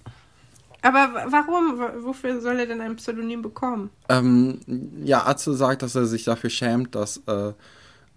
Aber 0.81 1.25
warum? 1.27 1.79
Wofür 2.03 2.41
soll 2.41 2.59
er 2.59 2.65
denn 2.65 2.81
ein 2.81 2.97
Pseudonym 2.97 3.41
bekommen? 3.41 3.89
Ähm, 4.09 4.59
ja, 5.03 5.25
Atze 5.25 5.55
sagt, 5.55 5.81
dass 5.81 5.95
er 5.95 6.05
sich 6.05 6.25
dafür 6.25 6.49
schämt, 6.49 6.93
dass, 6.95 7.21
äh, 7.27 7.53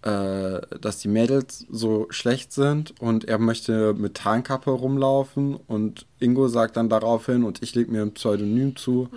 äh, 0.06 0.60
dass 0.80 0.98
die 1.00 1.08
Mädels 1.08 1.66
so 1.68 2.06
schlecht 2.10 2.52
sind 2.52 2.94
und 3.00 3.24
er 3.24 3.38
möchte 3.38 3.92
mit 3.92 4.14
Tarnkappe 4.14 4.70
rumlaufen 4.70 5.56
und 5.56 6.06
Ingo 6.20 6.46
sagt 6.46 6.76
dann 6.76 6.88
daraufhin 6.88 7.42
und 7.42 7.60
ich 7.60 7.74
lege 7.74 7.90
mir 7.90 8.02
ein 8.02 8.14
Pseudonym 8.14 8.76
zu, 8.76 9.08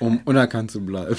um 0.00 0.20
unerkannt 0.24 0.70
zu 0.70 0.80
bleiben. 0.80 1.18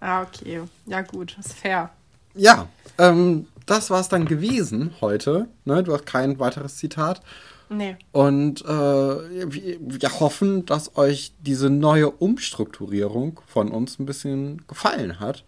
Ah, 0.00 0.22
okay. 0.22 0.62
Ja, 0.86 1.02
gut, 1.02 1.36
ist 1.38 1.52
fair. 1.52 1.90
Ja, 2.34 2.68
ähm, 2.98 3.46
das 3.64 3.90
war 3.90 4.00
es 4.00 4.08
dann 4.08 4.24
gewesen 4.24 4.92
heute. 5.00 5.46
Ne? 5.64 5.84
Du 5.84 5.94
hast 5.94 6.06
kein 6.06 6.40
weiteres 6.40 6.78
Zitat. 6.78 7.20
Nee. 7.68 7.96
Und 8.10 8.64
äh, 8.64 8.68
wir, 8.68 9.78
wir 9.80 10.20
hoffen, 10.20 10.66
dass 10.66 10.96
euch 10.96 11.32
diese 11.40 11.70
neue 11.70 12.10
Umstrukturierung 12.10 13.40
von 13.46 13.70
uns 13.70 14.00
ein 14.00 14.06
bisschen 14.06 14.62
gefallen 14.66 15.20
hat. 15.20 15.44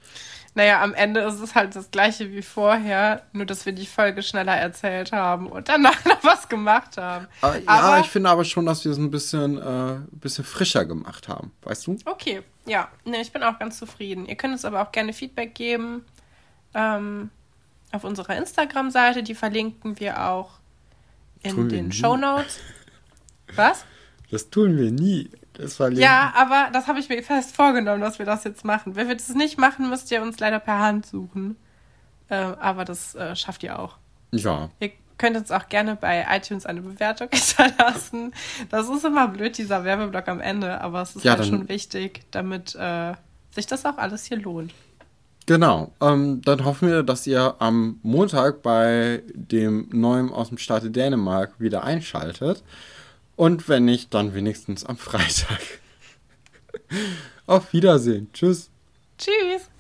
Naja, 0.59 0.83
am 0.83 0.93
Ende 0.93 1.21
ist 1.21 1.39
es 1.39 1.55
halt 1.55 1.77
das 1.77 1.93
gleiche 1.93 2.33
wie 2.33 2.43
vorher, 2.43 3.23
nur 3.33 3.47
dass 3.47 3.65
wir 3.65 3.73
die 3.73 3.87
Folge 3.87 4.25
schneller 4.25 4.57
erzählt 4.57 5.13
haben 5.13 5.47
und 5.47 5.69
danach 5.69 6.05
noch 6.05 6.25
was 6.25 6.49
gemacht 6.49 6.97
haben. 6.97 7.29
Äh, 7.45 7.63
ja, 7.63 8.01
ich 8.01 8.09
finde 8.09 8.29
aber 8.29 8.45
schon, 8.45 8.67
dass 8.67 8.85
wir 8.85 8.91
es 8.91 8.99
ein 8.99 9.09
bisschen, 9.13 9.57
äh, 9.57 10.01
bisschen 10.11 10.45
frischer 10.45 10.85
gemacht 10.85 11.29
haben, 11.29 11.53
weißt 11.63 11.87
du? 11.87 11.99
Okay, 12.07 12.43
ja. 12.67 12.89
Nee, 13.05 13.21
ich 13.21 13.31
bin 13.33 13.45
auch 13.45 13.57
ganz 13.61 13.79
zufrieden. 13.79 14.27
Ihr 14.27 14.35
könnt 14.35 14.53
uns 14.53 14.65
aber 14.65 14.83
auch 14.83 14.91
gerne 14.91 15.13
Feedback 15.13 15.55
geben 15.55 16.05
ähm, 16.75 17.31
auf 17.93 18.03
unserer 18.03 18.37
Instagram-Seite. 18.37 19.23
Die 19.23 19.37
verlinken 19.37 20.01
wir 20.01 20.27
auch 20.27 20.59
in 21.45 21.55
Tun 21.55 21.69
den. 21.69 21.93
Show 21.93 22.17
Notes. 22.17 22.59
Was? 23.55 23.85
Das 24.33 24.51
tun 24.51 24.77
wir 24.77 24.91
nie. 24.91 25.31
Das 25.59 25.77
verlinken. 25.77 26.03
Ja, 26.03 26.33
aber 26.37 26.69
das 26.73 26.87
habe 26.87 27.01
ich 27.01 27.09
mir 27.09 27.23
fest 27.23 27.55
vorgenommen, 27.55 28.01
dass 28.01 28.19
wir 28.19 28.27
das 28.27 28.45
jetzt 28.45 28.65
machen. 28.65 28.97
Wenn 28.97 29.09
wir 29.09 29.17
das 29.17 29.29
nicht 29.31 29.59
machen, 29.59 29.91
müsst 29.91 30.11
ihr 30.11 30.23
uns 30.23 30.39
leider 30.39 30.61
per 30.61 30.79
Hand 30.79 31.07
suchen. 31.07 31.57
Äh, 32.29 32.37
aber 32.37 32.85
das 32.85 33.15
äh, 33.15 33.35
schafft 33.35 33.63
ihr 33.63 33.79
auch. 33.79 33.97
Ja. 34.33 34.71
Ihr 34.81 34.93
könnt 35.19 35.37
uns 35.37 35.51
auch 35.51 35.69
gerne 35.69 35.97
bei 35.97 36.25
iTunes 36.31 36.65
eine 36.65 36.81
Bewertung 36.81 37.29
hinterlassen. 37.33 38.33
Das 38.71 38.89
ist 38.89 39.05
immer 39.05 39.29
blöd, 39.29 39.59
dieser 39.59 39.85
Werbeblock 39.85 40.29
am 40.29 40.41
Ende, 40.41 40.81
aber 40.81 41.03
es 41.03 41.17
ist 41.17 41.25
Ja, 41.25 41.37
halt 41.37 41.47
schon 41.47 41.69
wichtig, 41.69 42.23
damit 42.31 42.75
äh, 42.77 43.15
sich 43.51 43.67
das 43.67 43.85
auch 43.85 43.99
alles 43.99 44.25
hier 44.25 44.39
lohnt. 44.39 44.73
Genau. 45.47 45.93
Ähm, 46.03 46.43
dann 46.45 46.65
hoffen 46.65 46.89
wir, 46.89 47.03
dass 47.03 47.27
ihr 47.27 47.55
am 47.59 47.99
Montag 48.03 48.63
bei 48.63 49.23
dem 49.33 49.89
Neuen 49.91 50.31
aus 50.31 50.49
dem 50.51 50.59
Staate 50.59 50.91
Dänemark 50.91 51.59
wieder 51.59 51.85
einschaltet. 51.85 52.63
Und 53.39 53.69
wenn 53.69 53.85
nicht, 53.85 54.15
dann 54.15 54.35
wenigstens 54.35 54.85
am 54.85 54.97
Freitag. 54.97 55.61
Auf 57.47 57.73
Wiedersehen. 57.73 58.29
Tschüss. 58.33 58.69
Tschüss! 59.17 59.71